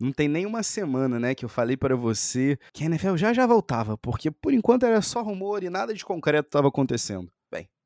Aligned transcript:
Não 0.00 0.12
tem 0.12 0.28
nem 0.28 0.46
uma 0.46 0.62
semana, 0.62 1.18
né, 1.18 1.34
que 1.34 1.44
eu 1.44 1.48
falei 1.48 1.76
para 1.76 1.96
você 1.96 2.56
que 2.72 2.84
a 2.84 2.86
NFL 2.86 3.16
já 3.16 3.32
já 3.32 3.46
voltava, 3.46 3.98
porque 3.98 4.30
por 4.30 4.52
enquanto 4.52 4.86
era 4.86 5.02
só 5.02 5.22
rumor 5.22 5.64
e 5.64 5.70
nada 5.70 5.92
de 5.92 6.04
concreto 6.04 6.46
estava 6.46 6.68
acontecendo 6.68 7.30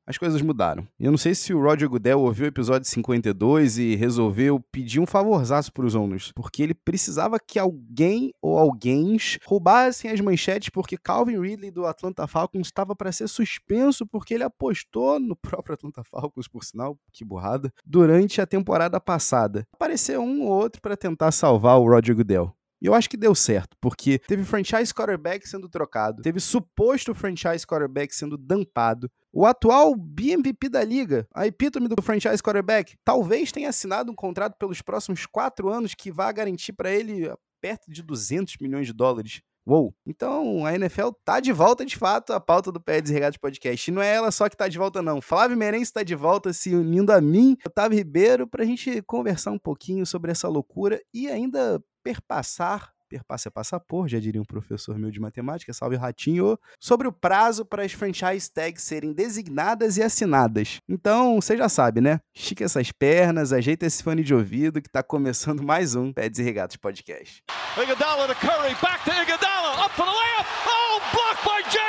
as 0.05 0.17
coisas 0.17 0.41
mudaram. 0.41 0.87
Eu 0.99 1.11
não 1.11 1.17
sei 1.17 1.33
se 1.33 1.53
o 1.53 1.61
Roger 1.61 1.89
Goodell 1.89 2.19
ouviu 2.19 2.45
o 2.45 2.47
episódio 2.47 2.87
52 2.87 3.77
e 3.77 3.95
resolveu 3.95 4.59
pedir 4.71 4.99
um 4.99 5.05
favorzaço 5.05 5.71
para 5.71 5.85
os 5.85 5.95
Owners, 5.95 6.31
porque 6.35 6.61
ele 6.61 6.73
precisava 6.73 7.39
que 7.39 7.57
alguém 7.57 8.33
ou 8.41 8.57
alguém 8.57 9.17
roubassem 9.45 10.11
as 10.11 10.19
manchetes 10.19 10.69
porque 10.69 10.97
Calvin 10.97 11.39
Ridley 11.39 11.71
do 11.71 11.85
Atlanta 11.85 12.27
Falcons 12.27 12.67
estava 12.67 12.95
para 12.95 13.11
ser 13.11 13.27
suspenso 13.27 14.05
porque 14.05 14.33
ele 14.33 14.43
apostou 14.43 15.19
no 15.19 15.35
próprio 15.35 15.75
Atlanta 15.75 16.03
Falcons, 16.03 16.47
por 16.47 16.63
sinal, 16.63 16.97
que 17.11 17.23
burrada, 17.23 17.71
durante 17.85 18.41
a 18.41 18.45
temporada 18.45 18.99
passada. 18.99 19.65
Apareceu 19.73 20.21
um 20.21 20.43
ou 20.43 20.49
outro 20.49 20.81
para 20.81 20.97
tentar 20.97 21.31
salvar 21.31 21.79
o 21.79 21.87
Roger 21.87 22.15
Goodell. 22.15 22.53
E 22.83 22.85
eu 22.85 22.93
acho 22.93 23.09
que 23.09 23.15
deu 23.15 23.33
certo, 23.33 23.77
porque 23.79 24.19
teve 24.19 24.43
franchise 24.43 24.93
quarterback 24.93 25.47
sendo 25.47 25.69
trocado, 25.69 26.21
teve 26.21 26.41
suposto 26.41 27.15
franchise 27.15 27.65
quarterback 27.65 28.13
sendo 28.13 28.37
dampado, 28.37 29.09
o 29.31 29.45
atual 29.45 29.95
BMVP 29.95 30.67
da 30.67 30.83
liga, 30.83 31.25
a 31.33 31.47
epítome 31.47 31.87
do 31.87 32.01
franchise 32.01 32.43
quarterback, 32.43 32.97
talvez 33.05 33.53
tenha 33.53 33.69
assinado 33.69 34.11
um 34.11 34.15
contrato 34.15 34.57
pelos 34.57 34.81
próximos 34.81 35.25
quatro 35.25 35.69
anos 35.69 35.95
que 35.95 36.11
vá 36.11 36.29
garantir 36.33 36.73
para 36.73 36.91
ele 36.91 37.33
perto 37.61 37.89
de 37.89 38.03
200 38.03 38.57
milhões 38.59 38.85
de 38.85 38.91
dólares. 38.91 39.41
Uou! 39.65 39.95
Então 40.05 40.65
a 40.65 40.75
NFL 40.75 41.11
tá 41.23 41.39
de 41.39 41.53
volta 41.53 41.85
de 41.85 41.95
fato 41.95 42.33
à 42.33 42.39
pauta 42.39 42.69
do 42.69 42.81
Pé 42.81 42.99
Desregado 42.99 43.39
Podcast. 43.39 43.89
E 43.89 43.93
não 43.93 44.01
é 44.01 44.13
ela 44.13 44.29
só 44.29 44.49
que 44.49 44.57
tá 44.57 44.67
de 44.67 44.77
volta, 44.77 45.01
não. 45.01 45.21
Flávio 45.21 45.55
Merense 45.55 45.93
tá 45.93 46.03
de 46.03 46.15
volta 46.15 46.51
se 46.51 46.75
unindo 46.75 47.13
a 47.13 47.21
mim, 47.21 47.55
Otávio 47.65 47.97
Ribeiro, 47.97 48.45
pra 48.45 48.65
gente 48.65 49.01
conversar 49.03 49.51
um 49.51 49.57
pouquinho 49.57 50.05
sobre 50.05 50.31
essa 50.31 50.49
loucura 50.49 51.01
e 51.13 51.29
ainda 51.29 51.81
perpassar 52.03 52.93
perpassa 53.13 53.47
é 53.47 53.51
passapor, 53.51 54.07
já 54.07 54.19
diria 54.19 54.41
um 54.41 54.45
professor 54.45 54.97
meu 54.97 55.11
de 55.11 55.19
matemática, 55.19 55.71
salve 55.71 55.95
ratinho, 55.95 56.57
sobre 56.79 57.07
o 57.07 57.11
prazo 57.11 57.63
para 57.63 57.83
as 57.83 57.91
franchise 57.91 58.51
tags 58.51 58.81
serem 58.81 59.13
designadas 59.13 59.97
e 59.97 60.03
assinadas. 60.03 60.79
Então, 60.89 61.39
você 61.39 61.55
já 61.55 61.69
sabe, 61.69 62.01
né? 62.01 62.19
Estica 62.35 62.63
essas 62.63 62.91
pernas, 62.91 63.53
ajeita 63.53 63.85
esse 63.85 64.01
fone 64.01 64.23
de 64.23 64.33
ouvido 64.33 64.81
que 64.81 64.89
tá 64.89 65.03
começando 65.03 65.61
mais 65.63 65.93
um 65.95 66.11
Pés 66.11 66.39
e 66.39 66.43
Regatos 66.43 66.77
Podcast. 66.77 67.43
Iguodala 67.77 68.27
to 68.27 68.35
Curry, 68.35 68.75
back 68.81 69.03
to 69.03 69.11
Iguodala, 69.11 69.85
up 69.85 69.95
for 69.95 70.05
the 70.05 70.11
layup, 70.11 70.47
oh, 70.67 70.99
blocked 71.13 71.45
by 71.45 71.69
James! 71.69 71.82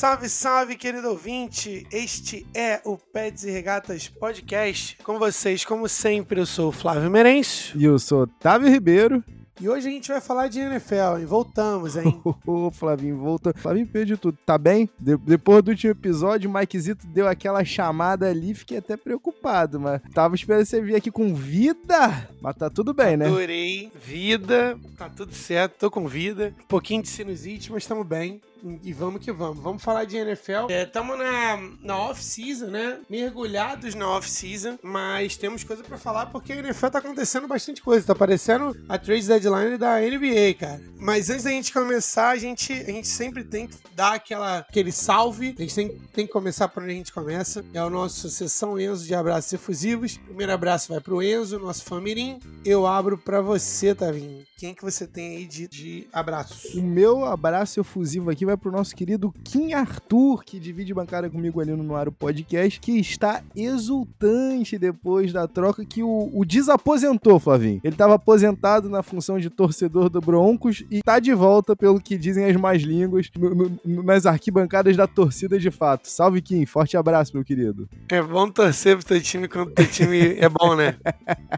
Salve, 0.00 0.30
salve, 0.30 0.76
querido 0.76 1.10
ouvinte! 1.10 1.86
Este 1.92 2.46
é 2.54 2.80
o 2.86 2.96
Pets 2.96 3.44
e 3.44 3.50
Regatas 3.50 4.08
Podcast. 4.08 4.96
Com 5.04 5.18
vocês, 5.18 5.62
como 5.62 5.86
sempre, 5.90 6.40
eu 6.40 6.46
sou 6.46 6.70
o 6.70 6.72
Flávio 6.72 7.10
Merencio. 7.10 7.78
E 7.78 7.84
eu 7.84 7.98
sou 7.98 8.22
Otávio 8.22 8.70
Ribeiro. 8.70 9.22
E 9.60 9.68
hoje 9.68 9.88
a 9.88 9.90
gente 9.90 10.08
vai 10.08 10.22
falar 10.22 10.48
de 10.48 10.58
NFL, 10.58 11.18
hein? 11.18 11.26
Voltamos, 11.26 11.98
hein? 11.98 12.18
Ô, 12.46 12.70
Flavinho, 12.70 13.18
volta. 13.18 13.52
Flavinho 13.54 13.86
perde 13.86 14.16
tudo. 14.16 14.38
Tá 14.46 14.56
bem? 14.56 14.88
De 14.98 15.18
depois 15.18 15.62
do 15.62 15.72
último 15.72 15.90
episódio, 15.90 16.48
o 16.48 16.52
Mikezito 16.54 17.06
deu 17.06 17.28
aquela 17.28 17.62
chamada 17.62 18.26
ali, 18.26 18.54
fiquei 18.54 18.78
até 18.78 18.96
preocupado, 18.96 19.78
mas 19.78 20.00
tava 20.14 20.34
esperando 20.34 20.64
você 20.64 20.80
vir 20.80 20.96
aqui 20.96 21.10
com 21.10 21.34
vida. 21.34 22.26
Mas 22.40 22.56
tá 22.56 22.70
tudo 22.70 22.94
bem, 22.94 23.18
né? 23.18 23.26
Adorei. 23.26 23.92
Vida, 24.02 24.78
tá 24.96 25.10
tudo 25.10 25.34
certo, 25.34 25.74
tô 25.78 25.90
com 25.90 26.08
vida. 26.08 26.54
Um 26.58 26.66
pouquinho 26.66 27.02
de 27.02 27.08
sinusite, 27.10 27.70
mas 27.70 27.82
estamos 27.82 28.06
bem. 28.06 28.40
E 28.82 28.92
vamos 28.92 29.24
que 29.24 29.32
vamos. 29.32 29.62
Vamos 29.62 29.82
falar 29.82 30.04
de 30.04 30.16
NFL. 30.16 30.70
Estamos 30.70 31.18
é, 31.18 31.22
na, 31.22 31.70
na 31.82 31.98
off-season, 31.98 32.66
né? 32.66 32.98
Mergulhados 33.08 33.94
na 33.94 34.08
off-season, 34.08 34.78
mas 34.82 35.36
temos 35.36 35.64
coisa 35.64 35.82
para 35.82 35.96
falar 35.96 36.26
porque 36.26 36.52
a 36.52 36.56
NFL 36.56 36.88
tá 36.88 36.98
acontecendo 36.98 37.48
bastante 37.48 37.82
coisa. 37.82 38.06
Tá 38.06 38.12
aparecendo 38.12 38.76
a 38.88 38.98
trade 38.98 39.26
deadline 39.26 39.76
da 39.76 40.00
NBA, 40.00 40.54
cara. 40.58 40.80
Mas 40.98 41.30
antes 41.30 41.44
da 41.44 41.50
gente 41.50 41.72
começar, 41.72 42.30
a 42.30 42.36
gente, 42.36 42.72
a 42.72 42.90
gente 42.90 43.08
sempre 43.08 43.44
tem 43.44 43.66
que 43.66 43.76
dar 43.94 44.14
aquela, 44.14 44.58
aquele 44.58 44.92
salve. 44.92 45.54
A 45.58 45.62
gente 45.62 45.74
tem, 45.74 45.88
tem 46.12 46.26
que 46.26 46.32
começar 46.32 46.68
por 46.68 46.82
onde 46.82 46.92
a 46.92 46.96
gente 46.96 47.12
começa. 47.12 47.64
É 47.72 47.82
o 47.82 47.90
nosso 47.90 48.28
sessão 48.28 48.78
Enzo 48.78 49.06
de 49.06 49.14
abraços 49.14 49.52
efusivos. 49.52 50.16
Primeiro 50.18 50.52
abraço 50.52 50.92
vai 50.92 51.00
pro 51.00 51.22
Enzo, 51.22 51.58
nosso 51.58 51.84
famirim. 51.84 52.38
Eu 52.64 52.86
abro 52.86 53.16
para 53.16 53.40
você, 53.40 53.94
Tavinho. 53.94 54.44
Quem 54.58 54.74
que 54.74 54.82
você 54.82 55.06
tem 55.06 55.36
aí 55.36 55.46
de, 55.46 55.66
de 55.66 56.06
abraços? 56.12 56.74
O 56.74 56.82
meu 56.82 57.24
abraço 57.24 57.80
efusivo 57.80 58.30
aqui 58.30 58.44
vai 58.50 58.56
pro 58.56 58.72
nosso 58.72 58.94
querido 58.94 59.32
Kim 59.44 59.72
Arthur, 59.72 60.42
que 60.44 60.58
divide 60.58 60.92
bancada 60.92 61.30
comigo 61.30 61.60
ali 61.60 61.70
no 61.72 61.82
Noaro 61.82 62.10
Podcast, 62.10 62.80
que 62.80 62.98
está 62.98 63.42
exultante 63.54 64.78
depois 64.78 65.32
da 65.32 65.46
troca 65.46 65.84
que 65.84 66.02
o, 66.02 66.30
o 66.34 66.44
desaposentou, 66.44 67.38
Flavinho. 67.38 67.80
Ele 67.84 67.94
estava 67.94 68.14
aposentado 68.14 68.88
na 68.88 69.02
função 69.02 69.38
de 69.38 69.48
torcedor 69.48 70.08
do 70.08 70.20
Broncos 70.20 70.84
e 70.90 71.00
tá 71.00 71.18
de 71.20 71.32
volta, 71.32 71.76
pelo 71.76 72.00
que 72.00 72.18
dizem 72.18 72.44
as 72.44 72.56
más 72.56 72.82
línguas, 72.82 73.30
no, 73.38 73.54
no, 73.84 74.02
nas 74.02 74.26
arquibancadas 74.26 74.96
da 74.96 75.06
torcida 75.06 75.58
de 75.58 75.70
fato. 75.70 76.08
Salve, 76.08 76.42
Kim. 76.42 76.66
Forte 76.66 76.96
abraço, 76.96 77.32
meu 77.34 77.44
querido. 77.44 77.88
É 78.08 78.20
bom 78.20 78.50
torcer 78.50 78.96
pro 78.96 79.06
teu 79.06 79.20
time 79.20 79.46
quando 79.46 79.68
o 79.68 79.70
teu 79.72 79.86
time 79.86 80.36
é 80.38 80.48
bom, 80.48 80.74
né? 80.74 80.96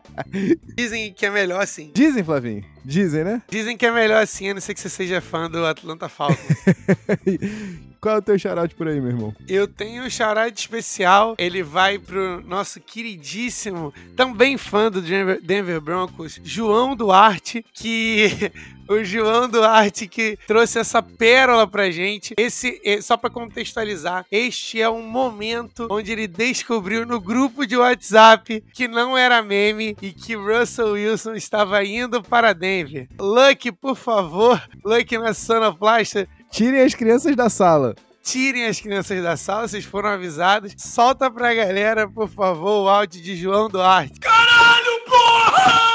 Dizem 0.77 1.13
que 1.13 1.25
é 1.25 1.31
melhor 1.31 1.63
assim. 1.63 1.91
Dizem, 1.95 2.23
Flavinho. 2.23 2.72
Dizem, 2.85 3.25
né? 3.25 3.43
Dizem 3.49 3.77
que 3.77 3.87
é 3.87 3.91
melhor 3.91 4.23
assim, 4.23 4.51
a 4.51 4.55
não 4.55 4.61
ser 4.61 4.75
que 4.75 4.81
você 4.81 4.89
seja 4.89 5.21
fã 5.21 5.51
do 5.51 5.65
Atlanta 5.65 6.09
Falcons. 6.09 6.39
Qual 8.03 8.17
é 8.17 8.19
o 8.19 8.23
teu 8.23 8.37
shout 8.37 8.75
por 8.75 8.89
aí, 8.89 9.01
meu 9.01 9.11
irmão? 9.11 9.35
Eu 9.47 9.69
tenho 9.69 10.03
um 10.03 10.11
shout 10.11 10.53
especial. 10.57 11.37
Ele 11.39 11.63
vai 11.63 12.01
pro 12.01 12.43
nosso 12.43 12.81
queridíssimo, 12.81 13.95
também 14.17 14.59
fã 14.59 14.91
do 14.91 15.01
Denver, 15.01 15.81
Broncos, 15.81 16.41
João 16.43 16.97
Duarte, 16.97 17.65
que 17.73 18.51
o 18.89 19.05
João 19.05 19.49
Duarte 19.49 20.09
que 20.09 20.37
trouxe 20.49 20.81
essa 20.81 21.01
pérola 21.01 21.65
pra 21.65 21.93
gente. 21.93 22.35
Esse, 22.37 22.81
só 23.01 23.17
para 23.17 23.31
contextualizar, 23.31 24.27
este 24.33 24.83
é 24.83 24.91
um 24.91 25.07
momento 25.07 25.87
onde 25.89 26.11
ele 26.11 26.27
descobriu 26.27 27.07
no 27.07 27.21
grupo 27.21 27.65
de 27.65 27.77
WhatsApp 27.77 28.65
que 28.75 28.89
não 28.89 29.17
era 29.17 29.43
meme 29.43 29.97
e 30.03 30.11
que 30.11 30.35
Russell 30.35 30.95
Wilson 30.95 31.35
estava 31.35 31.85
indo 31.85 32.21
para 32.21 32.53
Denver. 32.53 33.09
Luck, 33.21 33.71
por 33.71 33.95
favor, 33.95 34.61
Luck 34.85 35.17
na 35.19 35.33
sonoplasta, 35.33 36.29
Tirem 36.53 36.83
as 36.83 36.95
crianças 36.95 37.35
da 37.35 37.49
sala. 37.49 37.95
Tirem 38.23 38.67
as 38.67 38.79
crianças 38.79 39.23
da 39.23 39.39
sala, 39.39 39.67
vocês 39.67 39.87
foram 39.87 40.11
avisados. 40.11 40.75
Solta 40.77 41.31
pra 41.31 41.55
galera, 41.55 42.07
por 42.07 42.29
favor, 42.29 42.85
o 42.85 42.89
áudio 42.91 43.23
de 43.23 43.35
João 43.35 43.71
Duarte. 43.71 44.21
Caralho, 44.21 45.05
porra! 45.07 45.92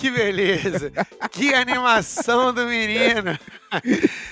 Que 0.00 0.10
beleza! 0.10 0.90
que 1.30 1.52
animação 1.52 2.54
do 2.54 2.64
menino! 2.64 3.38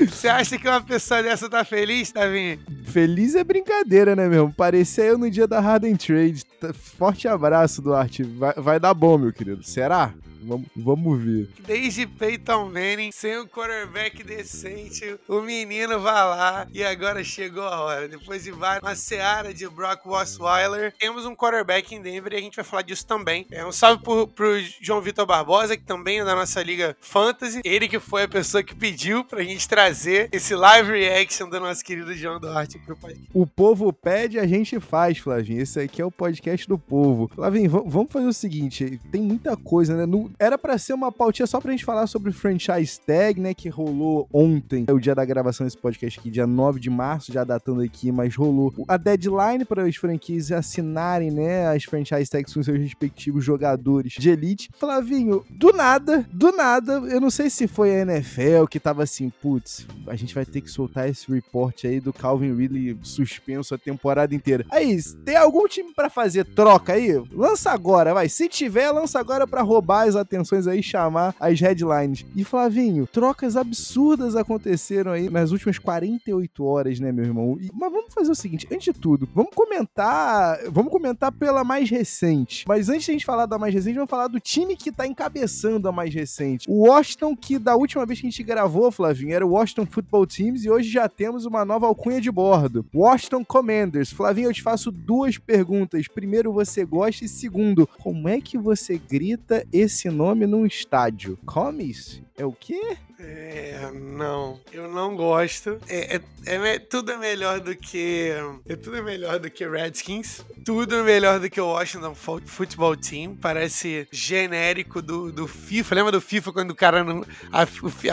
Você 0.00 0.26
acha 0.26 0.58
que 0.58 0.66
uma 0.66 0.80
pessoa 0.80 1.22
dessa 1.22 1.48
tá 1.48 1.62
feliz, 1.62 2.10
Tavinho? 2.10 2.58
Feliz 2.84 3.34
é 3.34 3.44
brincadeira, 3.44 4.16
né, 4.16 4.26
meu? 4.28 4.50
Parecia 4.56 5.04
eu 5.04 5.18
no 5.18 5.30
dia 5.30 5.46
da 5.46 5.60
Harden 5.60 5.94
Trade. 5.94 6.42
Forte 6.72 7.28
abraço, 7.28 7.82
Duarte. 7.82 8.22
Vai, 8.22 8.54
vai 8.54 8.80
dar 8.80 8.94
bom, 8.94 9.18
meu 9.18 9.30
querido. 9.30 9.62
Será? 9.62 10.14
Vamos, 10.48 10.66
vamos 10.74 11.22
ver. 11.22 11.48
Desde 11.66 12.06
Peyton 12.06 12.70
Manning, 12.70 13.12
sem 13.12 13.38
um 13.38 13.46
quarterback 13.46 14.24
decente, 14.24 15.18
o 15.28 15.42
menino 15.42 16.00
vai 16.00 16.14
lá 16.14 16.66
e 16.72 16.82
agora 16.82 17.22
chegou 17.22 17.64
a 17.64 17.80
hora. 17.80 18.08
Depois 18.08 18.44
de 18.44 18.52
uma 18.52 18.94
seara 18.94 19.52
de 19.52 19.68
Brock 19.68 20.06
Osweiler, 20.06 20.94
temos 20.98 21.26
um 21.26 21.36
quarterback 21.36 21.94
em 21.94 22.00
Denver 22.00 22.32
e 22.32 22.36
a 22.36 22.40
gente 22.40 22.56
vai 22.56 22.64
falar 22.64 22.82
disso 22.82 23.06
também. 23.06 23.46
É 23.50 23.64
um 23.64 23.72
salve 23.72 24.02
pro, 24.02 24.26
pro 24.26 24.58
João 24.80 25.02
Vitor 25.02 25.26
Barbosa, 25.26 25.76
que 25.76 25.84
também 25.84 26.20
é 26.20 26.24
da 26.24 26.34
nossa 26.34 26.62
liga 26.62 26.96
Fantasy. 26.98 27.60
Ele 27.62 27.86
que 27.86 28.00
foi 28.00 28.22
a 28.22 28.28
pessoa 28.28 28.62
que 28.62 28.74
pediu 28.74 29.24
pra 29.24 29.42
gente 29.42 29.68
trazer 29.68 30.30
esse 30.32 30.54
live 30.54 30.90
reaction 30.90 31.48
do 31.48 31.60
nosso 31.60 31.84
querido 31.84 32.14
João 32.14 32.40
Duarte 32.40 32.78
pro 32.78 32.96
podcast. 32.96 33.28
O 33.34 33.46
povo 33.46 33.92
pede, 33.92 34.38
a 34.38 34.46
gente 34.46 34.80
faz, 34.80 35.18
Flavinho. 35.18 35.60
Esse 35.60 35.78
aqui 35.80 36.00
é 36.00 36.04
o 36.04 36.10
podcast 36.10 36.66
do 36.66 36.78
povo. 36.78 37.30
Flavinho, 37.34 37.70
vamos 37.86 38.10
fazer 38.10 38.26
o 38.26 38.32
seguinte: 38.32 38.98
tem 39.10 39.20
muita 39.20 39.56
coisa, 39.56 39.94
né? 39.94 40.06
No, 40.06 40.30
Era 40.38 40.56
pra 40.56 40.78
ser 40.78 40.92
uma 40.92 41.10
pautinha 41.10 41.46
só 41.46 41.60
pra 41.60 41.72
gente 41.72 41.84
falar 41.84 42.06
sobre 42.06 42.30
o 42.30 42.32
franchise 42.32 43.00
tag, 43.00 43.40
né, 43.40 43.52
que 43.52 43.68
rolou 43.68 44.28
ontem, 44.32 44.84
é 44.86 44.92
o 44.92 45.00
dia 45.00 45.14
da 45.14 45.24
gravação 45.24 45.66
desse 45.66 45.76
podcast 45.76 46.20
aqui, 46.20 46.30
dia 46.30 46.46
9 46.46 46.78
de 46.78 46.88
março, 46.88 47.32
já 47.32 47.42
datando 47.42 47.82
aqui, 47.82 48.12
mas 48.12 48.36
rolou 48.36 48.72
a 48.86 48.96
deadline 48.96 49.64
para 49.64 49.84
as 49.84 49.96
franquias 49.96 50.52
assinarem, 50.52 51.30
né, 51.30 51.66
as 51.66 51.84
franchise 51.84 52.30
tags 52.30 52.54
com 52.54 52.62
seus 52.62 52.78
respectivos 52.78 53.44
jogadores 53.44 54.12
de 54.12 54.30
elite. 54.30 54.70
Flavinho, 54.78 55.44
do 55.50 55.72
nada, 55.72 56.24
do 56.32 56.52
nada, 56.52 56.92
eu 57.08 57.20
não 57.20 57.30
sei 57.30 57.50
se 57.50 57.66
foi 57.66 57.90
a 57.96 58.02
NFL 58.02 58.66
que 58.70 58.78
tava 58.78 59.02
assim, 59.02 59.30
putz, 59.30 59.86
a 60.06 60.14
gente 60.14 60.34
vai 60.34 60.46
ter 60.46 60.60
que 60.60 60.70
soltar 60.70 61.08
esse 61.08 61.30
report 61.32 61.84
aí 61.84 62.00
do 62.00 62.12
Calvin 62.12 62.54
Ridley 62.54 62.96
suspenso 63.02 63.74
a 63.74 63.78
temporada 63.78 64.34
inteira. 64.34 64.64
Aí, 64.70 64.98
tem 65.24 65.36
algum 65.36 65.66
time 65.66 65.92
para 65.92 66.08
fazer 66.08 66.44
troca 66.44 66.92
aí? 66.92 67.12
Lança 67.32 67.70
agora, 67.70 68.14
vai. 68.14 68.28
Se 68.28 68.48
tiver, 68.48 68.90
lança 68.90 69.18
agora 69.18 69.46
para 69.46 69.62
roubar 69.62 70.06
as 70.06 70.14
atenções 70.18 70.66
aí, 70.66 70.82
chamar 70.82 71.34
as 71.40 71.60
headlines. 71.60 72.24
E 72.36 72.44
Flavinho, 72.44 73.06
trocas 73.06 73.56
absurdas 73.56 74.36
aconteceram 74.36 75.12
aí 75.12 75.30
nas 75.30 75.50
últimas 75.50 75.78
48 75.78 76.64
horas, 76.64 77.00
né, 77.00 77.12
meu 77.12 77.24
irmão? 77.24 77.56
E, 77.60 77.70
mas 77.74 77.92
vamos 77.92 78.12
fazer 78.12 78.30
o 78.30 78.34
seguinte, 78.34 78.66
antes 78.70 78.92
de 78.92 79.00
tudo, 79.00 79.28
vamos 79.34 79.52
comentar, 79.54 80.58
vamos 80.70 80.92
comentar 80.92 81.32
pela 81.32 81.64
mais 81.64 81.88
recente. 81.88 82.64
Mas 82.66 82.88
antes 82.88 83.04
de 83.04 83.10
a 83.10 83.14
gente 83.14 83.26
falar 83.26 83.46
da 83.46 83.58
mais 83.58 83.72
recente, 83.72 83.94
vamos 83.94 84.10
falar 84.10 84.28
do 84.28 84.40
time 84.40 84.76
que 84.76 84.92
tá 84.92 85.06
encabeçando 85.06 85.88
a 85.88 85.92
mais 85.92 86.12
recente. 86.12 86.68
O 86.68 86.88
Washington, 86.88 87.36
que 87.36 87.58
da 87.58 87.76
última 87.76 88.04
vez 88.04 88.20
que 88.20 88.26
a 88.26 88.30
gente 88.30 88.42
gravou, 88.42 88.90
Flavinho, 88.90 89.34
era 89.34 89.46
o 89.46 89.50
Washington 89.50 89.86
Football 89.86 90.26
Teams 90.26 90.64
e 90.64 90.70
hoje 90.70 90.90
já 90.90 91.08
temos 91.08 91.44
uma 91.44 91.64
nova 91.64 91.86
alcunha 91.86 92.20
de 92.20 92.30
bordo. 92.30 92.84
Washington 92.94 93.44
Commanders. 93.44 94.10
Flavinho, 94.10 94.48
eu 94.48 94.54
te 94.54 94.62
faço 94.62 94.90
duas 94.90 95.38
perguntas. 95.38 96.08
Primeiro, 96.08 96.52
você 96.52 96.84
gosta? 96.84 97.24
E 97.24 97.28
segundo, 97.28 97.88
como 98.02 98.28
é 98.28 98.40
que 98.40 98.58
você 98.58 98.98
grita 98.98 99.66
esse 99.72 100.07
nome 100.10 100.46
num 100.46 100.66
estádio? 100.66 101.38
Comes? 101.44 102.22
É 102.36 102.44
o 102.44 102.52
quê? 102.52 102.96
É, 103.20 103.90
não, 103.92 104.60
eu 104.72 104.88
não 104.88 105.16
gosto. 105.16 105.80
É, 105.88 106.16
é, 106.16 106.22
é, 106.46 106.78
tudo 106.78 107.10
é 107.10 107.16
melhor 107.16 107.58
do 107.58 107.74
que. 107.74 108.30
É 108.68 108.76
tudo 108.76 108.96
é 108.96 109.02
melhor 109.02 109.40
do 109.40 109.50
que 109.50 109.66
Redskins. 109.66 110.44
Tudo 110.64 110.94
é 110.94 111.02
melhor 111.02 111.40
do 111.40 111.50
que 111.50 111.60
o 111.60 111.66
Washington 111.66 112.14
Football 112.14 112.96
Team. 112.96 113.34
Parece 113.34 114.06
genérico 114.12 115.02
do, 115.02 115.32
do 115.32 115.48
FIFA. 115.48 115.94
Lembra 115.96 116.12
do 116.12 116.20
FIFA 116.20 116.52
quando 116.52 116.70
o 116.70 116.76
cara 116.76 117.02
não. 117.02 117.24
A, 117.52 117.62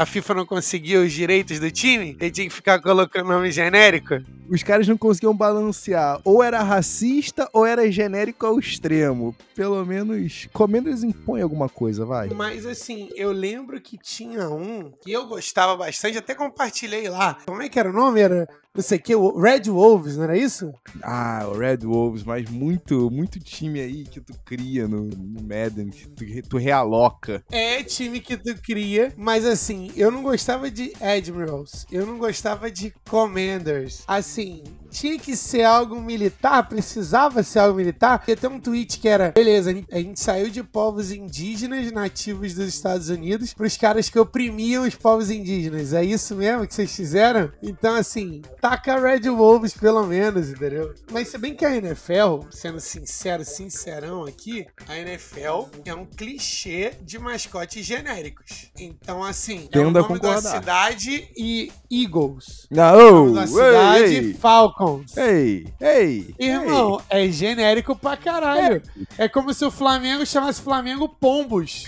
a 0.01 0.05
FIFA 0.07 0.33
não 0.33 0.45
conseguia 0.45 0.99
os 0.99 1.13
direitos 1.13 1.59
do 1.59 1.69
time? 1.69 2.17
Ele 2.19 2.31
tinha 2.31 2.47
que 2.47 2.53
ficar 2.53 2.81
colocando 2.81 3.29
nome 3.29 3.51
genérico? 3.51 4.15
Os 4.49 4.63
caras 4.63 4.87
não 4.87 4.97
conseguiam 4.97 5.35
balancear. 5.35 6.19
Ou 6.23 6.41
era 6.41 6.63
racista 6.63 7.47
ou 7.53 7.65
era 7.65 7.91
genérico 7.91 8.45
ao 8.45 8.59
extremo. 8.59 9.35
Pelo 9.55 9.83
menos, 9.85 10.47
Commanders 10.51 11.03
impõe 11.03 11.41
alguma 11.41 11.69
coisa, 11.69 12.05
vai. 12.05 12.29
Mas 12.29 12.65
assim, 12.65 13.09
eu 13.15 13.31
lembro 13.31 13.79
que 13.81 13.97
tinha 13.97 14.49
um 14.49 14.94
que 14.95 15.11
eu 15.11 15.27
gostava 15.27 15.75
bastante, 15.75 16.17
até 16.17 16.33
compartilhei 16.33 17.09
lá. 17.09 17.37
Como 17.45 17.61
é 17.61 17.69
que 17.69 17.79
era 17.79 17.89
o 17.89 17.93
nome? 17.93 18.21
Era 18.21 18.47
não 18.75 18.83
sei 18.83 18.97
o 18.97 19.01
que, 19.01 19.15
o 19.15 19.39
Red 19.39 19.63
Wolves, 19.69 20.17
não 20.17 20.25
era 20.25 20.37
isso? 20.37 20.73
Ah, 21.01 21.47
o 21.47 21.57
Red 21.57 21.77
Wolves, 21.77 22.23
mas 22.23 22.49
muito, 22.49 23.09
muito 23.09 23.39
time 23.39 23.79
aí 23.79 24.03
que 24.03 24.19
tu 24.19 24.33
cria 24.43 24.87
no, 24.87 25.05
no 25.05 25.41
Madden, 25.41 25.89
que 25.89 26.07
tu, 26.09 26.49
tu, 26.49 26.57
realoca. 26.57 27.43
É 27.51 27.81
time 27.83 28.19
que 28.19 28.35
tu 28.35 28.53
cria, 28.61 29.13
mas 29.15 29.45
assim, 29.45 29.91
eu 29.95 30.11
não 30.11 30.21
gostava 30.21 30.69
de 30.69 30.93
Admirals, 30.99 31.85
eu 31.91 32.05
não 32.05 32.17
gostava 32.17 32.69
de 32.69 32.93
Commanders. 33.09 34.03
Assim, 34.07 34.63
tinha 34.95 35.19
que 35.19 35.35
ser 35.35 35.63
algo 35.63 36.01
militar, 36.01 36.67
precisava 36.67 37.43
ser 37.43 37.59
algo 37.59 37.77
militar. 37.77 38.23
Ia 38.27 38.35
ter 38.35 38.47
um 38.47 38.59
tweet 38.59 38.99
que 38.99 39.07
era: 39.07 39.31
beleza, 39.31 39.71
a 39.91 39.97
gente 39.97 40.19
saiu 40.19 40.49
de 40.49 40.63
povos 40.63 41.11
indígenas 41.11 41.91
nativos 41.91 42.53
dos 42.53 42.67
Estados 42.67 43.09
Unidos 43.09 43.53
para 43.53 43.67
os 43.67 43.77
caras 43.77 44.09
que 44.09 44.17
oprimiam 44.17 44.85
os 44.85 44.95
povos 44.95 45.29
indígenas. 45.29 45.93
É 45.93 46.03
isso 46.03 46.35
mesmo 46.35 46.67
que 46.67 46.73
vocês 46.73 46.95
fizeram? 46.95 47.51
Então, 47.61 47.95
assim, 47.95 48.41
taca 48.65 48.99
Red 48.99 49.29
Wolves 49.29 49.75
pelo 49.77 50.07
menos, 50.07 50.49
entendeu? 50.49 50.95
Mas 51.11 51.27
se 51.27 51.37
bem 51.37 51.53
que 51.53 51.63
a 51.63 51.75
NFL, 51.75 52.47
sendo 52.49 52.79
sincero, 52.79 53.45
sincerão 53.45 54.23
aqui, 54.23 54.65
a 54.87 54.97
NFL 54.97 55.69
é 55.85 55.93
um 55.93 56.03
clichê 56.03 56.95
de 57.03 57.19
mascotes 57.19 57.85
genéricos. 57.85 58.71
Então, 58.75 59.23
assim, 59.23 59.69
é 59.71 59.77
o 59.77 59.91
nome 59.91 60.07
concordar. 60.07 60.41
da 60.41 60.49
cidade 60.49 61.29
e 61.37 61.71
Eagles. 61.91 62.65
Não, 62.71 62.95
o 62.95 63.25
nome 63.27 63.35
da 63.35 63.47
cidade, 63.47 64.03
ei, 64.03 64.17
ei. 64.17 64.33
Falcons. 64.33 65.15
Ei, 65.15 65.67
ei. 65.79 66.35
Irmão, 66.39 66.99
é 67.07 67.27
genérico 67.27 67.95
pra 67.95 68.17
caralho. 68.17 68.81
É 69.15 69.29
como 69.29 69.53
se 69.53 69.63
o 69.63 69.69
Flamengo 69.69 70.25
chamasse 70.25 70.59
Flamengo 70.59 71.07
Pombos. 71.07 71.85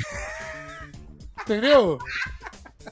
Entendeu? 1.41 1.97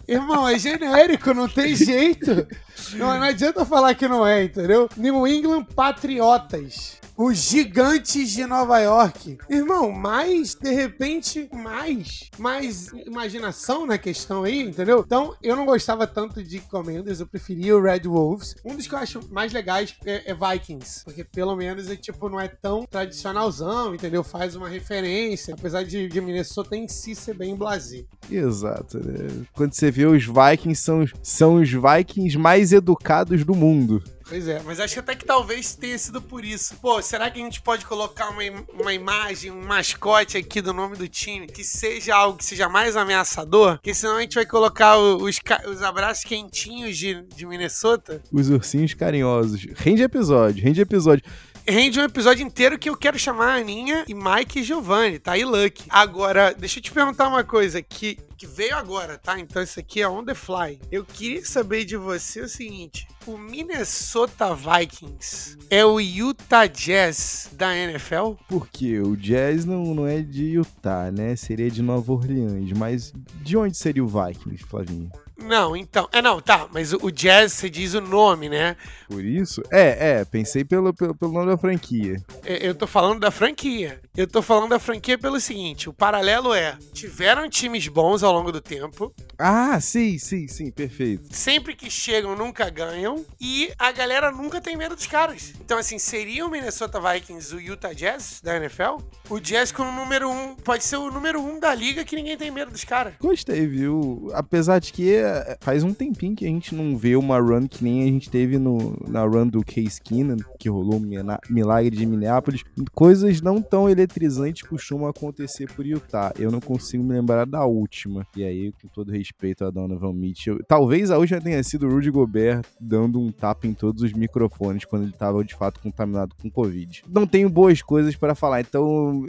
Irmão, 0.08 0.48
é 0.48 0.58
genérico, 0.58 1.34
não 1.34 1.48
tem 1.48 1.76
jeito. 1.76 2.48
Não, 2.94 3.08
não 3.08 3.24
adianta 3.24 3.66
falar 3.66 3.96
que 3.96 4.08
não 4.08 4.26
é, 4.26 4.44
entendeu? 4.44 4.90
New 4.98 5.28
England 5.28 5.66
Patriotas. 5.76 7.00
Os 7.18 7.38
gigantes 7.38 8.32
de 8.32 8.46
Nova 8.46 8.78
York. 8.80 9.38
Irmão, 9.50 9.90
mais, 9.90 10.54
de 10.54 10.70
repente, 10.74 11.48
mais. 11.54 12.30
Mais 12.38 12.88
imaginação 13.06 13.86
na 13.86 13.98
questão 13.98 14.44
aí, 14.44 14.62
entendeu? 14.62 15.02
Então, 15.06 15.34
eu 15.42 15.56
não 15.56 15.66
gostava 15.66 16.06
tanto 16.06 16.44
de 16.44 16.60
Commanders, 16.60 17.22
eu 17.22 17.28
preferia 17.28 17.78
o 17.78 17.82
Red 17.82 18.02
Wolves. 18.02 18.56
Um 18.66 18.76
dos 18.76 18.86
que 18.86 18.94
eu 18.94 19.00
acho 19.00 19.22
mais 19.32 19.54
legais 19.54 19.96
é, 20.06 20.30
é 20.30 20.36
Vikings. 20.36 21.06
Porque 21.06 21.24
pelo 21.24 21.56
menos 21.56 21.90
é 21.90 21.96
tipo, 21.96 22.28
não 22.28 22.40
é 22.40 22.50
tão 22.50 22.86
tradicionalzão, 22.86 23.96
entendeu? 23.96 24.22
Faz 24.22 24.58
uma 24.58 24.68
referência. 24.68 25.54
Apesar 25.54 25.84
de, 25.84 26.10
de 26.10 26.20
Minnesota 26.20 26.76
em 26.76 26.86
si 26.86 27.16
ser 27.16 27.34
bem 27.34 27.56
blasé. 27.56 28.04
Exato, 28.30 28.98
né? 28.98 29.46
Quando 29.54 29.74
você 29.74 29.90
vê 29.90 30.06
os 30.06 30.26
Vikings, 30.26 30.82
são, 30.82 31.06
são 31.24 31.56
os 31.62 31.70
Vikings 31.70 32.38
mais 32.38 32.74
educados 32.74 33.46
do 33.46 33.56
mundo. 33.56 34.04
Pois 34.28 34.48
é, 34.48 34.60
mas 34.66 34.80
acho 34.80 35.00
até 35.00 35.16
que 35.16 35.24
talvez 35.24 35.76
tenha 35.76 35.98
sido 35.98 36.20
por 36.20 36.44
isso. 36.44 36.76
Pô, 36.78 37.00
será 37.02 37.30
que 37.30 37.40
a 37.40 37.44
gente 37.44 37.62
pode 37.62 37.86
colocar 37.86 38.30
uma, 38.30 38.42
uma 38.74 38.94
imagem, 38.94 39.52
um 39.52 39.64
mascote 39.64 40.36
aqui 40.36 40.62
do 40.62 40.74
nome 40.74 40.98
do 40.98 41.08
time 41.08 41.46
que 41.46 41.64
seja 41.64 42.16
algo 42.16 42.38
que 42.38 42.46
seja 42.46 42.68
mais 42.68 42.96
ameaçador? 42.96 43.76
Porque 43.76 43.94
senão 43.94 44.18
a 44.18 44.22
gente 44.22 44.34
vai 44.34 44.46
colocar 44.46 44.98
os, 44.98 45.40
os 45.68 45.82
abraços 45.84 46.24
quentinhos 46.24 46.98
de, 46.98 47.22
de 47.36 47.46
Minnesota. 47.46 48.24
Os 48.32 48.50
ursinhos 48.50 48.96
carinhosos. 48.96 49.64
Rende 49.76 50.02
episódio, 50.02 50.64
rende 50.64 50.82
episódio. 50.82 51.24
Rende 51.68 52.00
um 52.00 52.04
episódio 52.04 52.46
inteiro 52.46 52.78
que 52.78 52.88
eu 52.88 52.96
quero 52.96 53.18
chamar 53.18 53.54
a 53.54 53.56
Aninha 53.56 54.06
e 54.08 54.14
Mike 54.14 54.60
e 54.60 54.64
Giovanni, 54.64 55.18
tá? 55.18 55.36
E 55.36 55.44
Lucky. 55.44 55.86
Agora, 55.90 56.54
deixa 56.54 56.78
eu 56.78 56.84
te 56.84 56.92
perguntar 56.92 57.28
uma 57.28 57.44
coisa 57.44 57.82
que, 57.82 58.20
que 58.38 58.46
veio 58.46 58.76
agora, 58.76 59.18
tá? 59.18 59.40
Então 59.40 59.64
isso 59.64 59.80
aqui 59.80 60.00
é 60.00 60.08
on 60.08 60.24
the 60.24 60.36
fly. 60.36 60.80
Eu 60.92 61.04
queria 61.04 61.44
saber 61.44 61.84
de 61.84 61.98
você 61.98 62.42
o 62.42 62.48
seguinte: 62.48 63.08
o 63.26 63.36
Minnesota 63.36 64.54
Vikings 64.54 65.58
é 65.68 65.84
o 65.84 66.00
Utah 66.00 66.68
Jazz 66.68 67.50
da 67.54 67.76
NFL? 67.76 68.34
Porque 68.48 69.00
o 69.00 69.18
Jazz 69.18 69.66
não, 69.66 69.96
não 69.96 70.06
é 70.06 70.22
de 70.22 70.44
Utah, 70.44 71.12
né? 71.12 71.36
Seria 71.36 71.72
de 71.72 71.82
Nova 71.82 72.14
Orleans. 72.14 72.72
Mas 72.78 73.12
de 73.42 73.58
onde 73.58 73.76
seria 73.76 74.04
o 74.04 74.08
Vikings, 74.08 74.64
Flavinho? 74.66 75.10
Não, 75.38 75.76
então. 75.76 76.08
É, 76.12 76.22
não, 76.22 76.40
tá. 76.42 76.68
Mas 76.72 76.94
o, 76.94 77.12
Jazz, 77.12 77.54
você 77.54 77.70
diz 77.70 77.94
o 77.94 78.02
nome, 78.02 78.48
né? 78.50 78.76
Por 79.08 79.24
isso? 79.24 79.62
É, 79.72 80.20
é. 80.20 80.26
Pensei 80.26 80.64
pelo, 80.64 80.94
pelo, 80.94 81.14
pelo 81.14 81.32
nome 81.32 81.48
da 81.48 81.58
franquia. 81.58 82.18
É, 82.44 82.68
Eu 82.68 82.74
tô 82.74 82.88
falando 82.88 83.20
da 83.20 83.30
franquia. 83.32 84.00
Eu 84.16 84.26
tô 84.28 84.42
falando 84.42 84.70
da 84.70 84.80
franquia 84.80 85.18
pelo 85.18 85.40
seguinte: 85.40 85.90
o 85.90 85.94
paralelo 85.94 86.54
é: 86.54 86.78
tiveram 86.94 87.50
times 87.50 87.88
bons 87.88 88.24
ao 88.24 88.32
longo 88.34 88.52
do 88.52 88.62
tempo, 88.62 89.14
Ah, 89.38 89.80
sim, 89.82 90.18
sim, 90.18 90.48
sim. 90.48 90.72
Perfeito. 90.72 91.36
sempre 91.36 91.76
que 91.76 91.90
chegam 91.90 92.36
nunca 92.36 92.70
ganham 92.70 93.26
e 93.40 93.72
a 93.78 93.92
galera 93.92 94.32
nunca 94.32 94.62
tem 94.62 94.76
medo 94.78 94.96
dos 94.96 95.06
caras. 95.08 95.54
Então, 95.60 95.78
assim, 95.78 96.00
seria 96.00 96.46
o 96.46 96.50
Minnesota 96.50 97.00
Vikings 97.00 97.54
o 97.56 97.60
Utah 97.60 97.94
Jazz 97.94 98.40
da 98.42 98.56
NFL? 98.58 98.98
O 99.30 99.40
Jazz 99.40 99.72
com 99.72 99.84
o 99.84 99.92
número 99.92 100.30
um, 100.30 100.56
pode 100.56 100.84
ser 100.84 100.96
o 100.98 101.12
número 101.12 101.42
um 101.42 101.60
da 101.60 101.74
liga 101.76 102.06
que 102.06 102.16
ninguém 102.16 102.38
tem 102.38 102.50
medo 102.52 102.72
dos 102.72 102.84
caras. 102.84 103.14
Gostei, 103.20 103.68
viu? 103.68 104.30
Apesar 104.34 104.80
de 104.80 104.94
que 104.94 105.25
faz 105.60 105.84
um 105.84 105.94
tempinho 105.94 106.36
que 106.36 106.46
a 106.46 106.50
gente 106.50 106.74
não 106.74 106.98
vê 106.98 107.16
uma 107.16 107.40
run 107.40 107.68
que 107.68 107.84
nem 107.84 108.04
a 108.04 108.06
gente 108.06 108.30
teve 108.30 108.58
no, 108.58 108.98
na 109.08 109.24
run 109.24 109.48
do 109.48 109.64
Case 109.64 110.02
Keenan, 110.02 110.38
que 110.60 110.70
rolou 110.70 111.02
milagre 111.50 111.96
de 111.96 112.06
Minneapolis. 112.06 112.64
Coisas 112.94 113.42
não 113.42 113.62
tão 113.62 113.90
eletrizantes 113.90 114.68
costumam 114.68 115.08
acontecer 115.08 115.72
por 115.72 115.86
Utah. 115.86 116.34
Eu 116.38 116.52
não 116.52 116.60
consigo 116.60 117.04
me 117.04 117.14
lembrar 117.14 117.46
da 117.46 117.66
última. 117.66 118.26
E 118.36 118.44
aí, 118.44 118.72
com 118.82 118.88
todo 118.88 119.12
respeito 119.12 119.66
a 119.66 119.70
Donovan 119.70 120.14
Mitchell, 120.14 120.60
talvez 120.68 121.12
a 121.12 121.18
última 121.18 121.42
tenha 121.42 121.64
sido 121.64 121.88
o 121.88 121.90
Rudy 121.90 122.12
Gobert 122.12 122.66
dando 122.80 123.20
um 123.20 123.32
tapa 123.32 123.68
em 123.68 123.74
todos 123.74 124.02
os 124.02 124.14
microfones 124.14 124.86
quando 124.86 125.04
ele 125.04 125.12
estava 125.12 125.44
de 125.44 125.56
fato 125.56 125.80
contaminado 125.80 126.36
com 126.42 126.50
Covid. 126.50 127.04
Não 127.10 127.28
tenho 127.28 127.50
boas 127.50 127.82
coisas 127.82 128.16
para 128.16 128.36
falar, 128.36 128.62
então 128.62 129.26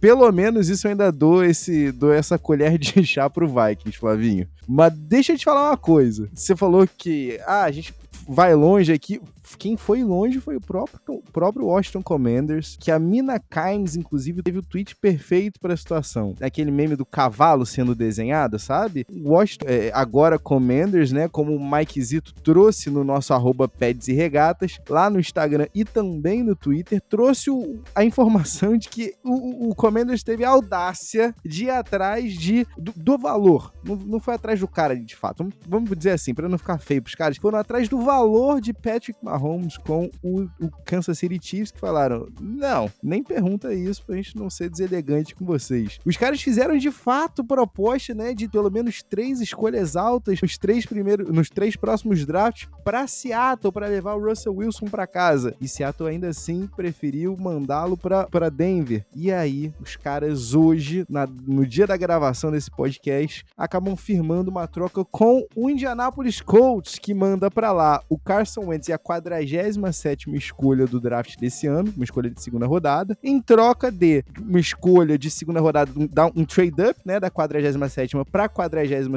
pelo 0.00 0.30
menos 0.32 0.68
isso 0.68 0.86
eu 0.86 0.90
ainda 0.90 1.10
dou 1.10 1.44
esse 1.44 1.92
dou 1.92 2.12
essa 2.12 2.38
colher 2.38 2.78
de 2.78 3.04
chá 3.06 3.28
pro 3.28 3.48
Vikings, 3.48 3.98
Flavinho. 3.98 4.46
Mas 4.66 4.92
deixa 4.92 5.37
te 5.38 5.44
falar 5.44 5.70
uma 5.70 5.76
coisa. 5.76 6.28
Você 6.34 6.56
falou 6.56 6.86
que 6.86 7.40
ah, 7.46 7.62
a 7.64 7.70
gente 7.70 7.94
vai 8.28 8.54
longe 8.54 8.92
aqui. 8.92 9.20
Quem 9.56 9.76
foi 9.76 10.04
longe 10.04 10.40
foi 10.40 10.56
o 10.56 10.60
próprio, 10.60 11.00
o 11.08 11.32
próprio 11.32 11.66
Washington 11.66 12.02
Commanders, 12.02 12.76
que 12.78 12.90
a 12.90 12.98
Mina 12.98 13.40
Kimes, 13.40 13.96
inclusive, 13.96 14.42
teve 14.42 14.58
o 14.58 14.62
tweet 14.62 14.94
perfeito 14.96 15.58
para 15.58 15.72
a 15.72 15.76
situação. 15.76 16.34
Aquele 16.40 16.70
meme 16.70 16.96
do 16.96 17.06
cavalo 17.06 17.64
sendo 17.64 17.94
desenhado, 17.94 18.58
sabe? 18.58 19.06
Washington, 19.10 19.66
é, 19.66 19.90
agora 19.94 20.38
Commanders, 20.38 21.12
né? 21.12 21.28
Como 21.28 21.54
o 21.54 21.70
Mike 21.70 22.02
Zito 22.02 22.34
trouxe 22.34 22.90
no 22.90 23.02
nosso 23.02 23.32
arroba 23.32 23.66
Peds 23.66 24.08
e 24.08 24.12
Regatas, 24.12 24.78
lá 24.88 25.08
no 25.08 25.18
Instagram 25.18 25.66
e 25.74 25.84
também 25.84 26.42
no 26.42 26.54
Twitter, 26.54 27.00
trouxe 27.00 27.50
o, 27.50 27.80
a 27.94 28.04
informação 28.04 28.76
de 28.76 28.88
que 28.88 29.14
o, 29.24 29.70
o 29.70 29.74
Commanders 29.74 30.22
teve 30.22 30.44
a 30.44 30.50
audácia 30.50 31.34
de 31.44 31.64
ir 31.64 31.70
atrás 31.70 32.34
de, 32.34 32.66
do, 32.76 32.92
do 32.94 33.18
valor. 33.18 33.72
Não, 33.82 33.96
não, 33.96 34.20
foi 34.20 34.34
atrás 34.34 34.60
do 34.60 34.68
cara, 34.68 34.94
de 34.94 35.16
fato. 35.16 35.48
Vamos, 35.66 35.90
dizer 35.96 36.10
assim, 36.10 36.34
para 36.34 36.48
não 36.48 36.58
ficar 36.58 36.78
feio 36.78 37.02
pros 37.02 37.14
caras, 37.14 37.36
foram 37.38 37.58
atrás 37.58 37.88
do 37.88 37.97
valor 38.02 38.60
de 38.60 38.72
Patrick 38.72 39.18
Mahomes 39.22 39.76
com 39.76 40.10
o, 40.22 40.42
o, 40.60 40.70
Kansas 40.84 41.18
City 41.18 41.38
Chiefs 41.40 41.72
que 41.72 41.80
falaram: 41.80 42.28
não, 42.40 42.90
nem 43.02 43.22
pergunta 43.22 43.72
isso 43.72 44.04
pra 44.04 44.16
gente 44.16 44.36
não 44.36 44.48
ser 44.48 44.70
deselegante 44.70 45.34
com 45.34 45.44
vocês. 45.44 45.98
Os 46.04 46.16
caras 46.16 46.40
fizeram 46.40 46.76
de 46.76 46.90
fato 46.90 47.44
proposta, 47.44 48.14
né, 48.14 48.34
de 48.34 48.48
pelo 48.48 48.70
menos 48.70 49.02
três 49.02 49.40
escolhas 49.40 49.96
altas 49.96 50.40
nos 50.40 50.56
três 50.56 50.86
primeiros, 50.86 51.28
nos 51.28 51.48
três 51.48 51.76
próximos 51.76 52.24
drafts 52.24 52.68
para 52.84 53.06
Seattle 53.06 53.72
para 53.72 53.86
levar 53.86 54.14
o 54.14 54.28
Russell 54.28 54.54
Wilson 54.54 54.86
para 54.86 55.06
casa. 55.06 55.54
E 55.60 55.66
Seattle 55.66 56.08
ainda 56.08 56.28
assim 56.28 56.68
preferiu 56.76 57.36
mandá-lo 57.38 57.96
para 57.96 58.50
Denver. 58.50 59.04
E 59.14 59.32
aí, 59.32 59.72
os 59.80 59.96
caras 59.96 60.54
hoje, 60.54 61.04
na, 61.08 61.26
no 61.26 61.66
dia 61.66 61.86
da 61.86 61.96
gravação 61.96 62.50
desse 62.50 62.70
podcast, 62.70 63.44
acabam 63.56 63.96
firmando 63.96 64.50
uma 64.50 64.66
troca 64.66 65.04
com 65.04 65.46
o 65.54 65.70
Indianapolis 65.70 66.40
Colts, 66.40 66.98
que 66.98 67.14
manda 67.14 67.50
para 67.50 67.72
lá 67.72 67.87
o 68.08 68.18
Carson 68.18 68.66
Wentz 68.66 68.88
e 68.88 68.92
a 68.92 68.98
47 68.98 70.34
escolha 70.34 70.86
do 70.86 71.00
draft 71.00 71.36
desse 71.38 71.66
ano, 71.66 71.92
uma 71.94 72.04
escolha 72.04 72.30
de 72.30 72.42
segunda 72.42 72.66
rodada, 72.66 73.16
em 73.22 73.40
troca 73.40 73.90
de 73.90 74.24
uma 74.40 74.60
escolha 74.60 75.18
de 75.18 75.30
segunda 75.30 75.60
rodada, 75.60 75.90
um, 75.96 76.40
um 76.40 76.44
trade-up, 76.44 77.00
né, 77.04 77.18
da 77.20 77.30
47 77.30 78.16
para 78.30 78.48
42 78.48 79.08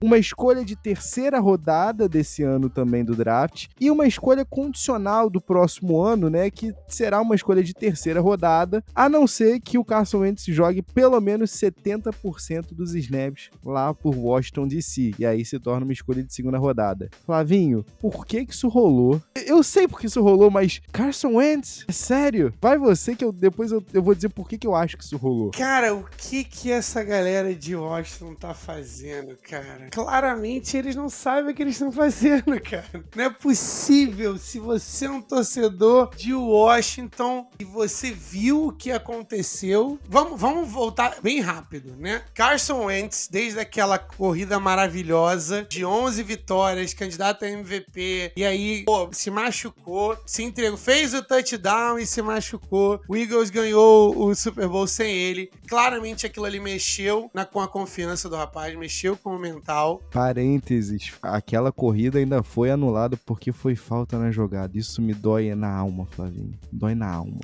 uma 0.00 0.18
escolha 0.18 0.64
de 0.64 0.76
terceira 0.76 1.38
rodada 1.38 2.08
desse 2.08 2.42
ano 2.42 2.68
também 2.68 3.04
do 3.04 3.14
draft 3.14 3.66
e 3.80 3.90
uma 3.90 4.06
escolha 4.06 4.44
condicional 4.44 5.28
do 5.28 5.40
próximo 5.40 6.00
ano, 6.00 6.28
né, 6.28 6.50
que 6.50 6.74
será 6.88 7.20
uma 7.20 7.34
escolha 7.34 7.62
de 7.62 7.74
terceira 7.74 8.20
rodada, 8.20 8.84
a 8.94 9.08
não 9.08 9.26
ser 9.26 9.60
que 9.60 9.78
o 9.78 9.84
Carson 9.84 10.18
Wentz 10.18 10.44
jogue 10.46 10.82
pelo 10.82 11.20
menos 11.20 11.50
70% 11.50 12.74
dos 12.74 12.94
snaps 12.94 13.50
lá 13.64 13.92
por 13.94 14.16
Washington 14.16 14.66
DC, 14.68 15.12
e 15.18 15.26
aí 15.26 15.44
se 15.44 15.58
torna 15.58 15.84
uma 15.84 15.92
escolha 15.92 16.22
de 16.22 16.32
segunda 16.32 16.58
rodada. 16.58 17.08
Flavinho, 17.24 17.84
por 18.10 18.26
que 18.26 18.44
que 18.44 18.52
isso 18.52 18.68
rolou? 18.68 19.22
Eu 19.46 19.62
sei 19.62 19.88
porque 19.88 20.06
isso 20.06 20.22
rolou, 20.22 20.50
mas 20.50 20.80
Carson 20.92 21.36
Wentz, 21.36 21.84
é 21.88 21.92
sério? 21.92 22.52
Vai 22.60 22.76
você 22.76 23.14
que 23.16 23.24
eu 23.24 23.32
depois 23.32 23.72
eu, 23.72 23.82
eu 23.92 24.02
vou 24.02 24.14
dizer 24.14 24.28
por 24.28 24.48
que 24.48 24.58
que 24.58 24.66
eu 24.66 24.74
acho 24.74 24.96
que 24.96 25.04
isso 25.04 25.16
rolou. 25.16 25.50
Cara, 25.52 25.94
o 25.94 26.04
que 26.16 26.44
que 26.44 26.70
essa 26.70 27.02
galera 27.02 27.54
de 27.54 27.74
Washington 27.74 28.34
tá 28.34 28.52
fazendo, 28.54 29.36
cara? 29.36 29.88
Claramente 29.90 30.76
eles 30.76 30.94
não 30.94 31.08
sabem 31.08 31.52
o 31.52 31.54
que 31.54 31.62
eles 31.62 31.74
estão 31.74 31.90
fazendo, 31.90 32.60
cara. 32.60 33.04
Não 33.14 33.24
é 33.24 33.30
possível 33.30 34.36
se 34.36 34.58
você 34.58 35.06
é 35.06 35.10
um 35.10 35.22
torcedor 35.22 36.14
de 36.14 36.34
Washington 36.34 37.48
e 37.58 37.64
você 37.64 38.10
viu 38.10 38.66
o 38.66 38.72
que 38.72 38.90
aconteceu. 38.90 39.98
Vamos, 40.08 40.40
vamos 40.40 40.68
voltar 40.68 41.16
bem 41.22 41.40
rápido, 41.40 41.96
né? 41.96 42.22
Carson 42.34 42.84
Wentz, 42.84 43.28
desde 43.30 43.60
aquela 43.60 43.98
corrida 43.98 44.60
maravilhosa 44.60 45.66
de 45.68 45.84
11 45.84 46.22
vitórias, 46.22 46.92
candidato 46.92 47.44
a 47.44 47.48
MVP, 47.48 47.93
e 47.96 48.44
aí, 48.44 48.82
pô, 48.84 49.08
se 49.12 49.30
machucou, 49.30 50.16
se 50.26 50.42
entregou, 50.42 50.76
fez 50.76 51.14
o 51.14 51.22
touchdown 51.22 51.98
e 51.98 52.06
se 52.06 52.20
machucou. 52.22 53.00
O 53.08 53.16
Eagles 53.16 53.50
ganhou 53.50 54.16
o 54.16 54.34
Super 54.34 54.68
Bowl 54.68 54.86
sem 54.86 55.14
ele. 55.14 55.50
Claramente 55.68 56.26
aquilo 56.26 56.46
ali 56.46 56.60
mexeu 56.60 57.30
na, 57.32 57.44
com 57.44 57.60
a 57.60 57.68
confiança 57.68 58.28
do 58.28 58.36
rapaz, 58.36 58.74
mexeu 58.76 59.16
com 59.16 59.36
o 59.36 59.38
mental. 59.38 60.02
Parênteses, 60.10 61.12
aquela 61.22 61.72
corrida 61.72 62.18
ainda 62.18 62.42
foi 62.42 62.70
anulada 62.70 63.16
porque 63.24 63.52
foi 63.52 63.76
falta 63.76 64.18
na 64.18 64.30
jogada. 64.30 64.76
Isso 64.78 65.00
me 65.00 65.14
dói 65.14 65.54
na 65.54 65.72
alma, 65.72 66.06
Flavinho. 66.06 66.58
Dói 66.72 66.94
na 66.94 67.10
alma. 67.10 67.40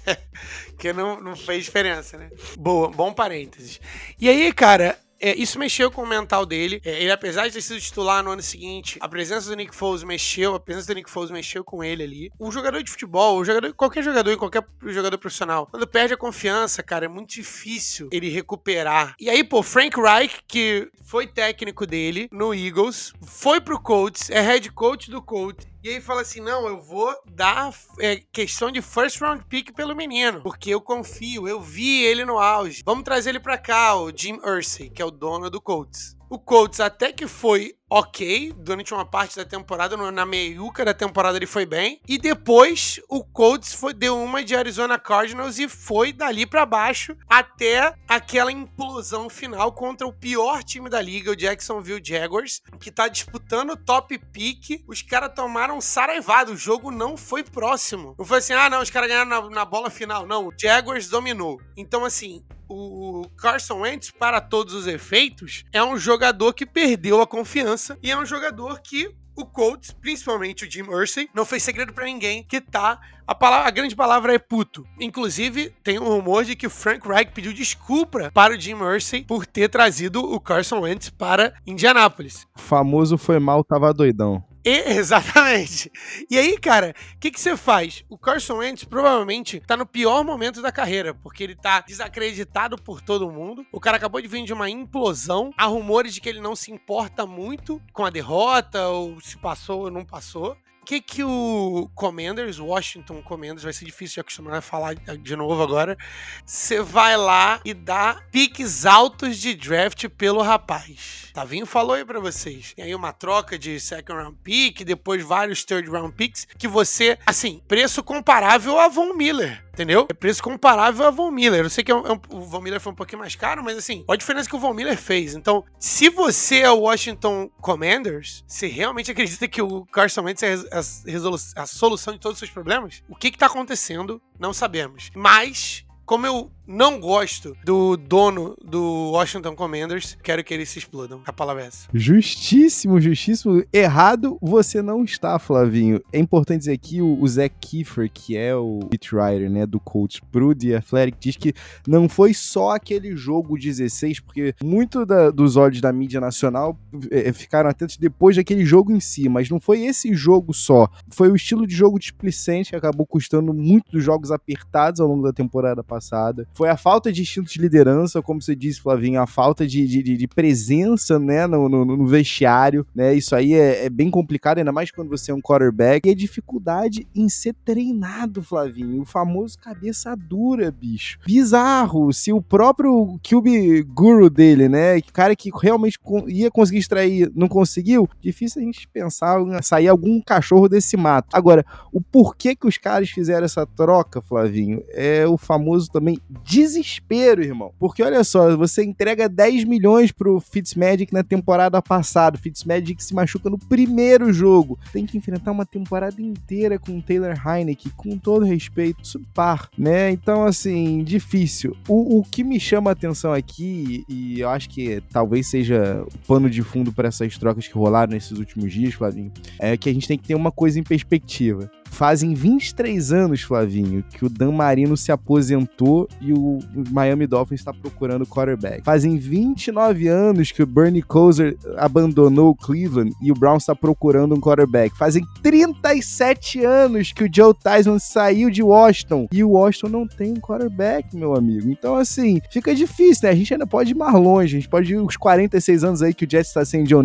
que 0.78 0.92
não, 0.92 1.20
não 1.20 1.36
fez 1.36 1.64
diferença, 1.64 2.18
né? 2.18 2.30
Boa, 2.58 2.90
bom 2.90 3.12
parênteses. 3.12 3.80
E 4.20 4.28
aí, 4.28 4.52
cara, 4.52 4.98
é, 5.24 5.34
isso 5.34 5.58
mexeu 5.58 5.90
com 5.90 6.02
o 6.02 6.06
mental 6.06 6.44
dele. 6.44 6.82
É, 6.84 7.00
ele, 7.00 7.10
apesar 7.10 7.46
de 7.46 7.54
ter 7.54 7.62
sido 7.62 7.80
titular 7.80 8.22
no 8.22 8.30
ano 8.30 8.42
seguinte, 8.42 8.98
a 9.00 9.08
presença 9.08 9.48
do 9.48 9.56
Nick 9.56 9.74
Foles 9.74 10.04
mexeu, 10.04 10.54
a 10.54 10.60
presença 10.60 10.88
do 10.88 10.94
Nick 10.96 11.10
Foles 11.10 11.30
mexeu 11.30 11.64
com 11.64 11.82
ele 11.82 12.02
ali. 12.02 12.30
O 12.38 12.50
jogador 12.50 12.82
de 12.82 12.90
futebol, 12.90 13.38
o 13.38 13.44
jogador, 13.44 13.72
qualquer 13.72 14.02
jogador 14.02 14.36
qualquer 14.36 14.62
jogador 14.82 15.16
profissional, 15.16 15.66
quando 15.70 15.86
perde 15.86 16.12
a 16.12 16.16
confiança, 16.16 16.82
cara, 16.82 17.06
é 17.06 17.08
muito 17.08 17.30
difícil 17.30 18.10
ele 18.12 18.28
recuperar. 18.28 19.14
E 19.18 19.30
aí, 19.30 19.42
pô, 19.42 19.62
Frank 19.62 19.98
Reich, 19.98 20.42
que 20.46 20.90
foi 21.06 21.26
técnico 21.26 21.86
dele 21.86 22.28
no 22.30 22.54
Eagles, 22.54 23.14
foi 23.22 23.62
pro 23.62 23.80
Colts, 23.80 24.28
é 24.28 24.40
head 24.42 24.70
coach 24.72 25.10
do 25.10 25.22
Colts, 25.22 25.66
e 25.84 25.90
aí 25.90 26.00
fala 26.00 26.22
assim: 26.22 26.40
não, 26.40 26.66
eu 26.66 26.80
vou 26.80 27.14
dar 27.30 27.70
é, 28.00 28.16
questão 28.32 28.70
de 28.70 28.80
first 28.80 29.20
round 29.20 29.44
pick 29.44 29.74
pelo 29.74 29.94
menino, 29.94 30.40
porque 30.42 30.70
eu 30.70 30.80
confio, 30.80 31.46
eu 31.46 31.60
vi 31.60 32.02
ele 32.02 32.24
no 32.24 32.38
auge. 32.38 32.82
Vamos 32.86 33.04
trazer 33.04 33.30
ele 33.30 33.40
pra 33.40 33.58
cá, 33.58 33.94
o 33.94 34.10
Jim 34.10 34.40
Ursay, 34.42 34.88
que 34.88 35.02
é 35.02 35.04
o 35.04 35.10
dono 35.10 35.50
do 35.50 35.60
Colts. 35.60 36.16
O 36.30 36.38
Colts 36.38 36.80
até 36.80 37.12
que 37.12 37.26
foi 37.28 37.74
ok 37.94 38.52
durante 38.56 38.92
uma 38.92 39.04
parte 39.04 39.36
da 39.36 39.44
temporada, 39.44 39.96
na 39.96 40.26
meiuca 40.26 40.84
da 40.84 40.92
temporada 40.92 41.38
ele 41.38 41.46
foi 41.46 41.64
bem. 41.64 42.00
E 42.08 42.18
depois 42.18 43.00
o 43.08 43.22
Colts 43.22 43.72
foi, 43.72 43.94
deu 43.94 44.20
uma 44.20 44.42
de 44.42 44.56
Arizona 44.56 44.98
Cardinals 44.98 45.60
e 45.60 45.68
foi 45.68 46.12
dali 46.12 46.44
para 46.44 46.66
baixo 46.66 47.16
até 47.28 47.94
aquela 48.08 48.50
implosão 48.50 49.30
final 49.30 49.70
contra 49.70 50.04
o 50.04 50.12
pior 50.12 50.64
time 50.64 50.90
da 50.90 51.00
liga, 51.00 51.30
o 51.30 51.36
Jacksonville 51.36 52.02
Jaguars, 52.04 52.60
que 52.80 52.90
tá 52.90 53.06
disputando 53.06 53.70
o 53.70 53.76
top 53.76 54.18
pick. 54.18 54.82
Os 54.88 55.00
caras 55.00 55.32
tomaram 55.32 55.80
saraivado, 55.80 56.52
o 56.52 56.56
jogo 56.56 56.90
não 56.90 57.16
foi 57.16 57.44
próximo. 57.44 58.16
Não 58.18 58.24
foi 58.24 58.38
assim, 58.38 58.54
ah 58.54 58.68
não, 58.68 58.82
os 58.82 58.90
caras 58.90 59.08
ganharam 59.08 59.30
na, 59.30 59.50
na 59.50 59.64
bola 59.64 59.88
final. 59.88 60.26
Não, 60.26 60.48
o 60.48 60.52
Jaguars 60.58 61.08
dominou. 61.08 61.60
Então 61.76 62.04
assim, 62.04 62.44
o 62.68 63.28
Carson 63.36 63.80
Wentz, 63.80 64.10
para 64.10 64.40
todos 64.40 64.74
os 64.74 64.86
efeitos, 64.86 65.64
é 65.72 65.82
um 65.82 65.96
jogador 65.96 66.52
que 66.52 66.66
perdeu 66.66 67.20
a 67.20 67.26
confiança 67.26 67.83
e 68.02 68.10
é 68.10 68.18
um 68.18 68.26
jogador 68.26 68.80
que 68.80 69.14
o 69.36 69.44
Colts, 69.44 69.90
principalmente 69.90 70.64
o 70.64 70.70
Jim 70.70 70.84
Irsay, 70.90 71.28
não 71.34 71.44
fez 71.44 71.62
segredo 71.62 71.92
para 71.92 72.04
ninguém 72.04 72.44
que 72.44 72.60
tá 72.60 73.00
a, 73.26 73.34
palavra, 73.34 73.68
a 73.68 73.70
grande 73.70 73.96
palavra 73.96 74.34
é 74.34 74.38
puto. 74.38 74.86
Inclusive, 75.00 75.72
tem 75.82 75.98
um 75.98 76.06
rumor 76.06 76.44
de 76.44 76.54
que 76.54 76.66
o 76.66 76.70
Frank 76.70 77.06
Reich 77.06 77.32
pediu 77.32 77.52
desculpa 77.52 78.30
para 78.32 78.54
o 78.54 78.60
Jim 78.60 78.76
Irsay 78.76 79.24
por 79.24 79.46
ter 79.46 79.68
trazido 79.68 80.20
o 80.20 80.38
Carson 80.38 80.80
Wentz 80.80 81.10
para 81.10 81.54
Indianápolis. 81.66 82.46
O 82.56 82.60
famoso 82.60 83.18
foi 83.18 83.38
mal, 83.38 83.64
tava 83.64 83.92
doidão. 83.92 84.44
E, 84.64 84.70
exatamente. 84.96 85.92
E 86.30 86.38
aí, 86.38 86.56
cara, 86.58 86.94
o 87.14 87.18
que, 87.18 87.30
que 87.30 87.40
você 87.40 87.56
faz? 87.56 88.04
O 88.08 88.16
Carson 88.16 88.56
Wentz 88.56 88.84
provavelmente 88.84 89.60
tá 89.60 89.76
no 89.76 89.84
pior 89.84 90.24
momento 90.24 90.62
da 90.62 90.72
carreira, 90.72 91.12
porque 91.14 91.44
ele 91.44 91.54
tá 91.54 91.80
desacreditado 91.80 92.76
por 92.76 93.02
todo 93.02 93.30
mundo. 93.30 93.66
O 93.70 93.78
cara 93.78 93.98
acabou 93.98 94.20
de 94.20 94.28
vir 94.28 94.44
de 94.44 94.52
uma 94.52 94.70
implosão. 94.70 95.52
Há 95.56 95.66
rumores 95.66 96.14
de 96.14 96.20
que 96.20 96.28
ele 96.28 96.40
não 96.40 96.56
se 96.56 96.72
importa 96.72 97.26
muito 97.26 97.80
com 97.92 98.04
a 98.04 98.10
derrota, 98.10 98.88
ou 98.88 99.20
se 99.20 99.36
passou 99.36 99.82
ou 99.82 99.90
não 99.90 100.04
passou 100.04 100.56
que 100.84 101.00
que 101.00 101.24
o 101.24 101.90
Commanders, 101.94 102.58
Washington 102.58 103.22
Commanders, 103.22 103.62
vai 103.62 103.72
ser 103.72 103.84
difícil 103.84 104.14
de 104.14 104.20
acostumar 104.20 104.54
a 104.54 104.60
falar 104.60 104.94
de 104.94 105.36
novo 105.36 105.62
agora. 105.62 105.96
Você 106.44 106.80
vai 106.80 107.16
lá 107.16 107.60
e 107.64 107.72
dá 107.72 108.20
piques 108.30 108.84
altos 108.86 109.38
de 109.38 109.54
draft 109.54 110.08
pelo 110.10 110.42
rapaz. 110.42 111.30
Tavinho 111.32 111.66
falou 111.66 111.96
aí 111.96 112.04
pra 112.04 112.20
vocês. 112.20 112.74
E 112.76 112.82
aí 112.82 112.94
uma 112.94 113.12
troca 113.12 113.58
de 113.58 113.80
second 113.80 114.22
round 114.22 114.38
pick, 114.44 114.84
depois 114.84 115.24
vários 115.24 115.64
third 115.64 115.88
round 115.90 116.14
picks, 116.14 116.46
que 116.58 116.68
você, 116.68 117.18
assim, 117.26 117.62
preço 117.66 118.02
comparável 118.02 118.78
a 118.78 118.88
Von 118.88 119.14
Miller. 119.14 119.63
Entendeu? 119.74 120.06
É 120.08 120.14
preço 120.14 120.40
comparável 120.40 121.04
a 121.04 121.10
Von 121.10 121.32
Miller. 121.32 121.64
Eu 121.64 121.70
sei 121.70 121.82
que 121.82 121.90
é 121.90 121.94
um, 121.94 122.06
é 122.06 122.12
um, 122.12 122.20
o 122.30 122.42
Von 122.42 122.60
Miller 122.60 122.80
foi 122.80 122.92
um 122.92 122.96
pouquinho 122.96 123.18
mais 123.18 123.34
caro, 123.34 123.62
mas 123.64 123.76
assim, 123.76 124.04
olha 124.06 124.14
a 124.14 124.18
diferença 124.18 124.48
que 124.48 124.54
o 124.54 124.58
Von 124.60 124.72
Miller 124.72 124.96
fez. 124.96 125.34
Então, 125.34 125.64
se 125.80 126.08
você 126.08 126.60
é 126.60 126.70
o 126.70 126.82
Washington 126.82 127.50
Commanders, 127.60 128.44
você 128.46 128.68
realmente 128.68 129.10
acredita 129.10 129.48
que 129.48 129.60
o 129.60 129.84
Carson 129.86 130.22
Wentz 130.22 130.44
é 130.44 130.54
a, 130.70 131.62
a, 131.62 131.66
solução 131.66 132.14
de 132.14 132.20
todos 132.20 132.36
os 132.36 132.38
seus 132.38 132.52
problemas? 132.52 133.02
O 133.08 133.16
que 133.16 133.28
está 133.28 133.46
acontecendo? 133.46 134.22
Não 134.38 134.52
sabemos. 134.52 135.10
Mas 135.12 135.84
Como 136.04 136.26
eu 136.26 136.52
não 136.66 136.98
gosto 136.98 137.56
do 137.64 137.96
dono 137.96 138.56
do 138.64 139.10
Washington 139.12 139.54
Commanders, 139.54 140.16
quero 140.22 140.42
que 140.42 140.54
eles 140.54 140.68
se 140.70 140.78
explodam. 140.78 141.20
A 141.26 141.32
palavra 141.32 141.64
é 141.64 141.66
essa. 141.66 141.88
Justíssimo, 141.92 143.00
justíssimo. 143.00 143.62
Errado 143.72 144.38
você 144.40 144.80
não 144.80 145.04
está, 145.04 145.38
Flavinho. 145.38 146.00
É 146.12 146.18
importante 146.18 146.60
dizer 146.60 146.72
aqui 146.72 147.02
o, 147.02 147.20
o 147.20 147.28
Zach 147.28 147.54
Kiefer, 147.60 148.10
que 148.12 148.36
é 148.36 148.54
o 148.56 148.80
beat 148.90 149.12
writer, 149.12 149.50
né, 149.50 149.66
do 149.66 149.78
coach 149.78 150.22
pro 150.32 150.54
The 150.54 150.76
Athletic, 150.76 151.16
diz 151.20 151.36
que 151.36 151.52
não 151.86 152.08
foi 152.08 152.32
só 152.32 152.70
aquele 152.70 153.14
jogo 153.14 153.58
16, 153.58 154.20
porque 154.20 154.54
muito 154.62 155.04
da, 155.04 155.30
dos 155.30 155.56
olhos 155.56 155.80
da 155.80 155.92
mídia 155.92 156.20
nacional 156.20 156.78
é, 157.10 157.32
ficaram 157.32 157.68
atentos 157.68 157.96
depois 157.96 158.36
daquele 158.36 158.64
jogo 158.64 158.90
em 158.90 159.00
si, 159.00 159.28
mas 159.28 159.50
não 159.50 159.60
foi 159.60 159.84
esse 159.84 160.14
jogo 160.14 160.54
só. 160.54 160.88
Foi 161.10 161.30
o 161.30 161.36
estilo 161.36 161.66
de 161.66 161.74
jogo 161.74 161.98
displicente 161.98 162.70
que 162.70 162.76
acabou 162.76 163.06
custando 163.06 163.52
muito 163.52 163.92
dos 163.92 164.02
jogos 164.02 164.30
apertados 164.30 165.00
ao 165.00 165.08
longo 165.08 165.22
da 165.22 165.32
temporada 165.32 165.84
passada 165.84 166.46
foi 166.54 166.70
a 166.70 166.76
falta 166.76 167.12
de 167.12 167.22
instinto 167.22 167.50
de 167.50 167.60
liderança, 167.60 168.22
como 168.22 168.40
você 168.40 168.54
disse, 168.54 168.80
Flavinho, 168.80 169.20
a 169.20 169.26
falta 169.26 169.66
de, 169.66 169.86
de, 169.86 170.16
de 170.16 170.28
presença, 170.28 171.18
né, 171.18 171.46
no, 171.46 171.68
no, 171.68 171.84
no, 171.84 172.06
vestiário, 172.06 172.86
né, 172.94 173.14
isso 173.14 173.34
aí 173.34 173.54
é, 173.54 173.86
é, 173.86 173.90
bem 173.90 174.10
complicado, 174.10 174.58
ainda 174.58 174.72
mais 174.72 174.90
quando 174.90 175.08
você 175.08 175.32
é 175.32 175.34
um 175.34 175.40
quarterback, 175.40 176.08
e 176.08 176.12
a 176.12 176.14
dificuldade 176.14 177.06
em 177.14 177.28
ser 177.28 177.54
treinado, 177.64 178.42
Flavinho, 178.42 179.02
o 179.02 179.04
famoso 179.04 179.58
cabeça 179.58 180.14
dura, 180.16 180.70
bicho. 180.70 181.18
Bizarro, 181.26 182.12
se 182.12 182.32
o 182.32 182.40
próprio 182.40 183.18
QB 183.22 183.82
guru 183.82 184.30
dele, 184.30 184.68
né, 184.68 185.00
cara 185.12 185.34
que 185.34 185.50
realmente 185.60 185.98
ia 186.28 186.50
conseguir 186.50 186.78
extrair, 186.78 187.32
não 187.34 187.48
conseguiu, 187.48 188.08
difícil 188.20 188.62
a 188.62 188.64
gente 188.64 188.86
pensar 188.88 189.40
em 189.40 189.60
sair 189.62 189.88
algum 189.88 190.20
cachorro 190.20 190.68
desse 190.68 190.96
mato. 190.96 191.28
Agora, 191.32 191.66
o 191.92 192.00
porquê 192.00 192.54
que 192.54 192.66
os 192.66 192.78
caras 192.78 193.10
fizeram 193.10 193.44
essa 193.44 193.66
troca, 193.66 194.22
Flavinho, 194.22 194.82
é 194.90 195.26
o 195.26 195.36
famoso 195.36 195.90
também 195.90 196.18
desespero, 196.44 197.42
irmão. 197.42 197.72
Porque 197.78 198.02
olha 198.02 198.22
só, 198.22 198.56
você 198.56 198.84
entrega 198.84 199.28
10 199.28 199.64
milhões 199.64 200.12
pro 200.12 200.40
Fitzmagic 200.40 201.12
na 201.12 201.22
temporada 201.22 201.80
passada. 201.80 202.36
O 202.36 202.40
Fitzmagic 202.40 203.02
se 203.02 203.14
machuca 203.14 203.48
no 203.48 203.58
primeiro 203.58 204.32
jogo. 204.32 204.78
Tem 204.92 205.06
que 205.06 205.16
enfrentar 205.16 205.52
uma 205.52 205.64
temporada 205.64 206.20
inteira 206.20 206.78
com 206.78 206.98
o 206.98 207.02
Taylor 207.02 207.34
Heineke, 207.34 207.90
com 207.90 208.18
todo 208.18 208.44
respeito, 208.44 209.06
subpar, 209.06 209.68
né? 209.76 210.10
Então, 210.10 210.44
assim, 210.44 211.02
difícil. 211.02 211.76
O, 211.88 212.18
o 212.18 212.22
que 212.22 212.44
me 212.44 212.60
chama 212.60 212.90
a 212.90 212.92
atenção 212.92 213.32
aqui, 213.32 214.04
e 214.08 214.40
eu 214.40 214.48
acho 214.48 214.68
que 214.68 215.02
talvez 215.10 215.48
seja 215.48 216.04
o 216.06 216.18
pano 216.26 216.50
de 216.50 216.62
fundo 216.62 216.92
para 216.92 217.08
essas 217.08 217.38
trocas 217.38 217.66
que 217.66 217.74
rolaram 217.74 218.12
nesses 218.12 218.38
últimos 218.38 218.72
dias, 218.72 218.94
Flavinho, 218.94 219.32
é 219.58 219.76
que 219.76 219.88
a 219.88 219.92
gente 219.92 220.06
tem 220.06 220.18
que 220.18 220.28
ter 220.28 220.34
uma 220.34 220.52
coisa 220.52 220.78
em 220.78 220.82
perspectiva. 220.82 221.70
Fazem 221.94 222.34
23 222.34 223.12
anos, 223.12 223.42
Flavinho, 223.42 224.04
que 224.10 224.24
o 224.24 224.28
Dan 224.28 224.50
Marino 224.50 224.96
se 224.96 225.12
aposentou 225.12 226.08
e 226.20 226.32
o 226.32 226.58
Miami 226.90 227.26
Dolphins 227.26 227.60
está 227.60 227.72
procurando 227.72 228.26
quarterback. 228.26 228.84
Fazem 228.84 229.16
29 229.16 230.08
anos 230.08 230.50
que 230.50 230.62
o 230.62 230.66
Bernie 230.66 231.02
Kosar 231.02 231.54
abandonou 231.76 232.50
o 232.50 232.54
Cleveland 232.54 233.12
e 233.22 233.30
o 233.30 233.34
Brown 233.34 233.56
está 233.56 233.76
procurando 233.76 234.34
um 234.34 234.40
quarterback. 234.40 234.96
Fazem 234.98 235.24
37 235.40 236.64
anos 236.64 237.12
que 237.12 237.24
o 237.24 237.30
Joe 237.32 237.54
Tyson 237.54 237.98
saiu 238.00 238.50
de 238.50 238.62
Washington 238.62 239.28
e 239.30 239.44
o 239.44 239.50
Washington 239.50 239.88
não 239.88 240.06
tem 240.06 240.32
um 240.32 240.40
quarterback, 240.40 241.16
meu 241.16 241.34
amigo. 241.34 241.70
Então, 241.70 241.94
assim, 241.94 242.40
fica 242.50 242.74
difícil, 242.74 243.28
né? 243.28 243.30
A 243.30 243.36
gente 243.36 243.52
ainda 243.52 243.66
pode 243.66 243.92
ir 243.92 243.94
mais 243.94 244.14
longe. 244.14 244.56
A 244.56 244.60
gente 244.60 244.68
pode 244.68 244.92
ir 244.92 244.96
os 244.96 245.16
46 245.16 245.84
anos 245.84 246.02
aí 246.02 246.12
que 246.12 246.24
o 246.24 246.30
Jets 246.30 246.48
está 246.48 246.64
sem 246.64 246.82
John 246.82 247.04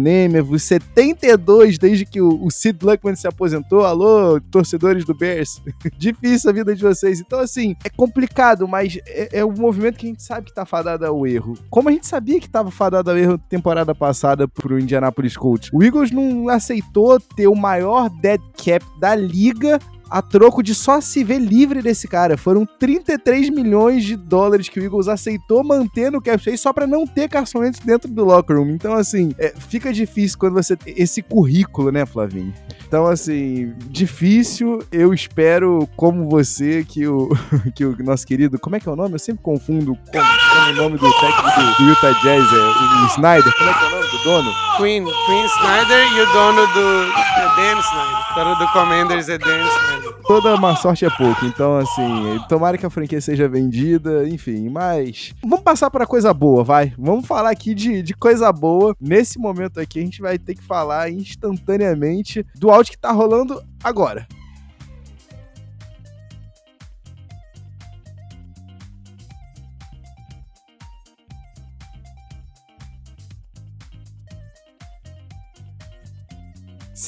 os 0.50 0.63
72 0.63 1.77
desde 1.77 2.05
que 2.05 2.22
o, 2.22 2.43
o 2.43 2.50
Sid 2.50 2.84
Luckman 2.84 3.15
se 3.15 3.27
aposentou. 3.27 3.86
Alô, 3.86 4.39
torcedor 4.39 4.79
torcedores 4.80 5.06
do 5.06 5.14
Bears. 5.14 5.62
Difícil 5.98 6.50
a 6.50 6.54
vida 6.54 6.76
de 6.76 6.82
vocês. 6.82 7.20
Então, 7.20 7.40
assim, 7.40 7.76
é 7.84 7.90
complicado, 7.90 8.68
mas 8.68 8.98
é, 9.06 9.40
é 9.40 9.46
um 9.46 9.54
movimento 9.54 9.98
que 9.98 10.06
a 10.06 10.10
gente 10.10 10.24
sabe 10.24 10.48
que 10.48 10.54
tá 10.54 10.66
fadado 10.66 11.06
ao 11.06 11.28
erro. 11.28 11.54
Como 11.70 11.90
a 11.90 11.92
gente 11.92 12.08
sabia 12.08 12.40
que 12.40 12.50
tava 12.50 12.72
fadado 12.72 13.12
ao 13.12 13.18
erro 13.18 13.38
temporada 13.38 13.94
passada 13.94 14.48
pro 14.48 14.80
Indianapolis 14.80 15.36
Colts, 15.36 15.70
o 15.74 15.84
Eagles 15.84 16.12
não 16.12 16.48
aceitou 16.50 17.20
ter 17.20 17.48
o 17.48 17.56
maior 17.56 18.10
dead 18.10 18.42
cap 18.64 18.86
da 19.00 19.14
liga 19.16 19.80
a 20.10 20.22
troco 20.22 20.63
de 20.63 20.74
só 20.74 21.00
se 21.00 21.24
ver 21.24 21.39
livre 21.39 21.82
desse 21.82 22.08
cara. 22.08 22.38
Foram 22.38 22.66
33 22.66 23.50
milhões 23.50 24.04
de 24.04 24.16
dólares 24.16 24.70
que 24.70 24.80
o 24.80 24.84
Eagles 24.84 25.08
aceitou 25.08 25.63
manter 25.63 26.12
no 26.12 26.22
cap 26.22 26.58
só 26.58 26.74
para 26.74 26.88
não 26.88 27.06
ter 27.06 27.30
Carson 27.30 27.60
Wentz 27.60 27.80
dentro 27.80 28.10
do 28.10 28.25
locker 28.25 28.58
room. 28.58 28.70
Então, 28.70 28.94
assim, 28.94 29.34
é, 29.38 29.54
fica 29.70 29.94
difícil 29.94 30.38
quando 30.38 30.54
você 30.54 30.75
tem 30.75 30.94
esse 30.98 31.22
currículo, 31.22 31.92
né, 31.92 32.06
Flavinho? 32.06 32.54
Então, 32.88 33.06
assim, 33.06 33.74
difícil. 33.88 34.80
Eu 34.92 35.13
espero, 35.13 35.88
como 35.96 36.28
você, 36.28 36.84
que 36.84 37.08
o, 37.08 37.30
que 37.75 37.86
o 37.86 37.96
nosso 38.04 38.25
querido. 38.25 38.58
Como 38.58 38.75
é 38.75 38.80
que 38.80 38.89
é 38.89 38.92
o 38.92 38.96
nome? 38.96 39.13
Eu 39.13 39.20
sempre 39.20 39.44
confundo 39.44 39.96
com, 39.96 40.12
com 40.12 40.72
o 40.72 40.75
nome 40.75 40.98
do 40.98 41.12
técnico 41.20 41.78
do, 41.78 41.89
Utah 41.89 42.12
Jazz, 42.24 42.51
é 42.51 43.04
o 43.04 43.08
Snyder. 43.08 43.54
Como 43.58 43.70
é 43.70 43.74
que 43.74 43.84
é 43.84 43.88
o 43.88 43.92
nome 43.92 44.12
do 44.12 44.24
dono? 44.24 44.51
Queen. 44.78 45.04
Queen 45.04 45.46
Snyder 45.46 46.13
e 46.13 46.22
o 46.22 46.34
dono 46.34 46.68
do. 46.68 47.12
É 47.38 47.56
Dan 47.56 47.80
Snyder. 47.80 48.32
O 48.32 48.36
dono 48.36 48.56
do 48.56 48.68
Commanders 48.70 49.30
é 49.30 49.38
Dan 49.38 49.68
Snyder. 49.68 49.99
Toda 50.25 50.58
má 50.58 50.75
sorte 50.75 51.06
é 51.06 51.10
pouco, 51.10 51.46
então 51.46 51.77
assim, 51.77 52.39
tomara 52.48 52.77
que 52.77 52.86
a 52.86 52.89
franquia 52.89 53.20
seja 53.20 53.48
vendida, 53.48 54.27
enfim, 54.27 54.70
mas 54.70 55.34
vamos 55.41 55.62
passar 55.62 55.89
para 55.89 56.06
coisa 56.06 56.34
boa, 56.34 56.63
vai. 56.63 56.94
Vamos 56.98 57.25
falar 57.25 57.50
aqui 57.50 57.74
de, 57.74 58.01
de 58.01 58.13
coisa 58.13 58.51
boa. 58.51 58.96
Nesse 59.00 59.39
momento 59.39 59.79
aqui 59.79 60.00
a 60.00 60.03
gente 60.03 60.22
vai 60.22 60.38
ter 60.38 60.56
que 60.56 60.63
falar 60.63 61.10
instantaneamente 61.10 62.46
do 62.56 62.70
áudio 62.70 62.91
que 62.91 62.98
tá 62.98 63.12
rolando 63.12 63.62
agora. 63.84 64.27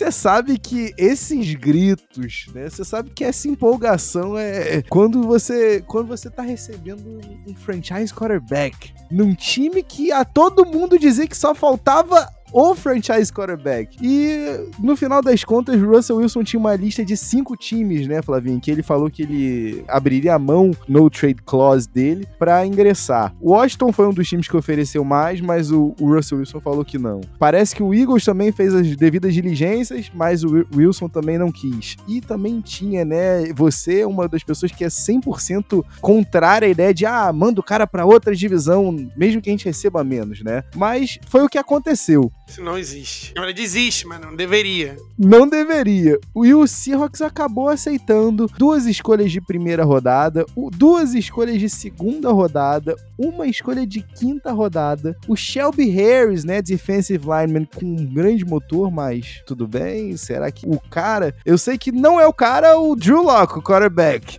Você 0.01 0.11
sabe 0.11 0.57
que 0.57 0.95
esses 0.97 1.53
gritos, 1.53 2.47
né? 2.55 2.67
Você 2.67 2.83
sabe 2.83 3.11
que 3.11 3.23
essa 3.23 3.47
empolgação 3.47 4.35
é 4.35 4.81
quando 4.89 5.21
você 5.21 5.83
quando 5.85 6.07
você 6.07 6.27
tá 6.27 6.41
recebendo 6.41 7.21
um 7.47 7.53
franchise 7.53 8.11
quarterback 8.11 8.91
num 9.11 9.35
time 9.35 9.83
que 9.83 10.11
a 10.11 10.25
todo 10.25 10.65
mundo 10.65 10.97
dizia 10.97 11.27
que 11.27 11.37
só 11.37 11.53
faltava 11.53 12.27
o 12.51 12.75
franchise 12.75 13.31
quarterback. 13.31 13.97
E 14.01 14.67
no 14.79 14.95
final 14.95 15.21
das 15.21 15.43
contas, 15.43 15.81
Russell 15.81 16.17
Wilson 16.17 16.43
tinha 16.43 16.59
uma 16.59 16.75
lista 16.75 17.03
de 17.03 17.15
cinco 17.15 17.55
times, 17.55 18.07
né, 18.07 18.21
Flavinho? 18.21 18.59
Que 18.59 18.71
ele 18.71 18.83
falou 18.83 19.09
que 19.09 19.23
ele 19.23 19.83
abriria 19.87 20.35
a 20.35 20.39
mão 20.39 20.71
no 20.87 21.09
trade 21.09 21.41
clause 21.45 21.87
dele 21.87 22.27
para 22.37 22.65
ingressar. 22.65 23.33
O 23.39 23.51
Washington 23.51 23.91
foi 23.91 24.07
um 24.07 24.13
dos 24.13 24.27
times 24.27 24.47
que 24.47 24.57
ofereceu 24.57 25.03
mais, 25.03 25.41
mas 25.41 25.71
o, 25.71 25.95
o, 25.99 26.13
Russell 26.13 26.39
Wilson 26.39 26.59
falou 26.59 26.83
que 26.83 26.97
não. 26.97 27.21
Parece 27.39 27.75
que 27.75 27.83
o 27.83 27.93
Eagles 27.93 28.25
também 28.25 28.51
fez 28.51 28.73
as 28.73 28.95
devidas 28.95 29.33
diligências, 29.33 30.11
mas 30.13 30.43
o 30.43 30.65
Wilson 30.75 31.07
também 31.07 31.37
não 31.37 31.51
quis. 31.51 31.95
E 32.07 32.21
também 32.21 32.59
tinha, 32.61 33.05
né, 33.05 33.51
você 33.53 34.01
é 34.01 34.07
uma 34.07 34.27
das 34.27 34.43
pessoas 34.43 34.71
que 34.71 34.83
é 34.83 34.87
100% 34.87 35.83
contrária 36.01 36.67
à 36.67 36.71
ideia 36.71 36.93
de, 36.93 37.05
ah, 37.05 37.31
manda 37.31 37.59
o 37.59 37.63
cara 37.63 37.87
para 37.87 38.05
outra 38.05 38.35
divisão, 38.35 38.95
mesmo 39.15 39.41
que 39.41 39.49
a 39.49 39.53
gente 39.53 39.65
receba 39.65 40.03
menos, 40.03 40.41
né? 40.41 40.63
Mas 40.75 41.19
foi 41.27 41.43
o 41.43 41.49
que 41.49 41.57
aconteceu. 41.57 42.31
Isso 42.51 42.61
não 42.61 42.77
existe. 42.77 43.31
Na 43.33 43.43
verdade, 43.43 43.61
existe, 43.61 44.05
mas 44.05 44.19
não 44.19 44.35
deveria. 44.35 44.97
Não 45.17 45.47
deveria. 45.47 46.19
E 46.35 46.53
o 46.53 46.67
Seahawks 46.67 47.21
acabou 47.21 47.69
aceitando 47.69 48.45
duas 48.57 48.85
escolhas 48.85 49.31
de 49.31 49.39
primeira 49.39 49.85
rodada, 49.85 50.45
duas 50.73 51.13
escolhas 51.13 51.57
de 51.57 51.69
segunda 51.69 52.29
rodada, 52.29 52.97
uma 53.17 53.47
escolha 53.47 53.87
de 53.87 54.01
quinta 54.01 54.51
rodada, 54.51 55.15
o 55.29 55.35
Shelby 55.35 55.89
Harris, 55.91 56.43
né, 56.43 56.61
defensive 56.61 57.23
lineman 57.23 57.65
com 57.73 57.85
um 57.85 58.05
grande 58.05 58.43
motor, 58.43 58.91
mas 58.91 59.41
tudo 59.45 59.65
bem, 59.65 60.17
será 60.17 60.51
que 60.51 60.67
o 60.67 60.77
cara, 60.77 61.33
eu 61.45 61.57
sei 61.57 61.77
que 61.77 61.89
não 61.89 62.19
é 62.19 62.27
o 62.27 62.33
cara, 62.33 62.77
o 62.77 62.97
Drew 62.97 63.23
Locke, 63.23 63.59
o 63.59 63.63
quarterback. 63.63 64.37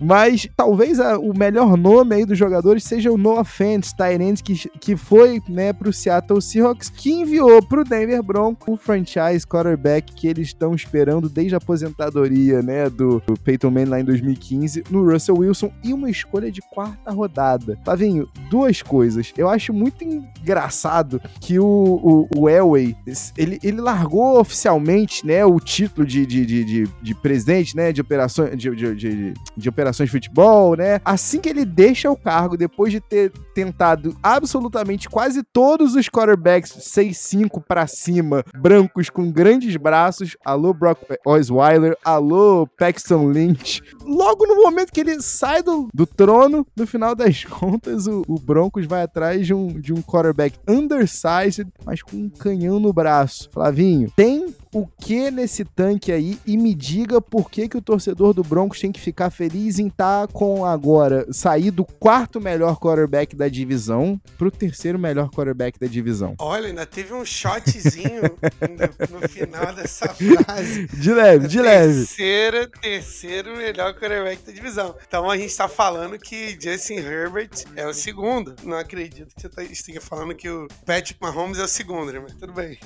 Mas 0.00 0.48
talvez 0.56 0.98
a, 1.00 1.18
o 1.18 1.36
melhor 1.36 1.76
nome 1.76 2.16
aí 2.16 2.24
dos 2.24 2.38
jogadores 2.38 2.84
seja 2.84 3.10
o 3.10 3.18
Noah 3.18 3.44
Fant, 3.44 3.92
Tyrant, 3.96 4.40
que, 4.42 4.68
que 4.80 4.96
foi 4.96 5.40
né, 5.48 5.72
pro 5.72 5.92
Seattle 5.92 6.40
Seahawks, 6.40 6.90
que 6.90 7.12
enviou 7.12 7.62
pro 7.62 7.84
Denver 7.84 8.22
Broncos 8.22 8.66
o 8.66 8.76
franchise 8.76 9.46
quarterback 9.46 10.12
que 10.12 10.26
eles 10.26 10.48
estão 10.48 10.74
esperando 10.74 11.28
desde 11.28 11.54
a 11.54 11.58
aposentadoria 11.58 12.62
né, 12.62 12.90
do, 12.90 13.22
do 13.26 13.34
Peyton 13.38 13.70
Manning 13.70 13.90
lá 13.90 14.00
em 14.00 14.04
2015, 14.04 14.84
no 14.90 15.10
Russell 15.10 15.38
Wilson, 15.38 15.70
e 15.82 15.92
uma 15.92 16.10
escolha 16.10 16.50
de 16.50 16.60
quarta 16.60 17.10
rodada. 17.10 17.78
Tavinho, 17.84 18.28
duas 18.50 18.82
coisas. 18.82 19.32
Eu 19.36 19.48
acho 19.48 19.72
muito 19.72 20.04
engraçado 20.04 21.20
que 21.40 21.58
o, 21.58 21.64
o, 21.64 22.28
o 22.36 22.48
Elway, 22.48 22.96
ele, 23.36 23.58
ele 23.62 23.80
largou 23.80 24.40
oficialmente 24.40 25.26
né, 25.26 25.44
o 25.44 25.58
título 25.60 26.06
de, 26.06 26.26
de, 26.26 26.44
de, 26.44 26.64
de, 26.64 26.88
de 27.02 27.14
presidente 27.14 27.76
né, 27.76 27.92
de 27.92 28.00
operações 28.00 28.56
de, 28.58 28.74
de, 28.74 28.94
de, 28.94 29.34
de 29.56 29.68
operações 29.68 29.83
de 29.90 30.10
futebol, 30.10 30.76
né? 30.76 31.00
Assim 31.04 31.40
que 31.40 31.48
ele 31.48 31.64
deixa 31.64 32.10
o 32.10 32.16
cargo, 32.16 32.56
depois 32.56 32.92
de 32.92 33.00
ter 33.00 33.30
tentado 33.54 34.16
absolutamente 34.22 35.08
quase 35.08 35.42
todos 35.42 35.94
os 35.94 36.08
quarterbacks 36.08 36.72
6-5 36.72 37.62
para 37.66 37.86
cima, 37.86 38.44
brancos 38.56 39.08
com 39.10 39.30
grandes 39.30 39.76
braços, 39.76 40.36
alô 40.44 40.74
Brock 40.74 41.00
Osweiler, 41.24 41.96
alô 42.04 42.66
Paxton 42.78 43.28
Lynch, 43.28 43.82
logo 44.04 44.46
no 44.46 44.62
momento 44.62 44.92
que 44.92 45.00
ele 45.00 45.20
sai 45.22 45.62
do, 45.62 45.88
do 45.92 46.06
trono, 46.06 46.66
no 46.76 46.86
final 46.86 47.14
das 47.14 47.44
contas, 47.44 48.06
o, 48.06 48.22
o 48.26 48.38
Broncos 48.38 48.86
vai 48.86 49.02
atrás 49.02 49.46
de 49.46 49.54
um, 49.54 49.68
de 49.68 49.92
um 49.92 50.02
quarterback 50.02 50.58
undersized, 50.68 51.68
mas 51.84 52.02
com 52.02 52.16
um 52.16 52.28
canhão 52.28 52.78
no 52.80 52.92
braço. 52.92 53.48
Flavinho, 53.52 54.10
tem 54.16 54.54
o 54.74 54.88
que 54.88 55.30
nesse 55.30 55.64
tanque 55.64 56.10
aí 56.10 56.36
e 56.44 56.56
me 56.56 56.74
diga 56.74 57.20
por 57.20 57.48
que, 57.48 57.68
que 57.68 57.76
o 57.76 57.80
torcedor 57.80 58.34
do 58.34 58.42
Broncos 58.42 58.80
tem 58.80 58.90
que 58.90 59.00
ficar 59.00 59.30
feliz 59.30 59.78
em 59.78 59.86
estar 59.86 60.26
tá 60.26 60.32
com 60.32 60.66
agora 60.66 61.24
sair 61.32 61.70
do 61.70 61.84
quarto 61.84 62.40
melhor 62.40 62.76
quarterback 62.80 63.36
da 63.36 63.46
divisão 63.46 64.20
pro 64.36 64.50
terceiro 64.50 64.98
melhor 64.98 65.30
quarterback 65.30 65.78
da 65.78 65.86
divisão. 65.86 66.34
Olha, 66.40 66.66
ainda 66.66 66.84
teve 66.84 67.14
um 67.14 67.24
shotzinho 67.24 68.22
no, 68.22 69.20
no, 69.20 69.28
final 69.28 69.72
dessa 69.72 70.08
frase. 70.12 70.88
De 70.88 71.12
leve, 71.12 71.46
de 71.46 71.60
leve. 71.60 72.06
Terceiro, 72.06 72.68
terceiro 72.80 73.56
melhor 73.56 73.94
quarterback 73.94 74.42
da 74.44 74.52
divisão. 74.52 74.96
Então 75.06 75.30
a 75.30 75.38
gente 75.38 75.56
tá 75.56 75.68
falando 75.68 76.18
que 76.18 76.58
Justin 76.60 76.94
Herbert 76.94 77.64
é 77.76 77.86
o 77.86 77.94
segundo. 77.94 78.56
Não 78.64 78.76
acredito 78.76 79.32
que 79.36 79.40
você 79.40 79.48
tá, 79.48 79.62
esteja 79.62 80.00
falando 80.00 80.34
que 80.34 80.48
o 80.48 80.66
Patrick 80.84 81.20
Mahomes 81.20 81.60
é 81.60 81.62
o 81.62 81.68
segundo, 81.68 82.12
né? 82.12 82.18
Mas 82.18 82.34
tudo 82.34 82.52
bem. 82.52 82.76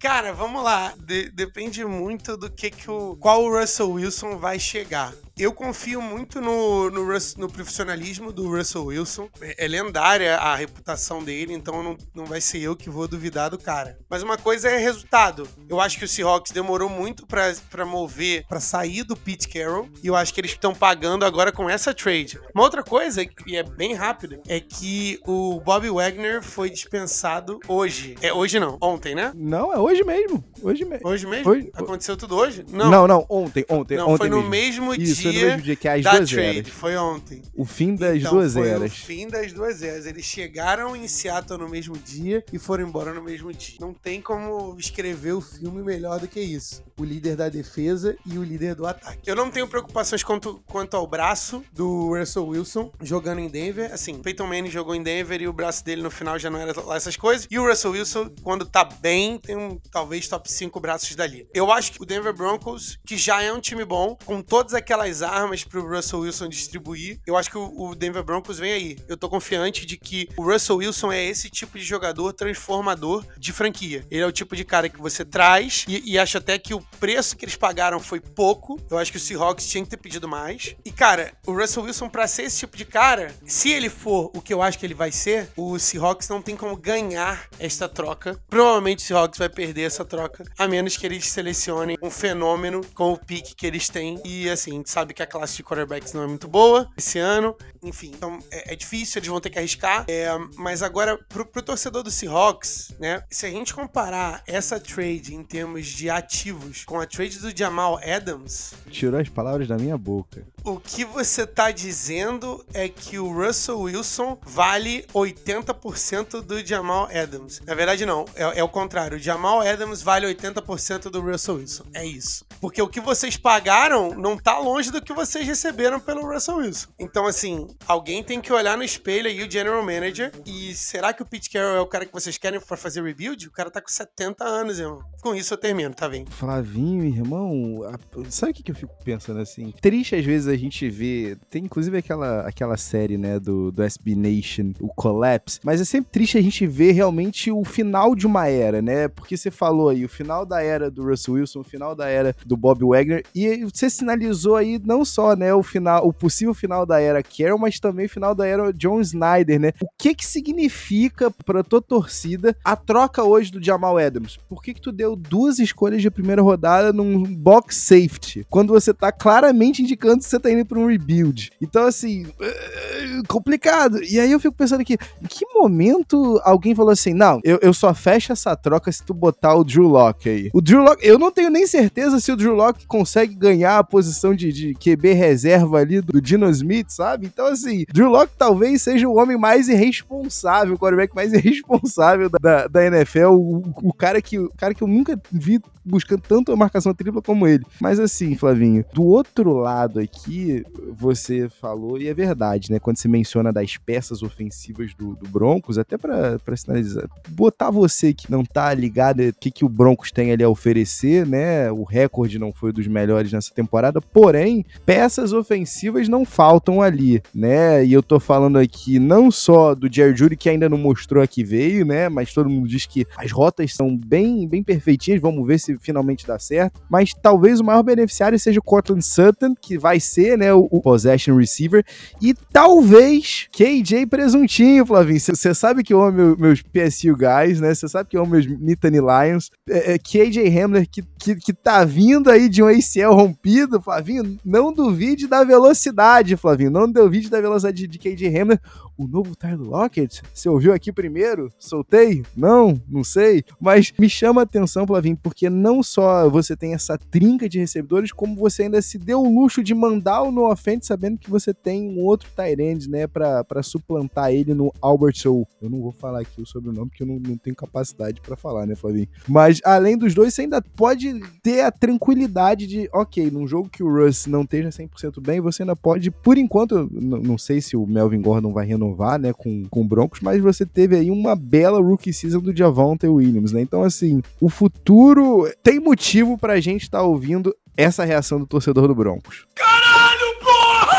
Cara, 0.00 0.32
vamos 0.32 0.64
lá. 0.64 0.92
De, 0.98 1.35
depende 1.36 1.84
muito 1.84 2.34
do 2.34 2.50
que, 2.50 2.70
que 2.70 2.90
o. 2.90 3.14
qual 3.16 3.44
o 3.44 3.60
Russell 3.60 3.90
Wilson 3.90 4.38
vai 4.38 4.58
chegar. 4.58 5.12
Eu 5.38 5.52
confio 5.52 6.00
muito 6.00 6.40
no, 6.40 6.90
no, 6.90 7.06
no, 7.36 7.48
profissionalismo 7.50 8.32
do 8.32 8.48
Russell 8.48 8.86
Wilson. 8.86 9.28
É, 9.38 9.66
é 9.66 9.68
lendária 9.68 10.38
a 10.38 10.56
reputação 10.56 11.22
dele, 11.22 11.52
então 11.52 11.82
não, 11.82 11.96
não 12.14 12.24
vai 12.24 12.40
ser 12.40 12.62
eu 12.62 12.74
que 12.74 12.88
vou 12.88 13.06
duvidar 13.06 13.50
do 13.50 13.58
cara. 13.58 13.98
Mas 14.08 14.22
uma 14.22 14.38
coisa 14.38 14.70
é 14.70 14.78
resultado. 14.78 15.46
Eu 15.68 15.78
acho 15.78 15.98
que 15.98 16.06
o 16.06 16.08
Seahawks 16.08 16.52
demorou 16.52 16.88
muito 16.88 17.26
para 17.26 17.84
mover, 17.84 18.46
para 18.48 18.60
sair 18.60 19.04
do 19.04 19.14
Pete 19.14 19.46
Carroll, 19.46 19.90
e 20.02 20.06
eu 20.06 20.16
acho 20.16 20.32
que 20.32 20.40
eles 20.40 20.52
estão 20.52 20.74
pagando 20.74 21.22
agora 21.26 21.52
com 21.52 21.68
essa 21.68 21.92
trade. 21.92 22.40
Uma 22.54 22.64
outra 22.64 22.82
coisa, 22.82 23.22
e 23.46 23.56
é 23.56 23.62
bem 23.62 23.92
rápida, 23.92 24.40
é 24.48 24.58
que 24.58 25.20
o 25.26 25.60
Bob 25.60 25.86
Wagner 25.90 26.42
foi 26.42 26.70
dispensado 26.70 27.60
hoje. 27.68 28.14
É 28.22 28.32
hoje 28.32 28.58
não, 28.58 28.78
ontem, 28.80 29.14
né? 29.14 29.32
Não, 29.34 29.70
é 29.70 29.78
hoje 29.78 30.02
mesmo. 30.02 30.42
Hoje, 30.62 30.86
me... 30.86 30.98
hoje 31.04 31.26
mesmo. 31.26 31.50
Hoje... 31.50 31.70
Aconteceu 31.74 32.16
tudo 32.16 32.36
hoje? 32.36 32.64
Não, 32.72 32.90
não, 32.90 33.06
não 33.06 33.26
ontem, 33.28 33.66
ontem. 33.68 33.98
Não, 33.98 34.08
ontem 34.08 34.16
foi 34.16 34.28
no 34.30 34.42
mesmo. 34.42 34.86
mesmo 34.86 34.94
Isso, 34.94 35.25
dia, 35.32 35.40
no 35.40 35.46
mesmo 35.48 35.62
dia 35.62 35.76
que 35.76 35.88
é 35.88 35.92
as 35.94 36.02
duas 36.02 36.30
trade. 36.30 36.58
eras. 36.58 36.68
Foi 36.72 36.96
ontem. 36.96 37.42
O 37.54 37.64
fim 37.64 37.94
das 37.94 38.16
então, 38.18 38.32
duas 38.32 38.52
foi 38.52 38.68
eras. 38.68 38.92
O 38.92 38.94
fim 38.94 39.28
das 39.28 39.52
duas 39.52 39.82
eras. 39.82 40.06
Eles 40.06 40.24
chegaram 40.24 40.94
em 40.94 41.06
Seattle 41.08 41.58
no 41.58 41.68
mesmo 41.68 41.96
dia 41.96 42.44
e 42.52 42.58
foram 42.58 42.86
embora 42.86 43.12
no 43.12 43.22
mesmo 43.22 43.52
dia. 43.52 43.78
Não 43.80 43.92
tem 43.92 44.20
como 44.20 44.76
escrever 44.78 45.32
o 45.32 45.40
filme 45.40 45.82
melhor 45.82 46.20
do 46.20 46.28
que 46.28 46.40
isso. 46.40 46.82
O 46.98 47.04
líder 47.04 47.36
da 47.36 47.48
defesa 47.48 48.16
e 48.24 48.38
o 48.38 48.42
líder 48.42 48.74
do 48.74 48.86
ataque. 48.86 49.28
Eu 49.28 49.36
não 49.36 49.50
tenho 49.50 49.68
preocupações 49.68 50.22
quanto, 50.22 50.62
quanto 50.66 50.96
ao 50.96 51.06
braço 51.06 51.62
do 51.70 52.16
Russell 52.16 52.46
Wilson 52.46 52.90
jogando 53.02 53.40
em 53.40 53.48
Denver. 53.48 53.92
Assim, 53.92 54.22
Peyton 54.22 54.46
Manning 54.46 54.70
jogou 54.70 54.94
em 54.94 55.02
Denver 55.02 55.40
e 55.42 55.46
o 55.46 55.52
braço 55.52 55.84
dele 55.84 56.00
no 56.00 56.10
final 56.10 56.38
já 56.38 56.48
não 56.48 56.58
era 56.58 56.78
lá 56.80 56.96
essas 56.96 57.14
coisas. 57.14 57.46
E 57.50 57.58
o 57.58 57.68
Russell 57.68 57.90
Wilson, 57.90 58.30
quando 58.42 58.64
tá 58.64 58.82
bem, 58.84 59.38
tem 59.38 59.56
um 59.56 59.78
talvez 59.90 60.26
top 60.26 60.50
5 60.50 60.80
braços 60.80 61.14
dali. 61.14 61.46
Eu 61.52 61.70
acho 61.70 61.92
que 61.92 62.02
o 62.02 62.06
Denver 62.06 62.32
Broncos, 62.32 62.98
que 63.06 63.18
já 63.18 63.42
é 63.42 63.52
um 63.52 63.60
time 63.60 63.84
bom, 63.84 64.16
com 64.24 64.40
todas 64.40 64.72
aquelas 64.72 65.20
armas 65.20 65.64
pro 65.64 65.86
Russell 65.86 66.20
Wilson 66.20 66.48
distribuir, 66.48 67.20
eu 67.26 67.36
acho 67.36 67.50
que 67.50 67.58
o 67.58 67.94
Denver 67.94 68.24
Broncos 68.24 68.58
vem 68.58 68.72
aí. 68.72 68.98
Eu 69.06 69.18
tô 69.18 69.28
confiante 69.28 69.84
de 69.84 69.98
que 69.98 70.28
o 70.36 70.50
Russell 70.50 70.76
Wilson 70.76 71.12
é 71.12 71.22
esse 71.22 71.50
tipo 71.50 71.78
de 71.78 71.84
jogador 71.84 72.32
transformador 72.32 73.22
de 73.36 73.52
franquia. 73.52 74.06
Ele 74.10 74.22
é 74.22 74.26
o 74.26 74.32
tipo 74.32 74.56
de 74.56 74.64
cara 74.64 74.88
que 74.88 75.00
você 75.00 75.26
traz 75.26 75.84
e, 75.86 76.12
e 76.12 76.18
acho 76.18 76.38
até 76.38 76.58
que 76.58 76.72
o 76.72 76.85
preço 76.96 77.36
que 77.36 77.44
eles 77.44 77.56
pagaram 77.56 78.00
foi 78.00 78.20
pouco. 78.20 78.80
Eu 78.90 78.98
acho 78.98 79.10
que 79.10 79.18
o 79.18 79.20
Seahawks 79.20 79.66
tinha 79.66 79.84
que 79.84 79.90
ter 79.90 79.96
pedido 79.96 80.28
mais. 80.28 80.74
E, 80.84 80.90
cara, 80.90 81.32
o 81.46 81.52
Russell 81.52 81.84
Wilson, 81.84 82.08
pra 82.08 82.26
ser 82.26 82.42
esse 82.42 82.58
tipo 82.58 82.76
de 82.76 82.84
cara, 82.84 83.34
se 83.44 83.70
ele 83.70 83.88
for 83.88 84.30
o 84.34 84.40
que 84.40 84.52
eu 84.52 84.62
acho 84.62 84.78
que 84.78 84.86
ele 84.86 84.94
vai 84.94 85.12
ser, 85.12 85.50
o 85.56 85.78
Seahawks 85.78 86.28
não 86.28 86.42
tem 86.42 86.56
como 86.56 86.76
ganhar 86.76 87.48
esta 87.58 87.88
troca. 87.88 88.40
Provavelmente 88.48 89.04
o 89.04 89.06
Seahawks 89.06 89.38
vai 89.38 89.48
perder 89.48 89.82
essa 89.82 90.04
troca, 90.04 90.44
a 90.58 90.66
menos 90.66 90.96
que 90.96 91.06
eles 91.06 91.28
selecionem 91.28 91.96
um 92.02 92.10
fenômeno 92.10 92.80
com 92.94 93.12
o 93.12 93.18
pique 93.18 93.54
que 93.54 93.66
eles 93.66 93.88
têm. 93.88 94.20
E, 94.24 94.48
assim, 94.48 94.72
a 94.72 94.74
gente 94.74 94.90
sabe 94.90 95.14
que 95.14 95.22
a 95.22 95.26
classe 95.26 95.56
de 95.56 95.62
quarterbacks 95.62 96.12
não 96.12 96.22
é 96.22 96.26
muito 96.26 96.48
boa 96.48 96.90
esse 96.96 97.18
ano. 97.18 97.56
Enfim, 97.82 98.12
então 98.14 98.38
é, 98.50 98.72
é 98.72 98.76
difícil, 98.76 99.18
eles 99.18 99.28
vão 99.28 99.40
ter 99.40 99.50
que 99.50 99.58
arriscar. 99.58 100.04
É, 100.08 100.28
mas 100.56 100.82
agora, 100.82 101.18
pro, 101.28 101.46
pro 101.46 101.62
torcedor 101.62 102.02
do 102.02 102.10
Seahawks, 102.10 102.92
né? 102.98 103.22
Se 103.30 103.46
a 103.46 103.50
gente 103.50 103.74
comparar 103.74 104.42
essa 104.46 104.80
trade 104.80 105.34
em 105.34 105.44
termos 105.44 105.86
de 105.86 106.10
ativos 106.10 106.75
com 106.84 107.00
a 107.00 107.06
trade 107.06 107.38
do 107.38 107.56
Jamal 107.56 107.98
Adams. 108.04 108.74
Tirou 108.90 109.20
as 109.20 109.28
palavras 109.28 109.68
da 109.68 109.76
minha 109.76 109.96
boca. 109.96 110.46
O 110.64 110.80
que 110.80 111.04
você 111.04 111.46
tá 111.46 111.70
dizendo 111.70 112.64
é 112.74 112.88
que 112.88 113.18
o 113.18 113.32
Russell 113.32 113.80
Wilson 113.80 114.36
vale 114.44 115.06
80% 115.14 116.40
do 116.40 116.64
Jamal 116.66 117.08
Adams. 117.14 117.60
Na 117.64 117.74
verdade, 117.74 118.04
não. 118.04 118.24
É, 118.34 118.58
é 118.58 118.64
o 118.64 118.68
contrário. 118.68 119.16
O 119.16 119.20
Jamal 119.20 119.60
Adams 119.60 120.02
vale 120.02 120.26
80% 120.34 121.08
do 121.10 121.20
Russell 121.20 121.56
Wilson. 121.56 121.84
É 121.94 122.04
isso. 122.04 122.44
Porque 122.60 122.82
o 122.82 122.88
que 122.88 123.00
vocês 123.00 123.36
pagaram 123.36 124.14
não 124.14 124.36
tá 124.36 124.58
longe 124.58 124.90
do 124.90 125.00
que 125.00 125.12
vocês 125.12 125.46
receberam 125.46 126.00
pelo 126.00 126.26
Russell 126.26 126.56
Wilson. 126.56 126.88
Então, 126.98 127.26
assim, 127.26 127.68
alguém 127.86 128.24
tem 128.24 128.40
que 128.40 128.52
olhar 128.52 128.76
no 128.76 128.82
espelho 128.82 129.28
aí, 129.28 129.46
o 129.46 129.50
General 129.50 129.82
Manager. 129.82 130.32
E 130.44 130.74
será 130.74 131.12
que 131.12 131.22
o 131.22 131.26
Pete 131.26 131.48
Carroll 131.50 131.76
é 131.76 131.80
o 131.80 131.86
cara 131.86 132.04
que 132.04 132.12
vocês 132.12 132.36
querem 132.38 132.60
para 132.60 132.76
fazer 132.76 133.02
rebuild? 133.02 133.46
O 133.46 133.52
cara 133.52 133.70
tá 133.70 133.80
com 133.80 133.88
70 133.88 134.44
anos, 134.44 134.80
irmão. 134.80 135.00
Com 135.22 135.34
isso 135.34 135.54
eu 135.54 135.58
termino, 135.58 135.94
tá 135.94 136.08
vendo? 136.08 136.30
Flavinho, 136.66 137.04
irmão, 137.04 137.80
sabe 138.28 138.50
o 138.50 138.54
que, 138.54 138.62
que 138.64 138.70
eu 138.72 138.74
fico 138.74 138.92
pensando 139.04 139.38
assim? 139.40 139.72
Triste 139.80 140.16
às 140.16 140.24
vezes 140.24 140.48
a 140.48 140.56
gente 140.56 140.88
vê. 140.90 141.36
Tem 141.48 141.64
inclusive 141.64 141.96
aquela, 141.96 142.40
aquela 142.40 142.76
série, 142.76 143.16
né, 143.16 143.38
do, 143.38 143.70
do 143.70 143.82
SB 143.82 144.16
Nation, 144.16 144.72
o 144.80 144.88
Collapse. 144.88 145.60
Mas 145.62 145.80
é 145.80 145.84
sempre 145.84 146.10
triste 146.10 146.36
a 146.36 146.42
gente 146.42 146.66
ver 146.66 146.92
realmente 146.92 147.50
o 147.52 147.64
final 147.64 148.14
de 148.16 148.26
uma 148.26 148.48
era, 148.48 148.82
né? 148.82 149.06
Porque 149.08 149.36
você 149.36 149.50
falou 149.50 149.90
aí, 149.90 150.04
o 150.04 150.08
final 150.08 150.44
da 150.44 150.62
era 150.62 150.90
do 150.90 151.04
Russell 151.04 151.34
Wilson, 151.34 151.60
o 151.60 151.64
final 151.64 151.94
da 151.94 152.08
era 152.08 152.34
do 152.44 152.56
Bob 152.56 152.84
Wagner. 152.84 153.22
E 153.34 153.64
você 153.64 153.88
sinalizou 153.88 154.56
aí 154.56 154.80
não 154.84 155.04
só, 155.04 155.36
né, 155.36 155.54
o 155.54 155.62
final, 155.62 156.06
o 156.06 156.12
possível 156.12 156.54
final 156.54 156.84
da 156.84 157.00
era 157.00 157.22
Carroll, 157.22 157.58
mas 157.58 157.78
também 157.78 158.06
o 158.06 158.10
final 158.10 158.34
da 158.34 158.46
era 158.46 158.72
John 158.72 159.00
Snyder, 159.00 159.60
né? 159.60 159.72
O 159.80 159.86
que 159.96 160.14
que 160.14 160.26
significa 160.26 161.30
pra 161.30 161.62
tua 161.62 161.80
torcida 161.80 162.56
a 162.64 162.74
troca 162.74 163.22
hoje 163.22 163.52
do 163.52 163.62
Jamal 163.62 163.98
Adams? 163.98 164.36
Por 164.48 164.62
que 164.62 164.74
que 164.74 164.80
tu 164.80 164.90
deu 164.90 165.14
duas 165.14 165.58
escolhas 165.58 166.02
de 166.02 166.10
primeira 166.10 166.42
rodada 166.42 166.55
num 166.92 167.22
box 167.22 167.76
safety? 167.76 168.46
Quando 168.50 168.72
você 168.72 168.92
tá 168.92 169.12
claramente 169.12 169.82
indicando 169.82 170.18
que 170.18 170.24
você 170.24 170.38
tá 170.38 170.50
indo 170.50 170.64
pra 170.64 170.78
um 170.78 170.86
rebuild. 170.86 171.50
Então, 171.60 171.84
assim, 171.84 172.26
é, 172.40 173.22
complicado. 173.28 174.02
E 174.02 174.18
aí 174.18 174.32
eu 174.32 174.40
fico 174.40 174.54
pensando 174.54 174.80
aqui, 174.80 174.96
em 175.22 175.26
que 175.26 175.44
momento 175.54 176.40
alguém 176.44 176.74
falou 176.74 176.90
assim, 176.90 177.14
não, 177.14 177.40
eu, 177.44 177.58
eu 177.62 177.72
só 177.72 177.92
fecho 177.94 178.32
essa 178.32 178.56
troca 178.56 178.90
se 178.90 179.02
tu 179.02 179.14
botar 179.14 179.54
o 179.54 179.64
Drew 179.64 179.88
Locke 179.88 180.28
aí. 180.28 180.50
O 180.52 180.60
Drew 180.60 180.82
Locke, 180.82 181.06
eu 181.06 181.18
não 181.18 181.30
tenho 181.30 181.50
nem 181.50 181.66
certeza 181.66 182.20
se 182.20 182.30
o 182.32 182.36
Drew 182.36 182.54
Locke 182.54 182.86
consegue 182.86 183.34
ganhar 183.34 183.78
a 183.78 183.84
posição 183.84 184.34
de, 184.34 184.52
de 184.52 184.74
QB 184.74 185.12
reserva 185.12 185.78
ali 185.78 186.00
do 186.00 186.20
Dino 186.20 186.48
Smith, 186.50 186.90
sabe? 186.90 187.26
Então, 187.26 187.46
assim, 187.46 187.84
Drew 187.92 188.08
Locke 188.08 188.32
talvez 188.38 188.82
seja 188.82 189.08
o 189.08 189.16
homem 189.16 189.38
mais 189.38 189.68
irresponsável, 189.68 190.74
o 190.74 190.78
quarterback 190.78 191.14
mais 191.14 191.32
irresponsável 191.32 192.28
da, 192.28 192.38
da, 192.38 192.66
da 192.68 192.86
NFL, 192.86 193.28
o, 193.28 193.62
o, 193.82 193.92
cara 193.92 194.20
que, 194.20 194.38
o 194.38 194.50
cara 194.56 194.74
que 194.74 194.82
eu 194.82 194.88
nunca 194.88 195.20
vi 195.30 195.60
buscando 195.84 196.22
tanto 196.22 196.45
a 196.52 196.56
marcação 196.56 196.94
tripla 196.94 197.22
como 197.22 197.46
ele. 197.46 197.64
Mas 197.80 197.98
assim, 197.98 198.34
Flavinho, 198.34 198.84
do 198.92 199.04
outro 199.04 199.54
lado 199.54 199.98
aqui, 200.00 200.64
você 200.92 201.48
falou, 201.48 201.98
e 201.98 202.08
é 202.08 202.14
verdade, 202.14 202.70
né? 202.70 202.78
Quando 202.78 202.98
se 202.98 203.08
menciona 203.08 203.52
das 203.52 203.76
peças 203.76 204.22
ofensivas 204.22 204.94
do, 204.94 205.14
do 205.16 205.28
Broncos, 205.28 205.78
até 205.78 205.96
para 205.96 206.38
sinalizar, 206.56 207.08
botar 207.28 207.70
você 207.70 208.12
que 208.12 208.30
não 208.30 208.44
tá 208.44 208.72
ligado 208.72 209.16
o 209.20 209.32
que, 209.32 209.50
que 209.50 209.64
o 209.64 209.68
Broncos 209.68 210.10
tem 210.10 210.32
ali 210.32 210.42
a 210.42 210.48
oferecer, 210.48 211.26
né? 211.26 211.70
O 211.70 211.84
recorde 211.84 212.38
não 212.38 212.52
foi 212.52 212.72
dos 212.72 212.86
melhores 212.86 213.32
nessa 213.32 213.52
temporada, 213.54 214.00
porém, 214.00 214.64
peças 214.84 215.32
ofensivas 215.32 216.08
não 216.08 216.24
faltam 216.24 216.82
ali, 216.82 217.22
né? 217.34 217.84
E 217.84 217.92
eu 217.92 218.02
tô 218.02 218.18
falando 218.20 218.58
aqui 218.58 218.98
não 218.98 219.30
só 219.30 219.74
do 219.74 219.92
Jerry 219.92 220.16
Judy, 220.16 220.36
que 220.36 220.48
ainda 220.48 220.68
não 220.68 220.78
mostrou 220.78 221.22
a 221.22 221.26
que 221.26 221.44
veio, 221.44 221.84
né? 221.84 222.08
Mas 222.08 222.32
todo 222.32 222.50
mundo 222.50 222.68
diz 222.68 222.86
que 222.86 223.06
as 223.16 223.30
rotas 223.30 223.74
são 223.74 223.96
bem, 223.96 224.46
bem 224.46 224.62
perfeitinhas, 224.62 225.20
vamos 225.20 225.46
ver 225.46 225.58
se 225.58 225.78
finalmente 225.78 226.25
dá 226.26 226.38
certo. 226.38 226.80
Mas 226.90 227.12
talvez 227.14 227.60
o 227.60 227.64
maior 227.64 227.82
beneficiário 227.82 228.38
seja 228.38 228.60
o 228.60 228.62
Cortland 228.62 229.04
Sutton, 229.04 229.54
que 229.54 229.78
vai 229.78 230.00
ser 230.00 230.16
ser, 230.16 230.38
né, 230.38 230.52
o, 230.52 230.66
o 230.70 230.80
possession 230.80 231.36
receiver 231.36 231.84
e 232.20 232.34
talvez 232.52 233.48
KJ 233.52 234.06
presuntinho, 234.06 234.86
Flavinho. 234.86 235.20
Você 235.20 235.54
sabe 235.54 235.84
que 235.84 235.92
eu 235.92 236.02
amo 236.02 236.16
meu, 236.16 236.36
meus 236.38 236.62
PSU 236.62 237.14
guys, 237.14 237.60
né? 237.60 237.74
Você 237.74 237.88
sabe 237.88 238.08
que 238.08 238.16
eu 238.16 238.22
amo 238.22 238.32
meus 238.32 238.46
Nittany 238.46 238.98
Lions. 238.98 239.50
É, 239.68 239.94
é, 239.94 239.98
KJ 239.98 240.48
Hamler 240.58 240.88
que, 240.88 241.02
que, 241.18 241.36
que 241.36 241.52
tá 241.52 241.84
vindo 241.84 242.30
aí 242.30 242.48
de 242.48 242.62
um 242.62 242.66
ACL 242.66 243.14
rompido, 243.14 243.80
Flavinho. 243.80 244.38
Não 244.44 244.72
duvide 244.72 245.26
da 245.26 245.44
velocidade, 245.44 246.36
Flavinho. 246.36 246.70
Não 246.70 246.90
duvide 246.90 247.28
da 247.28 247.40
velocidade 247.40 247.76
de, 247.76 247.86
de 247.86 247.98
KJ 247.98 248.26
Hamler 248.28 248.60
o 248.96 249.06
novo 249.06 249.36
Tyler 249.36 249.60
Lockett? 249.60 250.22
Você 250.32 250.48
ouviu 250.48 250.72
aqui 250.72 250.90
primeiro? 250.90 251.52
Soltei? 251.58 252.24
Não, 252.34 252.80
não 252.88 253.04
sei. 253.04 253.44
Mas 253.60 253.92
me 253.98 254.08
chama 254.08 254.40
a 254.40 254.44
atenção, 254.44 254.86
Flavinho, 254.86 255.18
porque 255.22 255.50
não 255.50 255.82
só 255.82 256.15
você 256.24 256.56
tem 256.56 256.74
essa 256.74 256.98
trinca 256.98 257.48
de 257.48 257.58
recebedores, 257.58 258.12
como 258.12 258.36
você 258.36 258.64
ainda 258.64 258.80
se 258.80 258.98
deu 258.98 259.22
o 259.22 259.32
luxo 259.32 259.62
de 259.62 259.74
mandar 259.74 260.22
o 260.22 260.30
no 260.30 260.50
offense 260.50 260.86
sabendo 260.86 261.18
que 261.18 261.30
você 261.30 261.52
tem 261.52 261.88
um 261.88 262.04
outro 262.04 262.28
Tyrande, 262.34 262.88
né, 262.88 263.06
pra 263.06 263.62
suplantar 263.62 264.32
ele 264.32 264.54
no 264.54 264.72
Albert 264.80 265.16
Show. 265.16 265.46
Eu 265.60 265.70
não 265.70 265.80
vou 265.80 265.92
falar 265.92 266.20
aqui 266.20 266.40
o 266.40 266.46
sobrenome, 266.46 266.88
porque 266.88 267.02
eu 267.02 267.06
não, 267.06 267.18
não 267.18 267.36
tenho 267.36 267.56
capacidade 267.56 268.20
para 268.20 268.36
falar, 268.36 268.66
né, 268.66 268.74
Flavinho? 268.74 269.08
Mas 269.28 269.60
além 269.64 269.96
dos 269.96 270.14
dois, 270.14 270.34
você 270.34 270.42
ainda 270.42 270.62
pode 270.62 271.20
ter 271.42 271.60
a 271.62 271.70
tranquilidade 271.70 272.66
de, 272.66 272.88
ok, 272.92 273.30
num 273.30 273.46
jogo 273.46 273.68
que 273.68 273.82
o 273.82 273.92
Russ 273.92 274.26
não 274.26 274.42
esteja 274.42 274.68
100% 274.68 275.20
bem, 275.20 275.40
você 275.40 275.62
ainda 275.62 275.76
pode, 275.76 276.10
por 276.10 276.38
enquanto, 276.38 276.88
não 276.92 277.36
sei 277.38 277.60
se 277.60 277.76
o 277.76 277.86
Melvin 277.86 278.20
Gordon 278.20 278.52
vai 278.52 278.66
renovar 278.66 278.86
renovar, 278.86 279.18
né, 279.18 279.32
com, 279.32 279.64
com 279.68 279.80
o 279.80 279.84
Broncos, 279.84 280.20
mas 280.20 280.40
você 280.40 280.64
teve 280.64 280.96
aí 280.96 281.10
uma 281.10 281.34
bela 281.34 281.80
rookie 281.80 282.12
season 282.12 282.40
do 282.40 282.56
Javonte 282.56 283.06
Williams, 283.06 283.52
né? 283.52 283.60
Então, 283.60 283.82
assim, 283.82 284.22
o 284.40 284.48
futuro 284.48 285.50
tem 285.62 285.80
motivo 285.80 286.05
pra 286.38 286.60
gente 286.60 286.82
estar 286.82 286.98
tá 286.98 287.04
ouvindo 287.04 287.52
essa 287.76 288.04
reação 288.04 288.38
do 288.38 288.46
torcedor 288.46 288.86
do 288.86 288.94
Broncos. 288.94 289.44
Caralho, 289.56 290.38
porra! 290.38 290.96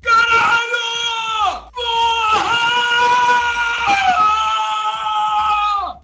Caralho! 0.00 0.84
Porra! 1.74 2.44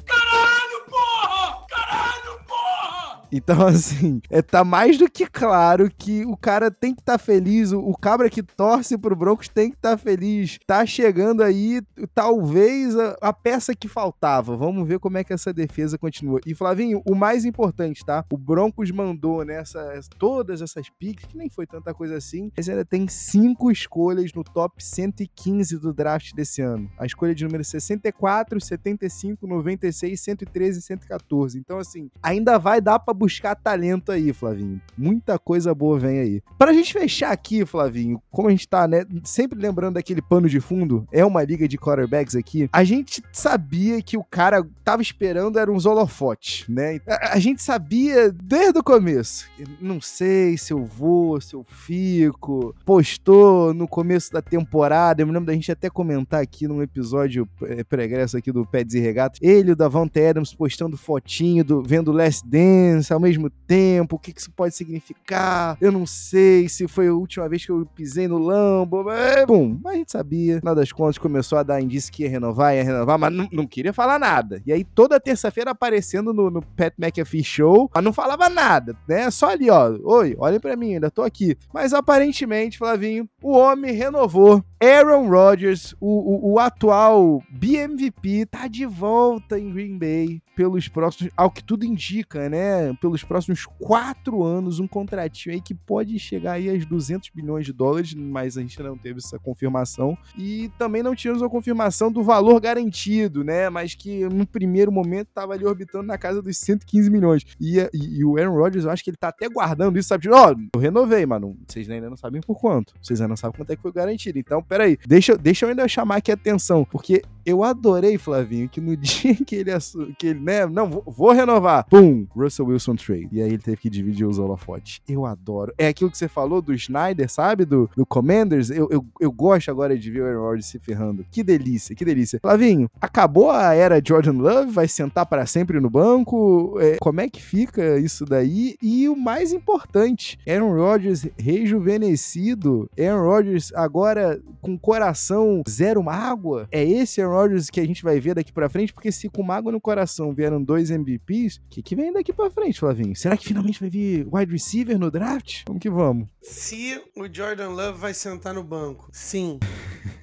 Caralho, 0.04 0.84
porra! 0.90 1.66
Caralho, 1.68 2.40
porra! 2.48 3.19
Então, 3.32 3.66
assim, 3.66 4.20
é, 4.30 4.42
tá 4.42 4.64
mais 4.64 4.98
do 4.98 5.10
que 5.10 5.26
claro 5.26 5.90
que 5.90 6.24
o 6.24 6.36
cara 6.36 6.70
tem 6.70 6.94
que 6.94 7.00
estar 7.00 7.18
tá 7.18 7.18
feliz, 7.18 7.72
o, 7.72 7.80
o 7.80 7.96
cabra 7.96 8.28
que 8.28 8.42
torce 8.42 8.96
pro 8.98 9.16
Broncos 9.16 9.48
tem 9.48 9.70
que 9.70 9.76
estar 9.76 9.96
tá 9.96 9.98
feliz. 9.98 10.58
Tá 10.66 10.84
chegando 10.84 11.42
aí, 11.42 11.80
talvez, 12.14 12.96
a, 12.96 13.16
a, 13.20 13.32
peça 13.32 13.74
que 13.74 13.88
faltava. 13.88 14.56
Vamos 14.56 14.86
ver 14.86 14.98
como 14.98 15.18
é 15.18 15.24
que 15.24 15.32
essa 15.32 15.52
defesa 15.52 15.98
continua. 15.98 16.40
E, 16.46 16.54
Flavinho, 16.54 17.02
o 17.06 17.14
mais 17.14 17.44
importante, 17.44 18.04
tá? 18.04 18.24
O 18.30 18.36
Broncos 18.36 18.90
mandou 18.90 19.44
nessa 19.44 20.00
todas 20.18 20.62
essas 20.62 20.88
picks, 20.88 21.24
que 21.24 21.36
nem 21.36 21.48
foi 21.48 21.66
tanta 21.66 21.92
coisa 21.94 22.16
assim, 22.16 22.50
mas 22.56 22.68
ainda 22.68 22.84
tem 22.84 23.08
cinco 23.08 23.70
escolhas 23.70 24.32
no 24.32 24.42
top 24.42 24.82
115 24.82 25.78
do 25.78 25.92
draft 25.92 26.32
desse 26.34 26.62
ano. 26.62 26.90
A 26.98 27.06
escolha 27.06 27.34
de 27.34 27.44
número 27.44 27.64
64, 27.64 28.60
75, 28.60 29.46
96, 29.46 30.20
113 30.20 30.78
e 30.78 30.82
114. 30.82 31.58
Então, 31.58 31.78
assim, 31.78 32.10
ainda 32.22 32.58
vai 32.58 32.80
dar 32.80 32.98
pra 32.98 33.14
buscar 33.20 33.54
talento 33.54 34.10
aí, 34.10 34.32
Flavinho. 34.32 34.80
Muita 34.96 35.38
coisa 35.38 35.74
boa 35.74 35.98
vem 35.98 36.18
aí. 36.18 36.42
Pra 36.58 36.72
gente 36.72 36.92
fechar 36.92 37.30
aqui, 37.30 37.66
Flavinho, 37.66 38.20
como 38.30 38.48
a 38.48 38.50
gente 38.50 38.66
tá, 38.66 38.88
né, 38.88 39.04
sempre 39.22 39.60
lembrando 39.60 39.94
daquele 39.94 40.22
pano 40.22 40.48
de 40.48 40.58
fundo, 40.58 41.06
é 41.12 41.24
uma 41.24 41.42
liga 41.42 41.68
de 41.68 41.76
quarterbacks 41.76 42.34
aqui, 42.34 42.68
a 42.72 42.82
gente 42.82 43.22
sabia 43.30 44.00
que 44.00 44.16
o 44.16 44.24
cara 44.24 44.66
tava 44.82 45.02
esperando 45.02 45.58
era 45.58 45.70
um 45.70 45.76
holofotes, 45.76 46.66
né? 46.68 46.98
A, 47.06 47.34
a 47.34 47.38
gente 47.38 47.62
sabia 47.62 48.32
desde 48.32 48.78
o 48.78 48.82
começo. 48.82 49.46
Não 49.80 50.00
sei 50.00 50.56
se 50.56 50.72
eu 50.72 50.84
vou, 50.84 51.40
se 51.40 51.54
eu 51.54 51.64
fico. 51.68 52.74
Postou 52.84 53.74
no 53.74 53.86
começo 53.86 54.32
da 54.32 54.40
temporada, 54.40 55.20
eu 55.20 55.26
me 55.26 55.32
lembro 55.32 55.46
da 55.46 55.52
gente 55.52 55.70
até 55.70 55.90
comentar 55.90 56.40
aqui 56.40 56.66
num 56.66 56.82
episódio 56.82 57.48
é, 57.64 57.84
pregresso 57.84 58.36
aqui 58.36 58.50
do 58.50 58.64
Pets 58.64 58.94
e 58.94 59.00
Regatas, 59.00 59.38
ele 59.42 59.72
o 59.72 59.76
Davante 59.76 60.20
Adams 60.20 60.54
postando 60.54 60.96
fotinho 60.96 61.64
do 61.64 61.82
vendo 61.82 62.12
Last 62.12 62.46
Dance, 62.48 63.09
ao 63.12 63.20
mesmo 63.20 63.50
tempo, 63.50 64.16
o 64.16 64.18
que, 64.18 64.32
isso 64.36 64.50
pode 64.50 64.74
significar, 64.74 65.76
eu 65.80 65.92
não 65.92 66.06
sei 66.06 66.68
se 66.68 66.86
foi 66.88 67.08
a 67.08 67.12
última 67.12 67.48
vez 67.48 67.64
que 67.64 67.72
eu 67.72 67.86
pisei 67.94 68.28
no 68.28 68.38
Lambo, 68.38 69.04
mas, 69.04 69.46
bum, 69.46 69.78
mas 69.82 69.94
a 69.94 69.96
gente 69.96 70.12
sabia, 70.12 70.60
nada 70.62 70.80
das 70.80 70.92
contas 70.92 71.18
começou 71.18 71.58
a 71.58 71.62
dar 71.62 71.80
indício 71.80 72.12
que 72.12 72.22
ia 72.22 72.30
renovar, 72.30 72.74
ia 72.74 72.84
renovar, 72.84 73.18
mas 73.18 73.32
não, 73.32 73.48
não 73.52 73.66
queria 73.66 73.92
falar 73.92 74.18
nada. 74.18 74.62
E 74.66 74.72
aí 74.72 74.84
toda 74.84 75.20
terça-feira 75.20 75.70
aparecendo 75.70 76.32
no, 76.32 76.50
no 76.50 76.62
Pat 76.62 76.94
McAfee 76.98 77.44
Show, 77.44 77.90
mas 77.94 78.04
não 78.04 78.12
falava 78.12 78.48
nada, 78.48 78.96
né, 79.08 79.30
só 79.30 79.50
ali, 79.50 79.70
ó, 79.70 79.96
oi, 80.02 80.34
olhem 80.38 80.60
para 80.60 80.76
mim, 80.76 80.94
ainda 80.94 81.10
tô 81.10 81.22
aqui. 81.22 81.56
Mas 81.72 81.92
aparentemente, 81.92 82.78
Flavinho, 82.78 83.28
o 83.42 83.52
homem 83.52 83.92
renovou. 83.92 84.64
Aaron 84.82 85.28
Rodgers, 85.28 85.94
o, 86.00 86.06
o, 86.08 86.52
o 86.54 86.58
atual 86.58 87.42
BMVP, 87.50 88.46
tá 88.46 88.66
de 88.66 88.86
volta 88.86 89.58
em 89.58 89.70
Green 89.70 89.98
Bay 89.98 90.40
pelos 90.56 90.88
próximos, 90.88 91.32
ao 91.36 91.50
que 91.50 91.62
tudo 91.62 91.84
indica, 91.84 92.48
né? 92.48 92.92
Pelos 93.00 93.24
próximos 93.24 93.66
quatro 93.78 94.42
anos, 94.42 94.78
um 94.78 94.86
contratinho 94.86 95.54
aí 95.54 95.60
que 95.60 95.74
pode 95.74 96.18
chegar 96.18 96.52
aí 96.52 96.68
aos 96.68 96.84
200 96.84 97.30
bilhões 97.34 97.64
de 97.64 97.72
dólares, 97.72 98.14
mas 98.14 98.56
a 98.56 98.60
gente 98.60 98.80
não 98.82 98.96
teve 98.96 99.18
essa 99.18 99.38
confirmação. 99.38 100.16
E 100.36 100.70
também 100.78 101.02
não 101.02 101.14
tivemos 101.14 101.42
a 101.42 101.48
confirmação 101.48 102.12
do 102.12 102.22
valor 102.22 102.60
garantido, 102.60 103.42
né? 103.42 103.68
Mas 103.68 103.94
que 103.94 104.28
no 104.28 104.46
primeiro 104.46 104.92
momento 104.92 105.28
estava 105.28 105.54
ali 105.54 105.64
orbitando 105.64 106.04
na 106.04 106.18
casa 106.18 106.42
dos 106.42 106.56
115 106.58 107.10
milhões. 107.10 107.44
E, 107.60 107.78
e, 107.92 108.18
e, 108.18 108.24
o 108.24 108.36
Aaron 108.36 108.54
Rodgers, 108.54 108.84
eu 108.84 108.90
acho 108.90 109.02
que 109.02 109.10
ele 109.10 109.16
tá 109.16 109.28
até 109.28 109.48
guardando 109.48 109.98
isso, 109.98 110.08
sabe? 110.08 110.28
Ó, 110.28 110.52
oh, 110.52 110.56
eu 110.74 110.80
renovei, 110.80 111.24
mano. 111.24 111.56
Vocês 111.66 111.88
ainda 111.88 112.10
não 112.10 112.16
sabem 112.16 112.40
por 112.40 112.58
quanto. 112.58 112.92
Vocês 113.00 113.20
ainda 113.20 113.30
não 113.30 113.36
sabem 113.36 113.56
quanto 113.56 113.70
é 113.70 113.76
que 113.76 113.82
foi 113.82 113.92
garantido. 113.92 114.38
Então, 114.38 114.62
peraí. 114.62 114.98
Deixa, 115.06 115.36
deixa 115.36 115.64
eu 115.64 115.70
ainda 115.70 115.88
chamar 115.88 116.16
aqui 116.16 116.30
a 116.30 116.34
atenção, 116.34 116.84
porque 116.84 117.22
eu 117.50 117.62
adorei, 117.62 118.18
Flavinho, 118.18 118.68
que 118.68 118.80
no 118.80 118.96
dia 118.96 119.34
que 119.34 119.56
ele, 119.56 119.70
que 120.18 120.28
ele 120.28 120.40
né, 120.40 120.66
não, 120.66 121.02
vou, 121.06 121.32
renovar, 121.32 121.86
pum, 121.88 122.26
Russell 122.34 122.66
Wilson 122.66 122.96
trade. 122.96 123.28
E 123.32 123.42
aí 123.42 123.48
ele 123.48 123.58
teve 123.58 123.76
que 123.76 123.90
dividir 123.90 124.26
os 124.26 124.38
holofotes. 124.38 125.00
Eu 125.08 125.26
adoro. 125.26 125.72
É 125.78 125.88
aquilo 125.88 126.10
que 126.10 126.18
você 126.18 126.28
falou 126.28 126.60
do 126.60 126.76
Schneider, 126.76 127.30
sabe? 127.30 127.64
Do, 127.64 127.90
do 127.96 128.06
Commanders. 128.06 128.70
Eu, 128.70 128.88
eu, 128.90 129.04
eu 129.20 129.32
gosto 129.32 129.70
agora 129.70 129.96
de 129.98 130.10
ver 130.10 130.22
o 130.22 130.26
Aaron 130.26 130.42
Rodgers 130.42 130.66
se 130.66 130.78
ferrando. 130.78 131.24
Que 131.30 131.42
delícia, 131.42 131.94
que 131.94 132.04
delícia. 132.04 132.38
Flavinho, 132.40 132.88
acabou 133.00 133.50
a 133.50 133.74
era 133.74 134.00
Jordan 134.04 134.32
Love? 134.32 134.72
Vai 134.72 134.88
sentar 134.88 135.26
para 135.26 135.46
sempre 135.46 135.80
no 135.80 135.90
banco? 135.90 136.76
É, 136.80 136.96
como 136.98 137.20
é 137.20 137.28
que 137.28 137.42
fica 137.42 137.98
isso 137.98 138.24
daí? 138.24 138.76
E 138.82 139.08
o 139.08 139.16
mais 139.16 139.52
importante, 139.52 140.38
Aaron 140.48 140.74
Rodgers 140.74 141.26
rejuvenescido. 141.38 142.88
Aaron 142.98 143.22
Rodgers 143.22 143.72
agora 143.74 144.40
com 144.60 144.78
coração 144.78 145.62
zero 145.68 146.02
mágoa. 146.02 146.68
É 146.70 146.84
esse 146.84 147.20
Aaron 147.20 147.34
Rodgers 147.40 147.70
que 147.70 147.80
a 147.80 147.86
gente 147.86 148.02
vai 148.02 148.20
ver 148.20 148.34
daqui 148.34 148.52
para 148.52 148.68
frente? 148.68 148.92
Porque 148.92 149.10
se 149.10 149.28
com 149.28 149.42
mágoa 149.42 149.72
no 149.72 149.80
coração 149.80 150.34
vieram 150.34 150.62
dois 150.62 150.90
MVPs, 150.90 151.56
o 151.56 151.68
que, 151.70 151.82
que 151.82 151.96
vem 151.96 152.12
daqui 152.12 152.32
para 152.32 152.50
frente, 152.50 152.78
Flavinho? 152.78 153.16
Será 153.16 153.36
que 153.36 153.46
finalmente 153.46 153.80
vai 153.80 153.88
vir 153.88 154.26
wide 154.30 154.52
receiver 154.52 154.98
no 154.98 155.10
draft? 155.10 155.62
Vamos 155.66 155.80
que 155.80 155.90
vamos. 155.90 156.28
Se 156.42 157.00
o 157.16 157.26
Jordan 157.32 157.70
Love 157.70 157.98
vai 157.98 158.14
sentar 158.14 158.52
no 158.54 158.62
banco, 158.62 159.08
sim. 159.12 159.58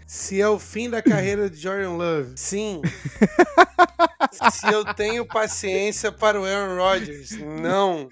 Se 0.06 0.40
é 0.40 0.48
o 0.48 0.60
fim 0.60 0.90
da 0.90 1.02
carreira 1.02 1.50
de 1.50 1.58
Jordan 1.58 1.92
Love, 1.92 2.34
sim. 2.36 2.82
Se 4.52 4.68
eu 4.72 4.86
tenho 4.94 5.26
paciência 5.26 6.12
para 6.12 6.40
o 6.40 6.46
Aaron 6.46 6.78
Rodgers, 6.78 7.32
não. 7.62 8.10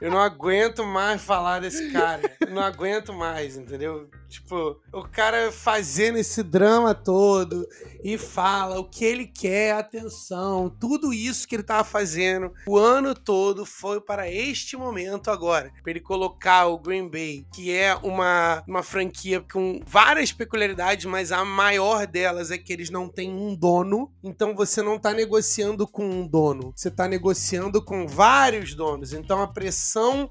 Eu 0.00 0.10
não 0.10 0.20
aguento 0.20 0.84
mais 0.84 1.22
falar 1.22 1.60
desse 1.60 1.90
cara. 1.90 2.20
Eu 2.40 2.54
não 2.54 2.62
aguento 2.62 3.12
mais, 3.12 3.56
entendeu? 3.56 4.08
Tipo, 4.28 4.78
o 4.92 5.02
cara 5.02 5.50
fazendo 5.50 6.18
esse 6.18 6.42
drama 6.42 6.94
todo 6.94 7.66
e 8.04 8.18
fala 8.18 8.78
o 8.78 8.84
que 8.84 9.04
ele 9.04 9.26
quer, 9.26 9.72
atenção, 9.72 10.68
tudo 10.68 11.14
isso 11.14 11.48
que 11.48 11.56
ele 11.56 11.62
tava 11.62 11.82
fazendo 11.82 12.52
o 12.66 12.76
ano 12.76 13.14
todo 13.14 13.64
foi 13.64 14.00
para 14.00 14.30
este 14.30 14.76
momento 14.76 15.30
agora. 15.30 15.72
Para 15.82 15.90
ele 15.90 16.00
colocar 16.00 16.66
o 16.66 16.78
Green 16.78 17.08
Bay, 17.08 17.46
que 17.54 17.72
é 17.72 17.94
uma, 17.96 18.62
uma 18.68 18.82
franquia 18.82 19.40
com 19.40 19.80
várias 19.86 20.30
peculiaridades, 20.30 21.06
mas 21.06 21.32
a 21.32 21.44
maior 21.44 22.06
delas 22.06 22.50
é 22.50 22.58
que 22.58 22.72
eles 22.72 22.90
não 22.90 23.08
têm 23.08 23.32
um 23.32 23.54
dono. 23.54 24.12
Então 24.22 24.54
você 24.54 24.82
não 24.82 24.98
tá 24.98 25.14
negociando 25.14 25.86
com 25.86 26.04
um 26.04 26.26
dono, 26.26 26.72
você 26.76 26.90
tá 26.90 27.08
negociando 27.08 27.82
com 27.82 28.06
vários 28.06 28.74
donos. 28.74 29.12
Então 29.12 29.42
a 29.42 29.46
pressão. 29.46 29.87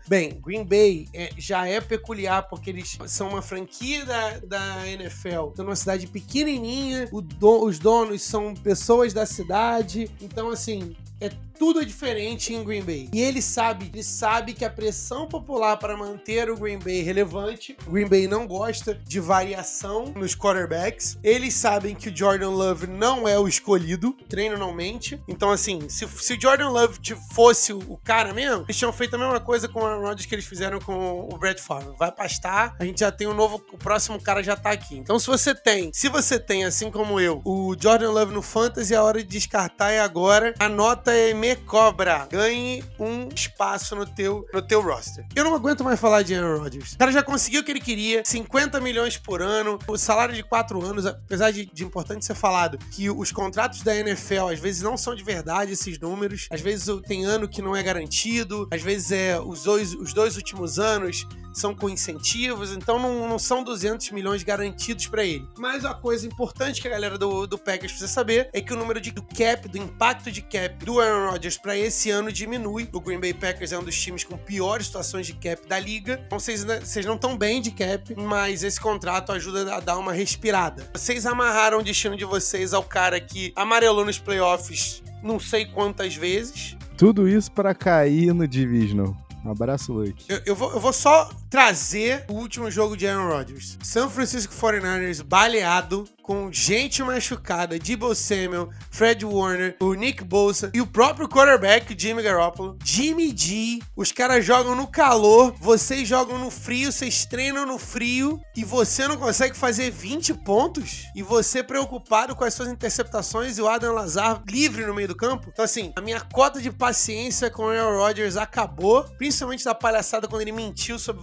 Bem, 0.08 0.40
Green 0.42 0.64
Bay 0.64 1.08
é, 1.14 1.30
já 1.38 1.68
é 1.68 1.82
peculiar 1.82 2.48
porque 2.48 2.70
eles 2.70 2.98
são 3.08 3.30
uma 3.30 3.42
franquia 3.42 4.06
da, 4.06 4.40
da 4.40 4.88
NFL. 4.88 5.52
Então, 5.54 5.66
numa 5.66 5.76
cidade 5.76 6.08
pequenininha, 6.08 7.08
do, 7.12 7.64
os 7.66 7.80
donos 7.80 8.22
são 8.22 8.54
pessoas 8.54 9.14
da 9.14 9.26
cidade. 9.26 10.10
Então, 10.22 10.50
assim, 10.50 10.96
é 11.20 11.30
tudo 11.58 11.82
é 11.82 11.86
diferente 11.86 12.54
em 12.54 12.64
Green 12.64 12.84
Bay. 12.84 13.10
E 13.14 13.22
ele 13.22 13.42
sabe, 13.42 13.90
ele 13.94 14.04
sabe 14.04 14.54
que 14.54 14.66
a 14.66 14.70
pressão 14.70 15.28
popular 15.28 15.78
para 15.78 15.98
manter 15.98 16.50
o 16.50 16.56
Green 16.56 16.80
Bay 16.80 17.02
relevante, 17.02 17.78
o 17.86 17.92
Green 17.92 18.08
Bay 18.08 18.28
não 18.28 18.48
gosta 18.48 18.94
de 18.94 19.20
variação 19.20 20.06
nos 20.16 20.36
quarterbacks. 20.36 21.18
Eles 21.24 21.54
sabem 21.54 21.96
que 21.96 22.10
o 22.10 22.16
Jordan 22.16 22.50
Love 22.50 22.88
não 22.88 23.28
é 23.28 23.38
o 23.40 23.48
escolhido, 23.48 24.14
treino 24.30 24.58
não 24.58 24.74
mente. 24.74 25.22
Então, 25.28 25.52
assim, 25.52 25.90
se, 25.90 26.08
se 26.08 26.34
o 26.34 26.42
Jordan 26.42 26.70
Love 26.70 27.00
fosse 27.32 27.74
o, 27.74 27.80
o 27.80 27.98
cara 27.98 28.34
mesmo, 28.34 28.64
eles 28.64 28.78
tinham 28.78 28.94
feito 28.94 29.16
a 29.16 29.20
mesma 29.20 29.40
coisa 29.40 29.68
com 29.68 29.80
o 29.80 29.86
Aaron 29.86 30.02
Rodgers 30.02 30.26
que 30.26 30.36
eles 30.36 30.46
fizeram 30.46 30.80
com 30.80 31.28
o 31.32 31.38
Brett 31.38 31.62
Favre. 31.62 31.94
Vai 31.98 32.12
pastar, 32.12 32.76
a 32.80 32.86
gente 32.86 33.00
já 33.00 33.12
tem 33.12 33.28
um 33.28 33.34
novo, 33.34 33.64
o 33.72 33.78
próximo 33.78 34.22
cara 34.22 34.44
já 34.44 34.56
tá 34.56 34.72
aqui. 34.72 34.98
Então, 34.98 35.18
se 35.18 35.28
você 35.28 35.56
tem, 35.56 35.92
se 35.94 36.10
você 36.10 36.40
tem, 36.40 36.66
assim 36.66 36.92
como 36.92 37.20
eu, 37.20 37.42
o 37.44 37.76
Jordan 37.80 38.12
Love 38.12 38.34
no 38.34 38.42
Fantasy, 38.42 38.96
a 38.96 39.04
hora 39.04 39.24
de 39.24 39.28
descartar 39.28 39.92
é 39.92 40.00
agora. 40.00 40.54
A 40.60 40.70
nota 40.70 41.14
é 41.14 41.34
me 41.48 41.56
cobra. 41.56 42.28
Ganhe 42.30 42.84
um 43.00 43.30
espaço 43.34 43.96
no 43.96 44.06
teu, 44.06 44.46
no 44.54 44.62
teu 44.62 44.82
roster. 44.82 45.26
Eu 45.34 45.46
não 45.46 45.56
aguento 45.56 45.84
mais 45.84 46.00
falar 46.00 46.22
de 46.22 46.36
Aaron 46.36 46.60
Rodgers. 46.60 46.94
O 46.94 46.98
cara 46.98 47.12
já 47.12 47.24
conseguiu 47.24 47.62
o 47.62 47.64
que 47.64 47.72
ele 47.72 47.80
queria, 47.80 48.22
50 48.26 48.82
milhões 48.82 49.18
por 49.18 49.42
ano, 49.42 49.80
o 49.88 49.98
salário 49.98 50.36
de 50.36 50.44
4 50.44 50.84
anos, 50.84 51.06
apesar 51.06 51.52
de, 51.52 51.66
de 51.66 51.86
importante 51.86 52.26
ser 52.26 52.36
falado 52.36 52.78
que 52.92 53.10
os 53.10 53.32
contratos 53.32 53.82
da 53.82 53.96
NFL 53.96 54.50
às 54.52 54.60
vezes 54.60 54.82
não 54.82 54.98
são 54.98 55.16
de 55.16 55.24
verdade 55.24 55.72
esses 55.72 55.98
números, 56.00 56.48
às 56.52 56.60
vezes 56.60 56.88
tem 57.08 57.24
ano 57.24 57.48
que 57.48 57.62
não 57.62 57.76
é 57.76 57.82
garantido, 57.82 58.68
às 58.72 58.82
vezes 58.82 59.12
é 59.12 59.40
os 59.40 59.64
dois, 59.64 59.94
os 59.94 60.14
dois 60.14 60.36
últimos 60.36 60.80
anos 60.80 61.26
são 61.60 61.76
com 61.76 61.90
incentivos, 61.90 62.72
então 62.72 63.00
não, 63.00 63.28
não 63.28 63.40
são 63.40 63.64
200 63.64 64.12
milhões 64.12 64.44
garantidos 64.44 65.08
para 65.08 65.24
ele. 65.24 65.48
Mas 65.58 65.86
a 65.86 65.94
coisa 65.94 66.26
importante 66.26 66.82
que 66.82 66.88
a 66.88 66.92
galera 66.92 67.18
do, 67.18 67.48
do 67.48 67.58
Packers 67.58 67.92
precisa 67.92 68.08
saber 68.08 68.50
é 68.54 68.62
que 68.62 68.74
o 68.74 68.78
número 68.78 69.00
de, 69.02 69.12
do 69.12 69.22
cap, 69.22 69.68
do 69.68 69.78
impacto 69.78 70.32
de 70.32 70.42
cap 70.42 70.86
do 70.86 71.00
Aaron 71.00 71.32
Rodgers 71.32 71.58
para 71.58 71.78
esse 71.78 72.10
ano 72.10 72.32
diminui. 72.32 72.90
O 72.94 73.00
Green 73.00 73.20
Bay 73.20 73.34
Packers 73.34 73.72
é 73.72 73.80
um 73.80 73.84
dos 73.84 74.00
times 74.00 74.24
com 74.24 74.38
piores 74.38 74.88
situações 74.88 75.26
de 75.26 75.34
cap 75.34 75.68
da 75.68 75.80
liga. 75.80 76.22
Então 76.26 76.40
vocês, 76.40 76.64
vocês 76.64 77.06
não 77.06 77.16
estão 77.16 77.38
bem 77.38 77.62
de 77.62 77.72
cap, 77.72 78.16
mas 78.16 78.64
esse 78.64 78.80
contrato 78.80 79.32
ajuda 79.32 79.76
a 79.76 79.80
dar 79.80 79.98
uma 79.98 80.14
respirada. 80.14 80.90
Vocês 80.94 81.26
amarraram 81.26 81.80
o 81.80 81.84
destino 81.84 82.16
de 82.16 82.26
vocês 82.26 82.74
ao 82.74 82.84
cara 82.84 83.20
que 83.20 83.52
amarelou 83.56 84.06
nos 84.06 84.20
playoffs 84.20 85.02
não 85.22 85.40
sei 85.40 85.66
quantas 85.66 86.16
vezes. 86.16 86.78
Tudo 86.98 87.28
isso 87.28 87.52
para 87.52 87.76
cair 87.76 88.34
no 88.34 88.48
Divisional. 88.48 89.16
Um 89.46 89.52
abraço, 89.52 89.94
Luke. 89.94 90.26
Eu, 90.28 90.42
eu, 90.46 90.56
vou, 90.56 90.74
eu 90.74 90.80
vou 90.80 90.92
só 90.92 91.30
trazer 91.50 92.26
o 92.30 92.34
último 92.34 92.70
jogo 92.70 92.96
de 92.96 93.08
Aaron 93.08 93.30
Rodgers. 93.30 93.78
São 93.82 94.10
Francisco 94.10 94.54
49ers 94.54 95.24
baleado 95.24 96.06
com 96.22 96.52
gente 96.52 97.02
machucada, 97.02 97.80
Debo 97.80 98.14
Samuel, 98.14 98.70
Fred 98.92 99.26
Warner, 99.26 99.78
o 99.80 99.94
Nick 99.94 100.26
Bosa 100.26 100.70
e 100.74 100.82
o 100.82 100.88
próprio 100.88 101.30
quarterback, 101.30 101.96
Jimmy 101.98 102.22
Garoppolo. 102.22 102.78
Jimmy 102.84 103.34
G, 103.34 103.80
os 103.96 104.12
caras 104.12 104.44
jogam 104.44 104.76
no 104.76 104.88
calor, 104.88 105.56
vocês 105.58 106.06
jogam 106.06 106.38
no 106.38 106.52
frio, 106.52 106.92
vocês 106.92 107.26
treinam 107.26 107.66
no 107.66 107.78
frio 107.78 108.42
e 108.58 108.66
você 108.66 109.08
não 109.08 109.16
consegue 109.16 109.56
fazer 109.56 109.90
20 109.90 110.34
pontos? 110.34 111.06
E 111.16 111.24
você 111.24 111.64
preocupado 111.64 112.36
com 112.36 112.44
as 112.44 112.54
suas 112.54 112.68
interceptações 112.68 113.58
e 113.58 113.62
o 113.62 113.70
Adam 113.70 113.94
Lazar 113.94 114.44
livre 114.50 114.86
no 114.86 114.94
meio 114.94 115.08
do 115.08 115.16
campo? 115.16 115.48
Então 115.54 115.64
assim, 115.64 115.94
a 115.96 116.02
minha 116.02 116.20
cota 116.20 116.60
de 116.60 116.72
paciência 116.72 117.50
com 117.50 117.64
o 117.64 117.70
Aaron 117.70 118.00
Rodgers 118.00 118.36
acabou, 118.36 119.06
principalmente 119.18 119.64
da 119.64 119.74
palhaçada 119.74 120.28
quando 120.28 120.42
ele 120.42 120.52
mentiu 120.52 121.00
sobre. 121.00 121.22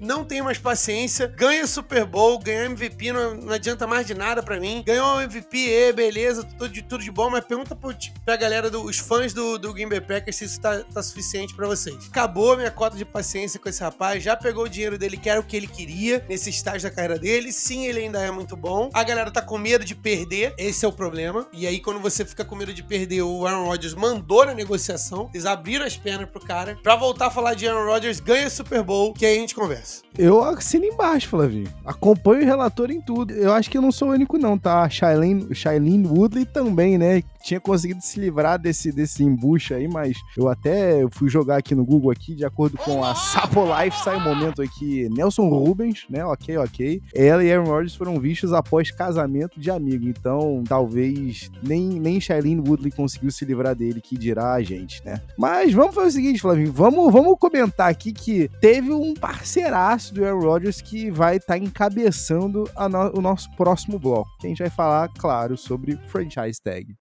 Não 0.00 0.24
tenho 0.24 0.44
mais 0.44 0.58
paciência. 0.58 1.26
Ganha 1.26 1.66
Super 1.66 2.04
Bowl, 2.04 2.38
ganha 2.38 2.66
MVP, 2.66 3.12
não, 3.12 3.34
não 3.34 3.52
adianta 3.52 3.86
mais 3.86 4.06
de 4.06 4.14
nada 4.14 4.42
para 4.42 4.58
mim. 4.58 4.82
Ganhou 4.86 5.20
MVP, 5.20 5.58
e, 5.58 5.92
beleza, 5.92 6.44
tudo 6.44 6.68
de, 6.68 6.82
tudo 6.82 7.02
de 7.02 7.10
bom, 7.10 7.30
mas 7.30 7.44
pergunta 7.44 7.74
pro, 7.74 7.94
pra 8.24 8.36
galera, 8.36 8.70
dos 8.70 8.98
fãs 8.98 9.32
do, 9.32 9.58
do 9.58 9.72
Bay 9.72 10.00
Packers 10.00 10.36
se 10.36 10.44
isso 10.44 10.60
tá, 10.60 10.80
tá 10.80 11.02
suficiente 11.02 11.54
para 11.54 11.66
vocês. 11.66 12.08
Acabou 12.08 12.52
a 12.52 12.56
minha 12.56 12.70
cota 12.70 12.96
de 12.96 13.04
paciência 13.04 13.60
com 13.60 13.68
esse 13.68 13.82
rapaz, 13.82 14.22
já 14.22 14.36
pegou 14.36 14.64
o 14.64 14.68
dinheiro 14.68 14.98
dele, 14.98 15.16
que 15.16 15.28
era 15.28 15.40
o 15.40 15.42
que 15.42 15.56
ele 15.56 15.66
queria 15.66 16.24
nesse 16.28 16.50
estágio 16.50 16.88
da 16.88 16.94
carreira 16.94 17.18
dele. 17.18 17.52
Sim, 17.52 17.86
ele 17.86 18.00
ainda 18.00 18.20
é 18.20 18.30
muito 18.30 18.56
bom. 18.56 18.90
A 18.92 19.02
galera 19.02 19.30
tá 19.30 19.42
com 19.42 19.58
medo 19.58 19.84
de 19.84 19.94
perder, 19.94 20.54
esse 20.58 20.84
é 20.84 20.88
o 20.88 20.92
problema. 20.92 21.46
E 21.52 21.66
aí, 21.66 21.80
quando 21.80 22.00
você 22.00 22.24
fica 22.24 22.44
com 22.44 22.56
medo 22.56 22.72
de 22.72 22.82
perder, 22.82 23.22
o 23.22 23.46
Aaron 23.46 23.66
Rodgers 23.66 23.94
mandou 23.94 24.44
na 24.44 24.54
negociação, 24.54 25.30
eles 25.32 25.46
abriram 25.46 25.84
as 25.84 25.96
pernas 25.96 26.28
pro 26.28 26.40
cara. 26.40 26.78
Pra 26.82 26.96
voltar 26.96 27.26
a 27.26 27.30
falar 27.30 27.54
de 27.54 27.66
Aaron 27.66 27.86
Rodgers, 27.86 28.20
ganha 28.20 28.48
Super 28.50 28.82
Bowl, 28.82 29.11
que 29.12 29.26
aí 29.26 29.36
a 29.36 29.40
gente 29.40 29.54
conversa. 29.54 30.02
Eu 30.16 30.42
assino 30.42 30.84
embaixo, 30.84 31.28
Flavinho. 31.28 31.72
Acompanho 31.84 32.42
o 32.42 32.46
relator 32.46 32.90
em 32.90 33.00
tudo. 33.00 33.32
Eu 33.32 33.52
acho 33.52 33.70
que 33.70 33.78
eu 33.78 33.82
não 33.82 33.92
sou 33.92 34.08
o 34.08 34.12
único, 34.12 34.38
não, 34.38 34.58
tá? 34.58 34.88
Shailene, 34.88 35.54
Shailene 35.54 36.06
Woodley 36.06 36.44
também, 36.44 36.98
né? 36.98 37.22
Tinha 37.42 37.60
conseguido 37.60 38.00
se 38.00 38.20
livrar 38.20 38.58
desse, 38.58 38.92
desse 38.92 39.22
embucho 39.22 39.74
aí, 39.74 39.88
mas 39.88 40.16
eu 40.36 40.48
até 40.48 41.04
fui 41.10 41.28
jogar 41.28 41.56
aqui 41.56 41.74
no 41.74 41.84
Google 41.84 42.10
aqui, 42.10 42.34
de 42.34 42.44
acordo 42.44 42.78
com 42.78 43.04
a 43.04 43.14
Sapo 43.14 43.60
Life, 43.64 44.02
sai 44.02 44.16
um 44.16 44.20
momento 44.20 44.62
aqui, 44.62 45.08
Nelson 45.10 45.48
Rubens, 45.48 46.04
né? 46.08 46.24
Ok, 46.24 46.56
ok. 46.56 47.02
Ela 47.14 47.44
e 47.44 47.52
Aaron 47.52 47.64
Rodgers 47.64 47.94
foram 47.94 48.18
vistos 48.18 48.52
após 48.52 48.90
casamento 48.90 49.58
de 49.58 49.70
amigo, 49.70 50.06
então 50.08 50.62
talvez 50.66 51.50
nem, 51.62 51.88
nem 51.88 52.20
Shailene 52.20 52.60
Woodley 52.60 52.90
conseguiu 52.90 53.30
se 53.30 53.44
livrar 53.44 53.74
dele, 53.74 54.00
que 54.00 54.16
dirá 54.16 54.52
a 54.52 54.62
gente, 54.62 55.04
né? 55.04 55.20
Mas 55.36 55.72
vamos 55.72 55.94
fazer 55.94 56.08
o 56.08 56.12
seguinte, 56.12 56.40
Flavinho, 56.40 56.72
vamos, 56.72 57.12
vamos 57.12 57.38
comentar 57.38 57.90
aqui 57.90 58.12
que 58.12 58.48
teve 58.60 58.92
um 58.92 59.14
parceiraço 59.14 60.14
do 60.14 60.24
Aaron 60.24 60.40
Rodgers 60.40 60.80
que 60.80 61.10
vai 61.10 61.36
estar 61.36 61.54
tá 61.54 61.58
encabeçando 61.58 62.64
no, 62.90 63.18
o 63.18 63.20
nosso 63.20 63.50
próximo 63.56 63.98
bloco, 63.98 64.30
que 64.38 64.46
a 64.46 64.50
gente 64.50 64.62
vai 64.62 64.70
falar, 64.70 65.08
claro, 65.18 65.56
sobre 65.56 65.98
franchise 66.08 66.60
tag. 66.62 66.94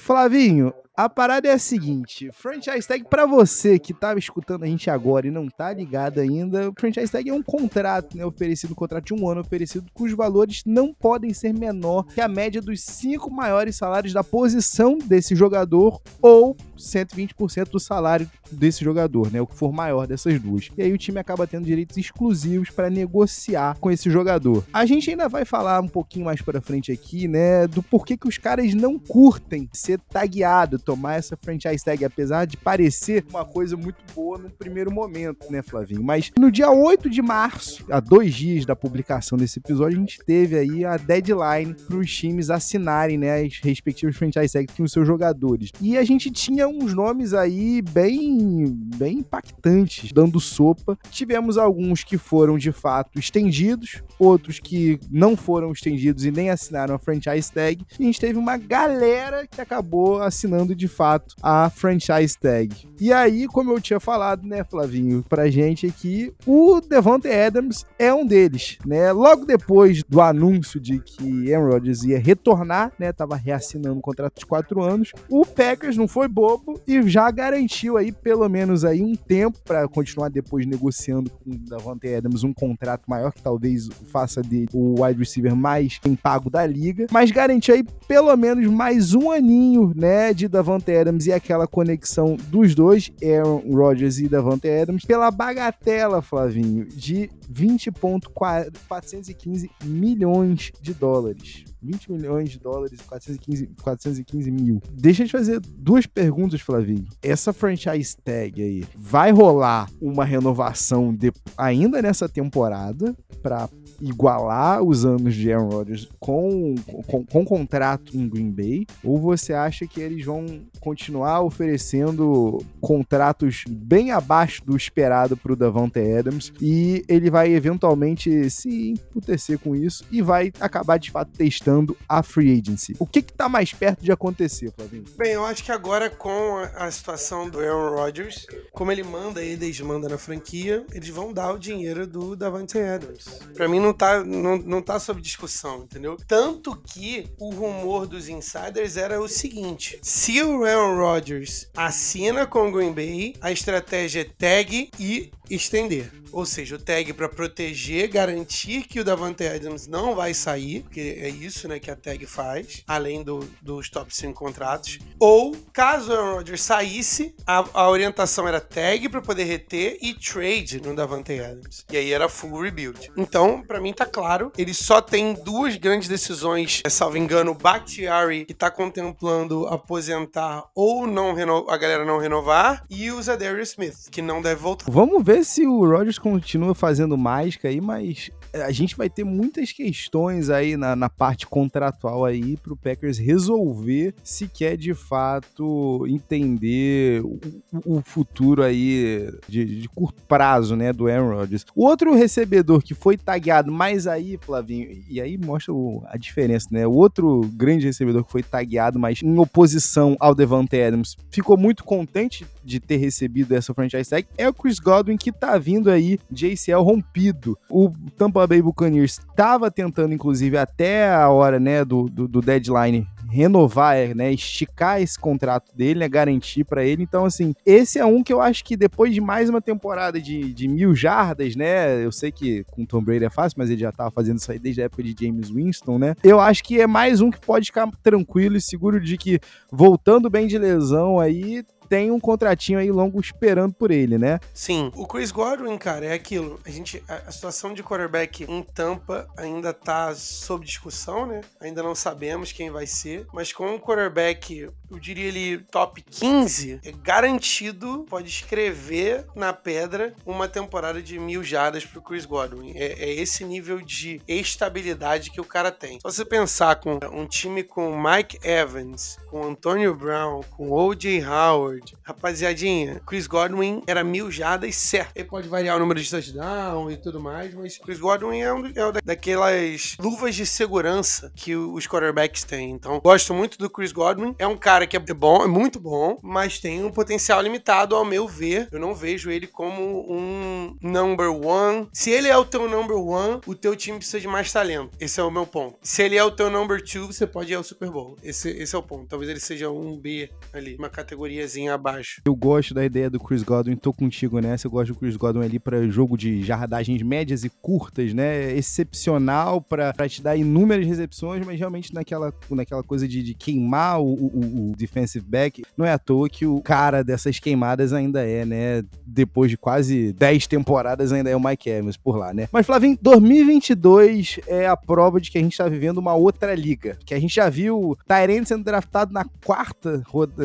Flavinho, 0.00 0.74
a 0.96 1.08
parada 1.08 1.48
é 1.48 1.52
a 1.52 1.58
seguinte: 1.58 2.30
franchise 2.32 2.86
tag, 2.86 3.04
para 3.04 3.26
você 3.26 3.78
que 3.78 3.94
tava 3.94 4.18
escutando 4.18 4.64
a 4.64 4.66
gente 4.66 4.90
agora 4.90 5.26
e 5.26 5.30
não 5.30 5.48
tá 5.48 5.72
ligado 5.72 6.20
ainda, 6.20 6.72
franchise 6.78 7.10
tag 7.10 7.28
é 7.28 7.32
um 7.32 7.42
contrato, 7.42 8.16
né? 8.16 8.24
Oferecido, 8.24 8.72
um 8.72 8.74
contrato 8.74 9.06
de 9.06 9.14
um 9.14 9.28
ano 9.28 9.40
oferecido, 9.40 9.86
cujos 9.94 10.16
valores 10.16 10.62
não 10.66 10.92
podem 10.92 11.32
ser 11.32 11.54
menor 11.54 12.04
que 12.06 12.20
a 12.20 12.28
média 12.28 12.60
dos 12.60 12.82
cinco 12.82 13.30
maiores 13.30 13.76
salários 13.76 14.12
da 14.12 14.24
posição 14.24 14.98
desse 14.98 15.34
jogador 15.34 16.00
ou 16.20 16.56
120% 16.76 17.70
do 17.70 17.78
salário 17.78 18.28
desse 18.50 18.84
jogador, 18.84 19.30
né? 19.30 19.40
O 19.40 19.46
que 19.46 19.54
for 19.54 19.72
maior 19.72 20.06
dessas 20.06 20.40
duas. 20.40 20.70
E 20.76 20.82
aí 20.82 20.92
o 20.92 20.98
time 20.98 21.20
acaba 21.20 21.46
tendo 21.46 21.64
direitos 21.64 21.96
exclusivos 21.96 22.70
para 22.70 22.90
negociar 22.90 23.76
com 23.78 23.90
esse 23.90 24.10
jogador. 24.10 24.64
A 24.72 24.84
gente 24.84 25.10
ainda 25.10 25.28
vai 25.28 25.44
falar 25.44 25.80
um 25.80 25.88
pouquinho 25.88 26.24
mais 26.24 26.42
para 26.42 26.60
frente 26.60 26.90
aqui, 26.90 27.28
né? 27.28 27.66
Do 27.66 27.82
porquê 27.82 28.16
que 28.16 28.28
os 28.28 28.38
caras 28.38 28.74
não 28.74 28.98
curtem 28.98 29.68
ser 29.72 30.00
tagueado, 30.00 30.78
tomar 30.80 31.16
essa 31.16 31.36
franchise 31.36 31.84
tag, 31.84 32.04
apesar 32.04 32.44
de 32.44 32.56
parecer 32.56 33.24
uma 33.30 33.44
coisa 33.44 33.76
muito 33.76 33.98
boa 34.14 34.38
no 34.38 34.50
primeiro 34.50 34.90
momento, 34.90 35.50
né, 35.50 35.62
Flavinho? 35.62 36.02
Mas 36.02 36.30
no 36.38 36.50
dia 36.50 36.70
8 36.70 37.08
de 37.08 37.22
março, 37.22 37.84
há 37.90 38.00
dois 38.00 38.34
dias 38.34 38.64
da 38.64 38.74
publicação 38.74 39.36
desse 39.36 39.58
episódio, 39.58 39.98
a 39.98 40.00
gente 40.00 40.18
teve 40.24 40.56
aí 40.56 40.84
a 40.84 40.96
deadline 40.96 41.74
para 41.74 41.96
os 41.96 42.12
times 42.14 42.50
assinarem, 42.50 43.18
né, 43.18 43.42
as 43.42 43.58
respectivas 43.62 44.16
franchise 44.16 44.52
tags 44.52 44.74
com 44.74 44.82
os 44.82 44.92
seus 44.92 45.06
jogadores. 45.06 45.70
E 45.80 45.96
a 45.96 46.04
gente 46.04 46.30
tinha 46.30 46.68
uns 46.68 46.94
nomes 46.94 47.34
aí 47.34 47.82
bem, 47.82 48.66
bem 48.96 49.18
impactantes, 49.18 50.12
dando 50.12 50.40
sopa. 50.40 50.98
Tivemos 51.10 51.58
alguns 51.58 52.04
que 52.04 52.18
foram 52.18 52.58
de 52.58 52.72
fato 52.72 53.18
estendidos, 53.18 54.02
outros 54.18 54.58
que 54.58 54.98
não 55.10 55.36
foram 55.36 55.72
estendidos 55.72 56.24
e 56.24 56.30
nem 56.30 56.50
assinaram 56.50 56.94
a 56.94 56.98
franchise 56.98 57.52
tag. 57.52 57.84
E 57.98 58.02
a 58.02 58.06
gente 58.06 58.20
teve 58.20 58.38
uma 58.38 58.56
galera 58.56 59.46
que 59.46 59.60
acabou 59.60 60.22
assinando 60.22 60.69
de 60.74 60.88
fato 60.88 61.34
a 61.42 61.70
franchise 61.70 62.38
tag. 62.38 62.74
E 63.00 63.12
aí, 63.12 63.46
como 63.46 63.72
eu 63.72 63.80
tinha 63.80 63.98
falado, 63.98 64.46
né, 64.46 64.62
Flavinho, 64.64 65.24
pra 65.28 65.50
gente 65.50 65.86
aqui, 65.86 66.32
o 66.46 66.80
Devontae 66.80 67.46
Adams 67.46 67.86
é 67.98 68.12
um 68.12 68.26
deles, 68.26 68.78
né? 68.86 69.10
Logo 69.12 69.44
depois 69.44 70.02
do 70.02 70.20
anúncio 70.20 70.78
de 70.78 70.98
que 71.00 71.52
Aaron 71.52 71.70
Rodgers 71.70 72.02
ia 72.04 72.18
retornar, 72.18 72.92
né, 72.98 73.12
tava 73.12 73.36
reassinando 73.36 73.96
um 73.96 74.00
contrato 74.00 74.38
de 74.38 74.46
quatro 74.46 74.82
anos, 74.82 75.12
o 75.28 75.44
Packers 75.44 75.96
não 75.96 76.06
foi 76.06 76.28
bobo 76.28 76.80
e 76.86 77.00
já 77.08 77.30
garantiu 77.30 77.96
aí 77.96 78.12
pelo 78.12 78.48
menos 78.48 78.84
aí 78.84 79.02
um 79.02 79.14
tempo 79.14 79.58
para 79.64 79.88
continuar 79.88 80.28
depois 80.28 80.66
negociando 80.66 81.30
com 81.30 81.50
o 81.50 81.58
Devontae 81.58 82.14
Adams 82.14 82.44
um 82.44 82.52
contrato 82.52 83.04
maior 83.08 83.32
que 83.32 83.42
talvez 83.42 83.88
faça 84.12 84.42
dele 84.42 84.68
o 84.72 85.02
wide 85.02 85.18
receiver 85.18 85.54
mais 85.54 85.98
bem 86.02 86.14
pago 86.14 86.50
da 86.50 86.66
liga, 86.66 87.06
mas 87.10 87.30
garantiu 87.30 87.74
aí 87.74 87.84
pelo 88.06 88.34
menos 88.36 88.66
mais 88.66 89.14
um 89.14 89.30
aninho, 89.30 89.92
né, 89.96 90.32
de 90.32 90.48
Davante 90.48 90.59
Adams 90.68 91.26
e 91.26 91.32
aquela 91.32 91.66
conexão 91.66 92.36
dos 92.48 92.74
dois, 92.74 93.10
Aaron 93.22 93.62
Rodgers 93.70 94.18
e 94.18 94.28
Davante 94.28 94.68
Adams, 94.68 95.04
pela 95.04 95.30
bagatela, 95.30 96.22
Flavinho, 96.22 96.86
de 96.86 97.30
20,415 97.48 99.70
milhões 99.84 100.72
de 100.80 100.94
dólares. 100.94 101.64
20 101.82 102.12
milhões 102.12 102.50
de 102.50 102.58
dólares, 102.58 103.00
415, 103.00 103.66
415 103.82 104.50
mil. 104.50 104.82
Deixa 104.92 105.22
eu 105.22 105.26
te 105.26 105.32
fazer 105.32 105.60
duas 105.60 106.06
perguntas, 106.06 106.60
Flavinho. 106.60 107.06
Essa 107.22 107.52
franchise 107.52 108.16
tag 108.22 108.62
aí, 108.62 108.84
vai 108.94 109.30
rolar 109.30 109.88
uma 110.00 110.24
renovação 110.24 111.14
de, 111.14 111.32
ainda 111.56 112.02
nessa 112.02 112.28
temporada 112.28 113.16
para 113.42 113.68
igualar 114.00 114.82
os 114.82 115.04
anos 115.04 115.34
de 115.34 115.52
Aaron 115.52 115.68
Rodgers 115.68 116.08
com, 116.18 116.74
com, 117.06 117.24
com 117.24 117.44
contrato 117.44 118.16
em 118.16 118.28
Green 118.28 118.50
Bay? 118.50 118.86
Ou 119.04 119.18
você 119.18 119.52
acha 119.52 119.86
que 119.86 120.00
eles 120.00 120.24
vão 120.24 120.62
continuar 120.80 121.42
oferecendo 121.42 122.58
contratos 122.80 123.64
bem 123.68 124.12
abaixo 124.12 124.64
do 124.64 124.76
esperado 124.76 125.36
para 125.36 125.52
o 125.52 125.56
Davante 125.56 126.00
Adams 126.00 126.52
e 126.60 127.04
ele 127.08 127.30
vai 127.30 127.52
eventualmente 127.52 128.48
se 128.50 128.90
emputecer 128.90 129.58
com 129.58 129.76
isso 129.76 130.04
e 130.10 130.22
vai 130.22 130.52
acabar 130.60 130.98
de 130.98 131.10
fato 131.10 131.30
testando 131.36 131.96
a 132.08 132.22
free 132.22 132.60
agency? 132.60 132.94
O 132.98 133.06
que 133.06 133.20
está 133.20 133.48
mais 133.48 133.72
perto 133.72 134.02
de 134.02 134.12
acontecer, 134.12 134.72
Flavinho? 134.72 135.04
Bem, 135.16 135.32
eu 135.32 135.44
acho 135.44 135.64
que 135.64 135.72
agora 135.72 136.08
com 136.08 136.58
a 136.74 136.90
situação 136.90 137.48
do 137.48 137.58
Aaron 137.58 137.96
Rodgers, 137.96 138.46
como 138.72 138.90
ele 138.90 139.02
manda 139.02 139.42
e 139.42 139.56
desmanda 139.56 140.08
na 140.08 140.18
franquia, 140.18 140.84
eles 140.92 141.08
vão 141.08 141.32
dar 141.32 141.52
o 141.52 141.58
dinheiro 141.58 142.06
do 142.06 142.36
Davante 142.36 142.78
Adams. 142.78 143.40
Para 143.54 143.68
mim 143.68 143.80
não 143.80 143.89
tá, 143.92 144.22
não, 144.24 144.56
não 144.56 144.82
tá 144.82 144.98
sob 144.98 145.20
discussão, 145.20 145.84
entendeu? 145.84 146.16
Tanto 146.26 146.76
que 146.76 147.28
o 147.38 147.50
rumor 147.50 148.06
dos 148.06 148.28
insiders 148.28 148.96
era 148.96 149.20
o 149.20 149.28
seguinte: 149.28 149.98
se 150.02 150.42
o 150.42 150.64
Aaron 150.64 150.96
Rodgers 150.96 151.68
assina 151.76 152.46
com 152.46 152.68
o 152.68 152.72
Green 152.72 152.92
Bay, 152.92 153.34
a 153.40 153.52
estratégia 153.52 154.22
é 154.22 154.24
tag 154.24 154.90
e 154.98 155.30
estender. 155.48 156.10
Ou 156.32 156.46
seja, 156.46 156.76
o 156.76 156.78
tag 156.78 157.12
para 157.12 157.28
proteger, 157.28 158.08
garantir 158.08 158.82
que 158.82 159.00
o 159.00 159.04
Davante 159.04 159.44
Adams 159.46 159.86
não 159.86 160.14
vai 160.14 160.32
sair, 160.32 160.82
porque 160.82 161.18
é 161.20 161.28
isso 161.28 161.66
né, 161.66 161.78
que 161.78 161.90
a 161.90 161.96
tag 161.96 162.24
faz, 162.26 162.84
além 162.86 163.22
do, 163.22 163.40
dos 163.60 163.90
top 163.90 164.14
5 164.14 164.32
contratos. 164.32 164.98
Ou, 165.18 165.56
caso 165.72 166.12
o 166.12 166.14
Aaron 166.14 166.34
Rodgers 166.36 166.62
saísse, 166.62 167.34
a, 167.46 167.64
a 167.74 167.90
orientação 167.90 168.46
era 168.46 168.60
tag 168.60 169.08
para 169.08 169.20
poder 169.20 169.44
reter 169.44 169.98
e 170.00 170.14
trade 170.14 170.80
no 170.80 170.94
Davante 170.94 171.38
Adams. 171.40 171.84
E 171.90 171.96
aí 171.96 172.12
era 172.12 172.28
full 172.28 172.60
rebuild. 172.60 173.10
Então, 173.16 173.62
para 173.62 173.79
mim 173.80 173.92
tá 173.92 174.06
claro, 174.06 174.52
ele 174.56 174.74
só 174.74 175.00
tem 175.00 175.34
duas 175.34 175.76
grandes 175.76 176.08
decisões, 176.08 176.82
é, 176.84 176.90
salvo 176.90 177.16
engano, 177.16 177.54
Bakhtiari, 177.54 178.44
que 178.44 178.54
tá 178.54 178.70
contemplando 178.70 179.66
aposentar 179.66 180.64
ou 180.74 181.06
não 181.06 181.30
a 181.68 181.76
galera 181.76 182.04
não 182.04 182.18
renovar, 182.18 182.84
e 182.90 183.10
o 183.10 183.22
Zadarius 183.22 183.70
Smith, 183.70 184.08
que 184.10 184.22
não 184.22 184.42
deve 184.42 184.60
voltar. 184.60 184.86
Vamos 184.88 185.24
ver 185.24 185.44
se 185.44 185.66
o 185.66 185.84
Rodgers 185.84 186.18
continua 186.18 186.74
fazendo 186.74 187.16
mágica 187.16 187.68
aí, 187.68 187.80
mas 187.80 188.30
a 188.54 188.70
gente 188.70 188.96
vai 188.96 189.08
ter 189.08 189.24
muitas 189.24 189.72
questões 189.72 190.50
aí 190.50 190.76
na, 190.76 190.96
na 190.96 191.08
parte 191.08 191.46
contratual 191.46 192.24
aí 192.24 192.56
pro 192.56 192.76
Packers 192.76 193.18
resolver 193.18 194.14
se 194.22 194.48
quer 194.48 194.76
de 194.76 194.94
fato 194.94 196.04
entender 196.08 197.22
o, 197.24 197.38
o 197.84 198.02
futuro 198.02 198.62
aí 198.62 199.30
de, 199.48 199.64
de, 199.64 199.88
curto 199.88 200.22
prazo, 200.22 200.76
né, 200.76 200.92
do 200.92 201.08
Aaron 201.08 201.34
Rodgers. 201.34 201.64
O 201.74 201.84
outro 201.84 202.14
recebedor 202.14 202.82
que 202.82 202.94
foi 202.94 203.16
tagueado 203.16 203.70
mais 203.70 204.06
aí, 204.06 204.38
Flavinho, 204.40 204.88
e 205.08 205.20
aí 205.20 205.38
mostra 205.38 205.72
o, 205.72 206.02
a 206.06 206.16
diferença, 206.16 206.68
né? 206.70 206.86
O 206.86 206.92
outro 206.92 207.40
grande 207.54 207.86
recebedor 207.86 208.24
que 208.24 208.32
foi 208.32 208.42
tagueado, 208.42 208.98
mas 208.98 209.22
em 209.22 209.38
oposição 209.38 210.16
ao 210.18 210.34
Devante 210.34 210.80
Adams, 210.80 211.16
ficou 211.30 211.56
muito 211.56 211.84
contente 211.84 212.46
de 212.64 212.78
ter 212.78 212.96
recebido 212.96 213.54
essa 213.54 213.74
franchise 213.74 214.08
tag, 214.08 214.26
é 214.36 214.48
o 214.48 214.54
Chris 214.54 214.78
Godwin 214.78 215.16
que 215.16 215.32
tá 215.32 215.58
vindo 215.58 215.90
aí 215.90 216.18
de 216.30 216.46
ACL 216.46 216.82
rompido. 216.82 217.58
O 217.68 217.90
Tampa 218.16 218.39
Bay 218.46 218.62
Buccaneers 218.62 219.18
estava 219.18 219.70
tentando, 219.70 220.14
inclusive, 220.14 220.56
até 220.56 221.10
a 221.12 221.28
hora, 221.28 221.58
né, 221.58 221.84
do, 221.84 222.08
do, 222.08 222.28
do 222.28 222.40
deadline 222.40 223.06
renovar, 223.30 223.96
é, 223.96 224.12
né, 224.12 224.32
esticar 224.32 225.00
esse 225.00 225.18
contrato 225.18 225.74
dele, 225.74 226.00
né, 226.00 226.08
garantir 226.08 226.64
para 226.64 226.84
ele. 226.84 227.02
Então, 227.02 227.24
assim, 227.24 227.54
esse 227.64 227.98
é 227.98 228.04
um 228.04 228.22
que 228.22 228.32
eu 228.32 228.40
acho 228.40 228.64
que 228.64 228.76
depois 228.76 229.14
de 229.14 229.20
mais 229.20 229.48
uma 229.48 229.60
temporada 229.60 230.20
de, 230.20 230.52
de 230.52 230.66
mil 230.66 230.94
jardas, 230.94 231.54
né, 231.54 232.04
eu 232.04 232.10
sei 232.10 232.32
que 232.32 232.64
com 232.64 232.84
Tom 232.84 233.00
Brady 233.02 233.24
é 233.24 233.30
fácil, 233.30 233.56
mas 233.58 233.70
ele 233.70 233.80
já 233.80 233.92
tava 233.92 234.10
fazendo 234.10 234.38
isso 234.38 234.50
aí 234.50 234.58
desde 234.58 234.82
a 234.82 234.86
época 234.86 235.02
de 235.02 235.14
James 235.18 235.48
Winston, 235.48 235.98
né, 235.98 236.16
eu 236.24 236.40
acho 236.40 236.64
que 236.64 236.80
é 236.80 236.86
mais 236.86 237.20
um 237.20 237.30
que 237.30 237.40
pode 237.40 237.66
ficar 237.66 237.88
tranquilo 238.02 238.56
e 238.56 238.60
seguro 238.60 239.00
de 239.00 239.16
que 239.16 239.38
voltando 239.70 240.28
bem 240.28 240.46
de 240.46 240.58
lesão 240.58 241.20
aí, 241.20 241.64
tem 241.90 242.12
um 242.12 242.20
contratinho 242.20 242.78
aí 242.78 242.88
longo 242.88 243.20
esperando 243.20 243.74
por 243.74 243.90
ele, 243.90 244.16
né? 244.16 244.38
Sim. 244.54 244.92
O 244.94 245.08
Chris 245.08 245.32
Godwin, 245.32 245.76
cara, 245.76 246.06
é 246.06 246.12
aquilo. 246.12 246.60
A 246.64 246.70
gente 246.70 247.02
a, 247.08 247.14
a 247.26 247.32
situação 247.32 247.74
de 247.74 247.82
quarterback 247.82 248.44
em 248.48 248.62
Tampa 248.62 249.28
ainda 249.36 249.74
tá 249.74 250.14
sob 250.14 250.64
discussão, 250.64 251.26
né? 251.26 251.40
Ainda 251.60 251.82
não 251.82 251.96
sabemos 251.96 252.52
quem 252.52 252.70
vai 252.70 252.86
ser, 252.86 253.26
mas 253.32 253.52
com 253.52 253.66
um 253.66 253.78
quarterback, 253.78 254.70
eu 254.90 254.98
diria 254.98 255.26
ele 255.26 255.58
top 255.70 256.02
15, 256.02 256.80
é 256.84 256.92
garantido, 256.92 258.04
pode 258.08 258.28
escrever 258.28 259.24
na 259.34 259.52
pedra 259.52 260.14
uma 260.26 260.48
temporada 260.48 261.00
de 261.00 261.18
mil 261.18 261.42
jardas 261.44 261.84
pro 261.84 262.02
Chris 262.02 262.24
Godwin. 262.24 262.72
É, 262.74 263.04
é 263.04 263.14
esse 263.14 263.44
nível 263.44 263.80
de 263.80 264.20
estabilidade 264.26 265.30
que 265.30 265.40
o 265.40 265.44
cara 265.44 265.70
tem. 265.70 265.98
Se 265.98 266.02
você 266.02 266.24
pensar 266.24 266.76
com 266.76 266.98
um 267.12 267.26
time 267.26 267.62
com 267.62 267.96
Mike 268.00 268.38
Evans, 268.42 269.18
com 269.28 269.44
Antonio 269.44 269.94
Brown, 269.94 270.42
com 270.50 270.70
O.J. 270.70 271.24
Howard, 271.24 271.96
Rapaziadinha, 272.02 273.00
Chris 273.06 273.26
Godwin 273.26 273.82
era 273.86 274.02
mil 274.02 274.30
jadas 274.30 274.74
certo. 274.76 275.12
Ele 275.14 275.28
pode 275.28 275.48
variar 275.48 275.76
o 275.76 275.80
número 275.80 276.00
de 276.00 276.10
touchdown 276.10 276.90
e 276.90 276.96
tudo 276.96 277.20
mais, 277.20 277.54
mas 277.54 277.78
Chris 277.78 277.98
Godwin 277.98 278.40
é 278.40 278.52
um, 278.52 278.66
é 278.74 278.86
um 278.86 278.92
daquelas 279.04 279.96
luvas 279.98 280.34
de 280.34 280.46
segurança 280.46 281.32
que 281.34 281.54
os 281.54 281.86
quarterbacks 281.86 282.44
têm. 282.44 282.70
Então, 282.70 283.00
gosto 283.00 283.34
muito 283.34 283.58
do 283.58 283.70
Chris 283.70 283.92
Godwin. 283.92 284.34
É 284.38 284.46
um 284.46 284.56
cara 284.56 284.79
que 284.86 284.96
é 284.96 285.00
bom, 285.00 285.42
é 285.42 285.46
muito 285.46 285.80
bom, 285.80 286.18
mas 286.22 286.58
tem 286.58 286.84
um 286.84 286.90
potencial 286.90 287.40
limitado, 287.40 287.94
ao 287.94 288.04
meu 288.04 288.26
ver. 288.28 288.68
Eu 288.70 288.78
não 288.78 288.94
vejo 288.94 289.30
ele 289.30 289.46
como 289.46 290.06
um 290.10 290.76
number 290.80 291.30
one. 291.30 291.88
Se 291.92 292.10
ele 292.10 292.28
é 292.28 292.36
o 292.36 292.44
teu 292.44 292.68
number 292.68 292.96
one, 292.96 293.40
o 293.46 293.54
teu 293.54 293.74
time 293.74 293.98
precisa 293.98 294.20
de 294.20 294.28
mais 294.28 294.52
talento. 294.52 294.90
Esse 295.00 295.20
é 295.20 295.22
o 295.22 295.30
meu 295.30 295.46
ponto. 295.46 295.76
Se 295.82 296.02
ele 296.02 296.16
é 296.16 296.24
o 296.24 296.30
teu 296.30 296.50
number 296.50 296.82
two, 296.82 297.06
você 297.06 297.26
pode 297.26 297.52
ir 297.52 297.56
ao 297.56 297.62
Super 297.62 297.90
Bowl. 297.90 298.16
Esse, 298.22 298.50
esse 298.50 298.74
é 298.74 298.78
o 298.78 298.82
ponto. 298.82 299.06
Talvez 299.06 299.30
ele 299.30 299.40
seja 299.40 299.70
um 299.70 299.96
B 299.96 300.30
ali, 300.52 300.76
uma 300.76 300.88
categoriazinha 300.88 301.74
abaixo. 301.74 302.20
Eu 302.24 302.34
gosto 302.34 302.74
da 302.74 302.84
ideia 302.84 303.10
do 303.10 303.20
Chris 303.20 303.42
Godwin, 303.42 303.76
tô 303.76 303.92
contigo 303.92 304.38
nessa. 304.40 304.66
Eu 304.66 304.70
gosto 304.70 304.92
do 304.92 304.98
Chris 304.98 305.16
Godwin 305.16 305.44
ali 305.44 305.58
para 305.58 305.88
jogo 305.88 306.16
de 306.16 306.42
jardagens 306.42 307.02
médias 307.02 307.44
e 307.44 307.50
curtas, 307.50 308.12
né? 308.12 308.52
Excepcional 308.52 309.60
para 309.60 310.08
te 310.08 310.22
dar 310.22 310.36
inúmeras 310.36 310.86
recepções, 310.86 311.44
mas 311.44 311.58
realmente 311.58 311.92
naquela, 311.94 312.32
naquela 312.50 312.82
coisa 312.82 313.06
de, 313.06 313.22
de 313.22 313.34
queimar 313.34 314.00
o, 314.00 314.06
o, 314.06 314.69
o, 314.69 314.69
defensive 314.70 315.24
back. 315.24 315.62
Não 315.76 315.84
é 315.84 315.92
à 315.92 315.98
toa 315.98 316.28
que 316.28 316.46
o 316.46 316.60
cara 316.60 317.02
dessas 317.02 317.38
queimadas 317.38 317.92
ainda 317.92 318.26
é, 318.26 318.44
né? 318.44 318.84
Depois 319.06 319.50
de 319.50 319.56
quase 319.56 320.12
10 320.12 320.46
temporadas, 320.46 321.12
ainda 321.12 321.30
é 321.30 321.36
o 321.36 321.40
Mike 321.42 321.68
Evans 321.68 321.96
por 321.96 322.16
lá, 322.16 322.32
né? 322.32 322.48
Mas, 322.52 322.66
Flavinho, 322.66 322.98
2022 323.00 324.40
é 324.46 324.66
a 324.66 324.76
prova 324.76 325.20
de 325.20 325.30
que 325.30 325.38
a 325.38 325.40
gente 325.40 325.56
tá 325.56 325.68
vivendo 325.68 325.98
uma 325.98 326.14
outra 326.14 326.54
liga. 326.54 326.98
Que 327.04 327.14
a 327.14 327.20
gente 327.20 327.34
já 327.34 327.48
viu 327.48 327.96
Tyrant 328.06 328.46
sendo 328.46 328.64
draftado 328.64 329.12
na 329.12 329.24
quarta, 329.44 330.02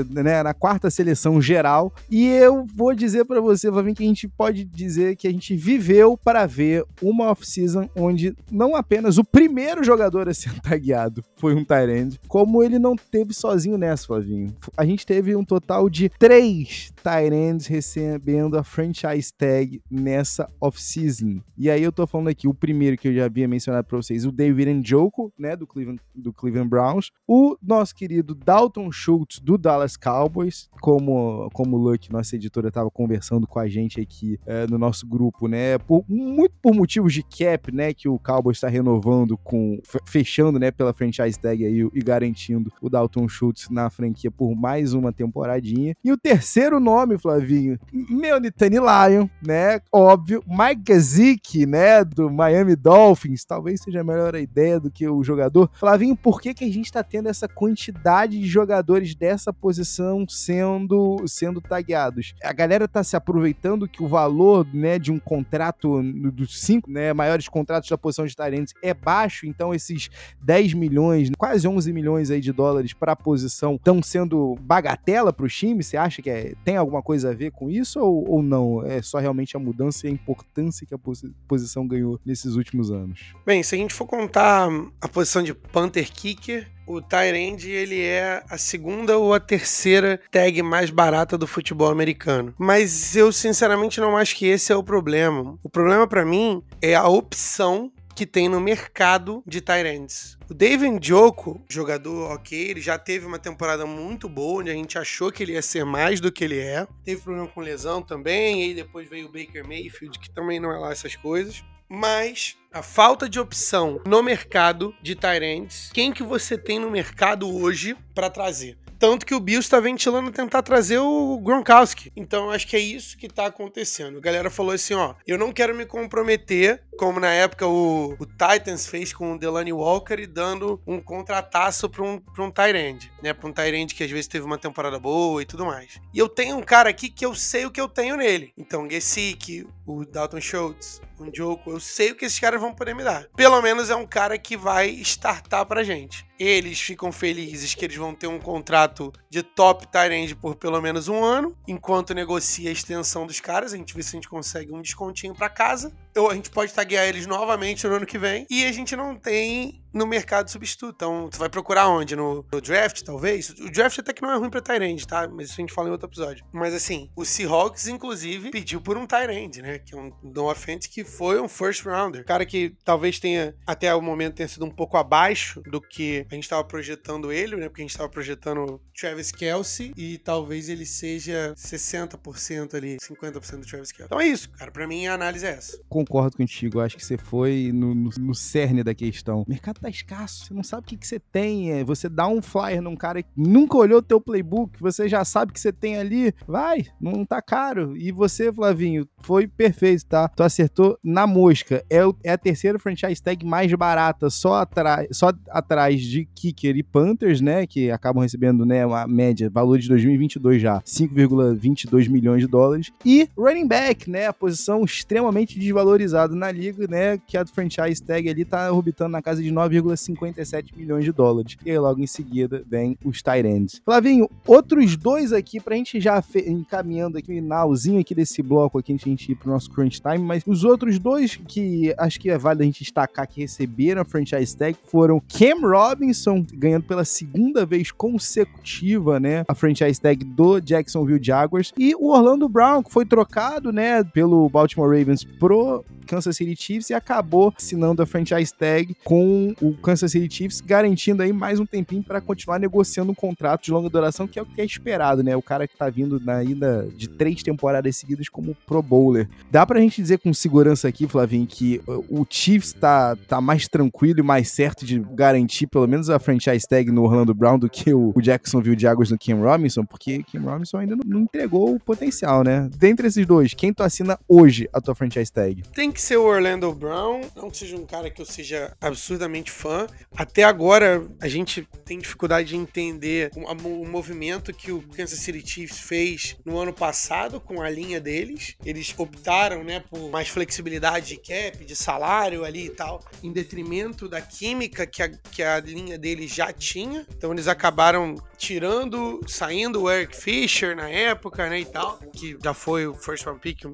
né? 0.09 0.43
Na 0.43 0.53
quarta 0.53 0.89
seleção 0.89 1.41
geral. 1.41 1.93
E 2.09 2.27
eu 2.27 2.65
vou 2.75 2.93
dizer 2.93 3.25
para 3.25 3.41
você, 3.41 3.69
Vavim, 3.69 3.93
que 3.93 4.03
a 4.03 4.07
gente 4.07 4.27
pode 4.27 4.63
dizer 4.63 5.15
que 5.15 5.27
a 5.27 5.31
gente 5.31 5.55
viveu 5.55 6.17
para 6.17 6.45
ver 6.45 6.83
uma 7.01 7.29
off-season 7.31 7.89
onde 7.95 8.35
não 8.51 8.75
apenas 8.75 9.17
o 9.17 9.23
primeiro 9.23 9.83
jogador 9.83 10.27
a 10.27 10.33
ser 10.33 10.53
tagueado 10.61 11.23
foi 11.37 11.53
um 11.53 11.63
Tyrande, 11.63 12.19
como 12.27 12.63
ele 12.63 12.79
não 12.79 12.95
teve 12.95 13.33
sozinho 13.33 13.77
nessa, 13.77 14.13
Flavinho. 14.15 14.55
A 14.77 14.85
gente 14.85 15.05
teve 15.05 15.35
um 15.35 15.43
total 15.43 15.89
de 15.89 16.09
três 16.09 16.91
Tyrands 17.03 17.67
recebendo 17.67 18.57
a 18.57 18.63
franchise 18.63 19.33
tag 19.33 19.81
nessa 19.89 20.49
off-season. 20.59 21.41
E 21.57 21.69
aí 21.69 21.83
eu 21.83 21.91
tô 21.91 22.07
falando 22.07 22.29
aqui, 22.29 22.47
o 22.47 22.53
primeiro 22.53 22.97
que 22.97 23.07
eu 23.07 23.13
já 23.13 23.25
havia 23.25 23.47
mencionado 23.47 23.87
pra 23.87 23.97
vocês, 23.97 24.25
o 24.25 24.31
David 24.31 24.73
Njoku, 24.73 25.31
né, 25.37 25.55
do 25.55 25.67
Cleveland, 25.67 26.01
do 26.13 26.33
Cleveland 26.33 26.69
Browns, 26.69 27.11
o 27.27 27.57
nosso 27.61 27.95
querido 27.95 28.33
Dalton 28.33 28.91
Schultz, 28.91 29.39
do 29.39 29.57
Dallas 29.57 29.97
Cowboys, 29.97 30.69
como, 30.81 31.49
como 31.53 31.77
o 31.77 31.79
Luck, 31.79 32.11
nossa 32.11 32.35
editora, 32.35 32.69
estava 32.69 32.89
conversando 32.89 33.47
com 33.47 33.59
a 33.59 33.67
gente 33.67 33.99
aqui 33.99 34.39
é, 34.45 34.67
no 34.67 34.77
nosso 34.77 35.07
grupo, 35.07 35.47
né? 35.47 35.77
Por, 35.77 36.03
muito 36.07 36.53
por 36.61 36.73
motivos 36.73 37.13
de 37.13 37.23
cap, 37.23 37.71
né? 37.71 37.93
Que 37.93 38.07
o 38.07 38.19
Cowboys 38.19 38.57
está 38.57 38.67
renovando 38.67 39.37
com. 39.37 39.79
fechando, 40.05 40.59
né? 40.59 40.71
Pela 40.71 40.93
franchise 40.93 41.39
tag 41.39 41.65
aí 41.65 41.87
e 41.93 42.01
garantindo 42.01 42.71
o 42.81 42.89
Dalton 42.89 43.27
Schultz 43.27 43.69
na, 43.69 43.89
franquia 44.05 44.29
por 44.29 44.55
mais 44.55 44.93
uma 44.93 45.11
temporadinha. 45.11 45.95
E 46.03 46.11
o 46.11 46.17
terceiro 46.17 46.79
nome, 46.79 47.17
Flavinho, 47.17 47.79
meu 47.91 48.39
Nitani 48.39 48.77
Lion, 48.77 49.27
né? 49.41 49.81
Óbvio, 49.91 50.43
Mike 50.47 50.83
Gesicki, 50.87 51.65
né? 51.65 52.03
Do 52.03 52.29
Miami 52.29 52.75
Dolphins. 52.75 53.43
Talvez 53.43 53.81
seja 53.81 54.01
a 54.01 54.03
melhor 54.03 54.35
ideia 54.35 54.79
do 54.79 54.91
que 54.91 55.07
o 55.07 55.23
jogador. 55.23 55.69
Flavinho, 55.73 56.15
por 56.15 56.39
que, 56.39 56.53
que 56.53 56.65
a 56.65 56.71
gente 56.71 56.91
tá 56.91 57.03
tendo 57.03 57.27
essa 57.27 57.47
quantidade 57.47 58.39
de 58.39 58.47
jogadores 58.47 59.15
dessa 59.15 59.51
posição 59.51 60.25
sendo, 60.27 61.17
sendo 61.27 61.59
tagueados? 61.59 62.33
A 62.43 62.53
galera 62.53 62.87
tá 62.87 63.03
se 63.03 63.15
aproveitando 63.15 63.87
que 63.87 64.03
o 64.03 64.07
valor, 64.07 64.67
né, 64.73 64.99
de 64.99 65.11
um 65.11 65.19
contrato 65.19 66.01
dos 66.31 66.61
cinco, 66.61 66.89
né, 66.91 67.13
maiores 67.13 67.47
contratos 67.47 67.89
da 67.89 67.97
posição 67.97 68.25
de 68.25 68.35
Tyrants 68.35 68.73
é 68.81 68.93
baixo, 68.93 69.47
então 69.47 69.73
esses 69.73 70.09
10 70.43 70.73
milhões, 70.73 71.29
quase 71.37 71.67
11 71.67 71.91
milhões 71.91 72.29
aí 72.29 72.41
de 72.41 72.51
dólares 72.51 72.93
para 72.93 73.13
a 73.13 73.15
posição 73.15 73.77
estão 73.95 74.01
sendo 74.01 74.57
bagatela 74.61 75.31
para 75.31 75.45
o 75.45 75.49
time? 75.49 75.83
Você 75.83 75.97
acha 75.97 76.21
que 76.21 76.29
é, 76.29 76.53
tem 76.63 76.77
alguma 76.77 77.01
coisa 77.01 77.31
a 77.31 77.33
ver 77.33 77.51
com 77.51 77.69
isso 77.69 77.99
ou, 77.99 78.29
ou 78.29 78.43
não? 78.43 78.85
É 78.85 79.01
só 79.01 79.19
realmente 79.19 79.55
a 79.55 79.59
mudança 79.59 80.07
e 80.07 80.09
a 80.09 80.13
importância 80.13 80.85
que 80.85 80.93
a 80.93 80.97
posi 80.97 81.33
posição 81.47 81.87
ganhou 81.87 82.19
nesses 82.25 82.55
últimos 82.55 82.91
anos? 82.91 83.33
Bem, 83.45 83.63
se 83.63 83.75
a 83.75 83.77
gente 83.77 83.93
for 83.93 84.05
contar 84.05 84.69
a 85.01 85.07
posição 85.07 85.43
de 85.43 85.53
Panther 85.53 86.11
Kicker, 86.11 86.67
o 86.87 87.01
Tyrande 87.01 87.71
ele 87.71 88.01
é 88.01 88.43
a 88.49 88.57
segunda 88.57 89.17
ou 89.17 89.33
a 89.33 89.39
terceira 89.39 90.19
tag 90.31 90.61
mais 90.61 90.89
barata 90.89 91.37
do 91.37 91.47
futebol 91.47 91.89
americano. 91.89 92.53
Mas 92.57 93.15
eu 93.15 93.31
sinceramente 93.31 93.99
não 93.99 94.15
acho 94.15 94.35
que 94.35 94.45
esse 94.45 94.71
é 94.71 94.75
o 94.75 94.83
problema. 94.83 95.57
O 95.63 95.69
problema 95.69 96.07
para 96.07 96.25
mim 96.25 96.61
é 96.81 96.95
a 96.95 97.07
opção 97.07 97.91
que 98.15 98.25
tem 98.25 98.47
no 98.47 98.61
mercado 98.61 99.43
de 99.45 99.59
Tyrands. 99.59 100.37
O 100.49 100.53
David 100.53 100.99
Njoku, 100.99 101.61
jogador 101.69 102.31
ok, 102.31 102.57
ele 102.57 102.79
já 102.79 102.97
teve 102.97 103.25
uma 103.25 103.37
temporada 103.37 103.85
muito 103.85 104.29
boa, 104.29 104.61
onde 104.61 104.71
a 104.71 104.73
gente 104.73 104.97
achou 104.97 105.31
que 105.31 105.43
ele 105.43 105.51
ia 105.51 105.61
ser 105.61 105.83
mais 105.83 106.21
do 106.21 106.31
que 106.31 106.43
ele 106.43 106.59
é. 106.59 106.87
Teve 107.03 107.21
problema 107.21 107.47
com 107.47 107.59
lesão 107.59 108.01
também, 108.01 108.61
e 108.61 108.63
aí 108.65 108.73
depois 108.73 109.09
veio 109.09 109.27
o 109.27 109.31
Baker 109.31 109.67
Mayfield, 109.67 110.17
que 110.17 110.31
também 110.31 110.59
não 110.59 110.71
é 110.71 110.77
lá 110.77 110.91
essas 110.91 111.15
coisas. 111.15 111.63
Mas 111.89 112.57
a 112.75 112.83
falta 112.83 113.29
de 113.29 113.39
opção 113.39 114.01
no 114.05 114.21
mercado 114.21 114.93
de 115.01 115.15
Tyrands, 115.15 115.89
quem 115.93 116.11
que 116.11 116.21
você 116.21 116.57
tem 116.57 116.77
no 116.77 116.91
mercado 116.91 117.49
hoje 117.49 117.95
para 118.13 118.29
trazer? 118.29 118.77
Tanto 118.99 119.25
que 119.25 119.33
o 119.33 119.39
Bills 119.39 119.65
está 119.65 119.79
ventilando 119.79 120.31
tentar 120.31 120.61
trazer 120.61 120.97
o 120.97 121.37
Gronkowski. 121.39 122.11
Então 122.15 122.49
acho 122.49 122.67
que 122.67 122.75
é 122.75 122.79
isso 122.79 123.17
que 123.17 123.27
está 123.27 123.45
acontecendo. 123.45 124.17
A 124.17 124.21
galera 124.21 124.49
falou 124.49 124.73
assim: 124.73 124.93
ó, 124.93 125.15
eu 125.25 125.37
não 125.37 125.53
quero 125.53 125.75
me 125.75 125.85
comprometer, 125.85 126.81
como 126.97 127.19
na 127.19 127.31
época 127.31 127.67
o, 127.67 128.13
o 128.13 128.25
Titans 128.25 128.87
fez 128.87 129.13
com 129.13 129.33
o 129.33 129.39
Delaney 129.39 129.73
Walker 129.73 130.19
e 130.19 130.25
dando 130.25 130.81
um 130.87 130.99
contrataço 130.99 131.89
para 131.89 132.03
um, 132.03 132.19
pra 132.19 132.43
um 132.43 132.51
Tyrande, 132.51 133.11
né? 133.21 133.33
Para 133.33 133.49
um 133.49 133.53
Tyrande 133.53 133.95
que 133.95 134.03
às 134.03 134.11
vezes 134.11 134.27
teve 134.27 134.45
uma 134.45 134.57
temporada 134.57 134.99
boa 134.99 135.41
e 135.41 135.45
tudo 135.45 135.65
mais. 135.65 135.99
E 136.13 136.19
eu 136.19 136.29
tenho 136.29 136.57
um 136.57 136.63
cara 136.63 136.89
aqui 136.89 137.09
que 137.09 137.25
eu 137.25 137.35
sei 137.35 137.65
o 137.65 137.71
que 137.71 137.81
eu 137.81 137.89
tenho 137.89 138.17
nele. 138.17 138.53
Então, 138.57 138.89
Gesicki, 138.89 139.67
o 139.85 140.05
Dalton 140.05 140.41
Schultz, 140.41 141.01
um 141.19 141.33
Joko, 141.33 141.71
eu 141.71 141.79
sei 141.79 142.11
o 142.11 142.15
que 142.15 142.25
esses 142.25 142.39
caras 142.39 142.61
vão 142.65 142.75
poder 142.75 142.95
me 142.95 143.03
dar. 143.03 143.27
Pelo 143.35 143.61
menos 143.61 143.89
é 143.89 143.95
um 143.95 144.05
cara 144.05 144.37
que 144.37 144.57
vai 144.57 144.89
startar 144.89 145.65
pra 145.65 145.83
gente. 145.83 146.25
Eles 146.37 146.79
ficam 146.79 147.11
felizes 147.11 147.73
que 147.73 147.85
eles 147.85 147.95
vão 147.95 148.13
ter 148.13 148.27
um 148.27 148.39
contrato 148.39 149.13
de 149.29 149.41
top 149.41 149.87
tight 149.87 150.35
por 150.35 150.55
pelo 150.55 150.81
menos 150.81 151.07
um 151.07 151.23
ano, 151.23 151.55
enquanto 151.67 152.13
negocia 152.13 152.69
a 152.69 152.73
extensão 152.73 153.25
dos 153.25 153.39
caras. 153.39 153.73
A 153.73 153.77
gente 153.77 153.93
vê 153.93 154.03
se 154.03 154.09
a 154.09 154.17
gente 154.17 154.29
consegue 154.29 154.73
um 154.73 154.81
descontinho 154.81 155.33
para 155.33 155.49
casa. 155.49 155.93
Ou 156.17 156.29
a 156.29 156.35
gente 156.35 156.49
pode 156.49 156.73
taguear 156.73 157.05
eles 157.05 157.25
novamente 157.25 157.87
no 157.87 157.95
ano 157.95 158.05
que 158.05 158.17
vem. 158.17 158.45
E 158.49 158.65
a 158.65 158.71
gente 158.71 158.95
não 158.95 159.15
tem 159.15 159.81
no 159.95 160.05
mercado 160.05 160.51
substituto. 160.51 160.93
Então, 160.93 161.29
tu 161.31 161.39
vai 161.39 161.49
procurar 161.49 161.87
onde? 161.87 162.15
No, 162.15 162.45
no, 162.51 162.61
draft, 162.61 163.01
talvez? 163.01 163.49
O 163.51 163.71
draft 163.71 163.97
até 163.97 164.11
que 164.11 164.21
não 164.21 164.31
é 164.31 164.37
ruim 164.37 164.49
pra 164.49 164.61
Tyrande, 164.61 165.07
tá? 165.07 165.27
Mas 165.27 165.49
isso 165.49 165.55
a 165.59 165.61
gente 165.61 165.73
fala 165.73 165.87
em 165.87 165.91
outro 165.91 166.07
episódio. 166.07 166.45
Mas 166.51 166.73
assim, 166.73 167.09
o 167.15 167.23
Seahawks, 167.23 167.87
inclusive, 167.87 168.51
pediu 168.51 168.81
por 168.81 168.97
um 168.97 169.07
Tyrande, 169.07 169.61
né? 169.61 169.79
Que 169.79 169.95
é 169.95 169.97
um 169.97 170.11
no 170.21 170.51
offense 170.51 170.89
que 170.89 171.05
foi 171.05 171.39
um 171.39 171.47
first 171.47 171.85
rounder. 171.85 172.25
Cara 172.25 172.45
que 172.45 172.75
talvez 172.83 173.19
tenha, 173.19 173.55
até 173.65 173.95
o 173.95 174.01
momento, 174.01 174.35
tenha 174.35 174.49
sido 174.49 174.65
um 174.65 174.69
pouco 174.69 174.97
abaixo 174.97 175.61
do 175.61 175.79
que 175.79 176.25
a 176.29 176.35
gente 176.35 176.49
tava 176.49 176.63
projetando 176.63 177.31
ele, 177.31 177.55
né? 177.55 177.69
Porque 177.69 177.81
a 177.81 177.85
gente 177.85 177.97
tava 177.97 178.09
projetando 178.09 178.81
Travis 178.99 179.31
Kelsey 179.31 179.93
e 179.95 180.17
talvez 180.17 180.67
ele 180.67 180.85
seja 180.85 181.53
60% 181.55 182.73
ali, 182.73 182.97
50% 182.97 183.59
do 183.59 183.65
Travis 183.65 183.91
Kelsey. 183.91 184.05
Então 184.05 184.19
é 184.19 184.27
isso, 184.27 184.49
cara. 184.51 184.71
Pra 184.71 184.85
mim 184.85 185.07
a 185.07 185.13
análise 185.13 185.45
é 185.45 185.51
essa. 185.51 185.79
Concordo 185.87 186.35
contigo. 186.35 186.81
Acho 186.81 186.97
que 186.97 187.05
você 187.05 187.17
foi 187.17 187.71
no, 187.73 187.95
no, 187.95 188.09
no 188.17 188.35
cerne 188.35 188.83
da 188.83 188.93
questão. 188.93 189.45
Mercado 189.47 189.79
tá 189.85 189.89
escasso. 189.89 190.45
Você 190.45 190.53
não 190.53 190.63
sabe 190.63 190.83
o 190.83 190.85
que, 190.87 190.97
que 190.97 191.07
você 191.07 191.19
tem. 191.19 191.71
É, 191.71 191.83
você 191.83 192.09
dá 192.09 192.27
um 192.27 192.41
flyer 192.41 192.81
num 192.81 192.95
cara 192.95 193.21
que 193.21 193.29
nunca 193.35 193.77
olhou 193.77 194.01
teu 194.01 194.19
playbook, 194.19 194.79
você 194.79 195.07
já 195.07 195.23
sabe 195.23 195.53
que 195.53 195.59
você 195.59 195.71
tem 195.71 195.97
ali. 195.97 196.33
Vai, 196.47 196.85
não 196.99 197.25
tá 197.25 197.41
caro. 197.41 197.95
E 197.95 198.11
você, 198.11 198.51
Flavinho, 198.51 199.07
foi 199.21 199.47
perfeito, 199.47 200.05
tá? 200.05 200.27
Tu 200.27 200.43
acertou 200.43 200.97
na 201.03 201.27
mosca. 201.27 201.83
É, 201.89 201.99
é 202.23 202.31
a 202.31 202.37
terceira 202.37 202.79
franchise 202.79 203.21
tag 203.21 203.45
mais 203.45 203.71
barata, 203.73 204.29
só, 204.29 204.65
só 205.11 205.31
atrás 205.49 206.01
de 206.01 206.25
Kicker 206.25 206.75
e 206.75 206.83
Panthers, 206.83 207.41
né? 207.41 207.67
Que 207.67 207.91
acabam 207.91 208.23
recebendo, 208.23 208.65
né, 208.65 208.85
uma 208.85 209.07
média, 209.07 209.49
valor 209.49 209.77
de 209.77 209.87
2022 209.87 210.61
já, 210.61 210.81
5,22 210.81 212.09
milhões 212.09 212.41
de 212.41 212.47
dólares. 212.47 212.91
E 213.05 213.29
running 213.37 213.67
back, 213.67 214.09
né? 214.09 214.27
A 214.27 214.33
posição 214.33 214.83
extremamente 214.83 215.59
desvalorizada 215.59 216.35
na 216.35 216.51
liga, 216.51 216.87
né? 216.87 217.17
Que 217.17 217.37
a 217.37 217.45
franchise 217.45 218.01
tag 218.01 218.27
ali 218.29 218.45
tá 218.45 218.71
orbitando 218.71 219.11
na 219.11 219.21
casa 219.21 219.43
de 219.43 219.51
9 219.51 219.74
9,57 219.81 220.75
milhões 220.75 221.03
de 221.03 221.11
dólares. 221.11 221.57
E 221.65 221.71
aí 221.71 221.79
logo 221.79 222.01
em 222.01 222.07
seguida 222.07 222.63
vem 222.67 222.97
os 223.03 223.21
Tyrands. 223.21 223.81
Flavinho, 223.83 224.29
outros 224.45 224.95
dois 224.97 225.33
aqui 225.33 225.59
pra 225.59 225.75
gente 225.75 225.99
já 225.99 226.23
encaminhando 226.45 227.17
aqui 227.17 227.27
finalzinho 227.27 227.99
aqui 227.99 228.15
desse 228.15 228.41
bloco 228.41 228.79
aqui, 228.79 228.93
a 228.93 228.97
gente 228.97 229.31
ir 229.31 229.35
pro 229.35 229.49
nosso 229.49 229.69
crunch 229.69 230.01
time, 230.01 230.19
mas 230.19 230.43
os 230.45 230.63
outros 230.63 230.97
dois 230.97 231.35
que 231.35 231.93
acho 231.97 232.19
que 232.19 232.29
é 232.29 232.37
válido 232.37 232.63
a 232.63 232.65
gente 232.65 232.79
destacar 232.79 233.27
que 233.27 233.41
receberam 233.41 234.01
a 234.01 234.05
franchise 234.05 234.55
tag 234.55 234.77
foram 234.85 235.19
Cam 235.19 235.61
Robinson, 235.61 236.45
ganhando 236.53 236.83
pela 236.83 237.05
segunda 237.05 237.65
vez 237.65 237.91
consecutiva, 237.91 239.19
né, 239.19 239.43
a 239.47 239.55
franchise 239.55 239.99
tag 239.99 240.23
do 240.23 240.59
Jacksonville 240.59 241.23
Jaguars, 241.23 241.73
e 241.77 241.93
o 241.95 242.09
Orlando 242.09 242.47
Brown, 242.47 242.81
que 242.81 242.91
foi 242.91 243.05
trocado, 243.05 243.71
né, 243.71 244.03
pelo 244.03 244.49
Baltimore 244.49 244.89
Ravens 244.89 245.23
pro 245.23 245.83
Kansas 246.05 246.37
City 246.37 246.55
Chiefs 246.55 246.89
e 246.89 246.93
acabou 246.93 247.53
assinando 247.55 248.01
a 248.01 248.05
franchise 248.05 248.53
tag 248.53 248.95
com 249.03 249.53
o 249.69 249.73
Kansas 249.77 250.11
City 250.11 250.33
Chiefs, 250.33 250.61
garantindo 250.61 251.23
aí 251.23 251.33
mais 251.33 251.59
um 251.59 251.65
tempinho 251.65 252.03
para 252.03 252.21
continuar 252.21 252.59
negociando 252.59 253.11
um 253.11 253.15
contrato 253.15 253.63
de 253.63 253.71
longa 253.71 253.89
duração, 253.89 254.27
que 254.27 254.37
é 254.37 254.41
o 254.41 254.45
que 254.45 254.61
é 254.61 254.65
esperado, 254.65 255.23
né? 255.23 255.35
O 255.35 255.41
cara 255.41 255.67
que 255.67 255.75
tá 255.75 255.89
vindo 255.89 256.19
na 256.19 256.43
ida 256.43 256.87
de 256.95 257.07
três 257.07 257.41
temporadas 257.41 257.95
seguidas 257.95 258.29
como 258.29 258.55
Pro 258.65 258.81
Bowler. 258.81 259.27
Dá 259.49 259.65
pra 259.65 259.79
gente 259.79 260.01
dizer 260.01 260.19
com 260.19 260.33
segurança 260.33 260.87
aqui, 260.87 261.07
Flavinho, 261.07 261.47
que 261.47 261.81
o 261.87 262.25
Chiefs 262.29 262.73
tá, 262.73 263.15
tá 263.27 263.41
mais 263.41 263.67
tranquilo 263.67 264.19
e 264.19 264.23
mais 264.23 264.49
certo 264.49 264.85
de 264.85 264.99
garantir 264.99 265.67
pelo 265.67 265.87
menos 265.87 266.09
a 266.09 266.19
franchise 266.19 266.67
tag 266.67 266.91
no 266.91 267.03
Orlando 267.03 267.33
Brown 267.33 267.57
do 267.57 267.69
que 267.69 267.93
o, 267.93 268.13
Jacksonville 268.21 268.79
Jaguars 268.79 269.11
no 269.11 269.17
Kim 269.17 269.35
Robinson, 269.35 269.85
porque 269.85 270.23
Kim 270.23 270.39
Robinson 270.39 270.77
ainda 270.77 270.97
não 271.05 271.21
entregou 271.21 271.75
o 271.75 271.79
potencial, 271.79 272.43
né? 272.43 272.69
Dentre 272.75 273.07
esses 273.07 273.25
dois, 273.25 273.53
quem 273.53 273.73
tu 273.73 273.83
assina 273.83 274.17
hoje 274.27 274.67
a 274.73 274.81
tua 274.81 274.95
franchise 274.95 275.31
tag? 275.31 275.63
Tem 275.73 275.91
que 275.91 276.01
ser 276.01 276.17
o 276.17 276.23
Orlando 276.23 276.73
Brown, 276.73 277.21
não 277.35 277.49
que 277.49 277.57
seja 277.57 277.75
um 277.75 277.85
cara 277.85 278.09
que 278.09 278.21
eu 278.21 278.25
seja 278.25 278.73
absurdamente 278.81 279.51
fã. 279.55 279.87
Até 280.15 280.43
agora, 280.43 281.07
a 281.21 281.27
gente 281.27 281.67
tem 281.85 281.97
dificuldade 281.97 282.49
de 282.49 282.55
entender 282.55 283.31
o, 283.35 283.85
movimento 283.85 284.53
que 284.53 284.71
o 284.71 284.81
Kansas 284.81 285.19
City 285.19 285.47
Chiefs 285.47 285.79
fez 285.79 286.35
no 286.45 286.57
ano 286.59 286.73
passado 286.73 287.39
com 287.39 287.61
a 287.61 287.69
linha 287.69 287.99
deles. 287.99 288.55
Eles 288.65 288.93
optaram, 288.97 289.63
né, 289.63 289.83
por 289.89 290.09
mais 290.11 290.27
flexibilidade 290.27 291.07
de 291.07 291.17
cap, 291.17 291.63
de 291.63 291.75
salário 291.75 292.43
ali 292.43 292.65
e 292.65 292.69
tal, 292.69 293.03
em 293.23 293.31
detrimento 293.31 294.09
da 294.09 294.21
química 294.21 294.85
que 294.85 295.01
a, 295.01 295.09
que 295.09 295.41
a 295.41 295.59
linha 295.59 295.97
deles 295.97 296.33
já 296.33 296.51
tinha. 296.51 297.05
Então 297.15 297.31
eles 297.31 297.47
acabaram 297.47 298.15
tirando, 298.37 299.21
saindo 299.27 299.83
o 299.83 299.91
Eric 299.91 300.15
Fisher 300.15 300.75
na 300.75 300.89
época, 300.89 301.49
né, 301.49 301.59
e 301.59 301.65
tal, 301.65 301.99
que 302.13 302.37
já 302.43 302.53
foi 302.53 302.87
o 302.87 302.93
first 302.93 303.25
round 303.25 303.39
pick 303.39 303.65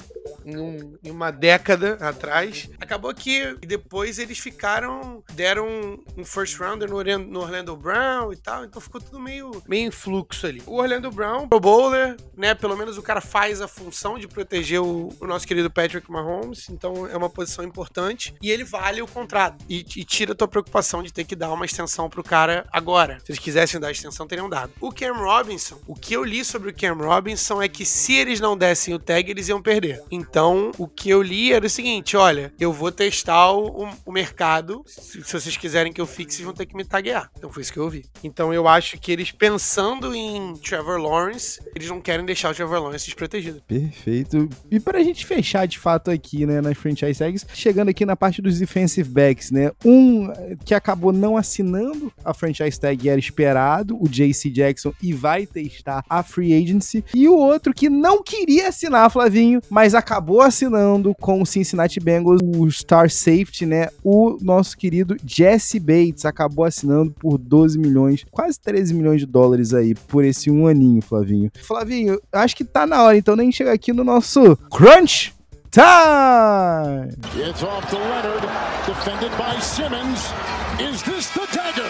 em, 0.46 0.98
em 1.04 1.12
uma 1.12 1.32
década 1.32 1.98
atrás. 2.00 2.70
Acabou 2.80 3.14
que 3.14 3.56
depois 3.62 4.20
eles 4.20 4.40
ficaram, 4.40 5.24
deram 5.34 6.00
um, 6.18 6.24
first 6.24 6.58
rounder 6.58 6.90
no, 6.90 7.04
no, 7.20 7.40
Orlando 7.42 7.76
Brown 7.76 8.32
e 8.32 8.38
tal, 8.38 8.64
então 8.64 8.82
ficou 8.82 9.02
tudo 9.02 9.20
meio, 9.20 9.62
meio 9.68 9.88
em 9.88 9.92
fluxo 9.92 10.48
ali. 10.48 10.62
O 10.66 10.76
Orlando 10.76 11.12
Brown, 11.12 11.48
pro 11.48 11.60
bowler, 11.60 12.16
né, 12.36 12.54
pelo 12.54 12.78
menos 12.78 12.98
o 12.98 13.02
cara 13.02 13.22
faz 13.22 13.62
a 13.62 13.68
função 13.68 14.18
de 14.18 14.28
proteger 14.28 14.82
o, 14.82 15.10
o 15.20 15.28
nosso 15.28 15.48
querido 15.48 15.70
Patrick 15.70 16.10
Mahomes, 16.12 16.70
então 16.70 17.08
é 17.08 17.18
uma 17.18 17.30
posição 17.30 17.66
importante 17.66 18.34
e 18.42 18.50
ele 18.50 18.64
vale 18.64 19.02
o 19.02 19.08
contrato 19.08 19.64
e, 19.68 19.80
e 19.96 20.04
tira 20.04 20.34
a 20.34 20.36
tua 20.36 20.48
preocupação 20.48 21.02
de 21.04 21.12
ter 21.12 21.24
que 21.24 21.36
dar 21.36 21.52
uma 21.52 21.66
extensão 21.66 22.10
pro 22.10 22.24
cara 22.24 22.68
agora. 22.72 23.20
Se 23.20 23.32
eles 23.32 23.40
quisessem 23.40 23.80
dar 23.80 23.88
a 23.88 23.92
extensão, 23.92 24.28
teriam 24.28 24.50
dado. 24.50 24.61
O 24.80 24.92
Cam 24.92 25.14
Robinson, 25.14 25.78
o 25.88 25.96
que 25.96 26.14
eu 26.14 26.24
li 26.24 26.44
sobre 26.44 26.70
o 26.70 26.74
Cam 26.74 26.94
Robinson 26.94 27.62
é 27.62 27.68
que 27.68 27.86
se 27.86 28.14
eles 28.14 28.40
não 28.40 28.58
dessem 28.58 28.94
o 28.94 29.00
tag, 29.00 29.30
eles 29.30 29.48
iam 29.48 29.62
perder. 29.62 30.02
Então, 30.12 30.72
o 30.78 30.88
que 30.88 31.10
eu 31.10 31.22
li 31.22 31.54
era 31.54 31.66
o 31.66 31.70
seguinte: 31.70 32.16
olha, 32.18 32.54
eu 32.60 32.72
vou 32.72 32.92
testar 32.92 33.52
o, 33.52 33.90
o 34.06 34.12
mercado. 34.12 34.84
Se, 34.86 35.24
se, 35.24 35.34
vocês 35.34 35.58
quiserem 35.58 35.94
que 35.94 36.02
eu 36.02 36.08
fixe, 36.08 36.38
vocês 36.38 36.46
vão 36.46 36.54
ter 36.54 36.66
que 36.66 36.76
me 36.76 36.84
taguear. 36.84 37.30
Então 37.38 37.52
foi 37.52 37.62
isso 37.62 37.74
que 37.74 37.80
eu 37.80 37.90
vi. 37.90 38.06
Então 38.24 38.54
eu 38.54 38.68
acho 38.68 38.98
que 38.98 39.12
eles, 39.12 39.32
pensando 39.32 40.14
em 40.14 40.56
Trevor 40.58 41.00
Lawrence, 41.00 41.60
eles 41.76 41.90
não 41.90 42.02
querem 42.02 42.26
deixar 42.26 42.52
o 42.52 42.56
Trevor 42.56 42.82
Lawrence 42.82 43.06
desprotegido. 43.06 43.62
Perfeito. 43.68 44.50
E 44.70 44.80
pra 44.80 45.04
gente 45.04 45.26
fechar 45.26 45.66
de 45.66 45.80
fato 45.80 46.12
aqui, 46.12 46.46
né, 46.46 46.62
nas 46.62 46.78
franchise 46.78 47.18
tags, 47.18 47.46
chegando 47.54 47.90
aqui 47.90 48.06
na 48.06 48.16
parte 48.16 48.42
dos 48.42 48.60
defensive 48.60 49.10
backs, 49.10 49.52
né? 49.52 49.72
Um 49.86 50.32
que 50.66 50.74
acabou 50.74 51.12
não 51.12 51.38
assinando 51.38 52.12
a 52.24 52.34
franchise 52.34 52.80
tag 52.80 53.08
era 53.08 53.20
esperado, 53.20 53.98
o 54.02 54.08
JC 54.08 54.41
Jackson, 54.50 54.94
e 55.02 55.14
vai 55.14 55.46
testar 55.46 56.04
a 56.10 56.24
free 56.24 56.54
agency. 56.54 57.04
E 57.14 57.28
o 57.28 57.36
outro 57.36 57.74
que 57.74 57.90
não 57.90 58.24
queria 58.24 58.70
assinar, 58.70 59.12
Flavinho, 59.12 59.62
mas 59.70 59.94
acabou 59.94 60.42
assinando 60.42 61.14
com 61.20 61.42
o 61.42 61.46
Cincinnati 61.46 62.00
Bengals, 62.00 62.42
o 62.44 62.70
Star 62.70 63.10
Safety, 63.10 63.66
né? 63.66 63.90
O 64.04 64.38
nosso 64.42 64.78
querido 64.78 65.18
Jesse 65.26 65.80
Bates 65.80 66.26
acabou 66.26 66.66
assinando 66.66 67.12
por 67.12 67.38
12 67.38 67.78
milhões, 67.78 68.26
quase 68.32 68.60
13 68.60 68.94
milhões 68.94 69.20
de 69.20 69.26
dólares 69.26 69.74
aí, 69.74 69.94
por 69.94 70.24
esse 70.24 70.50
um 70.50 70.68
aninho, 70.68 71.02
Flavinho. 71.02 71.52
Flavinho, 71.62 72.20
acho 72.32 72.56
que 72.56 72.64
tá 72.64 72.86
na 72.88 73.04
hora, 73.04 73.18
então, 73.18 73.36
nem 73.36 73.52
chegar 73.52 73.74
aqui 73.74 73.94
no 73.94 74.04
nosso 74.04 74.56
Crunch 74.72 75.34
time! 75.72 77.16
It's 77.34 77.64
off 77.64 77.88
to 77.90 77.96
Leonard, 77.96 78.44
defended 78.86 79.32
by 79.38 79.58
Simmons. 79.60 80.20
Is 80.80 81.02
this 81.04 81.30
the 81.32 81.48
dagger? 81.48 81.88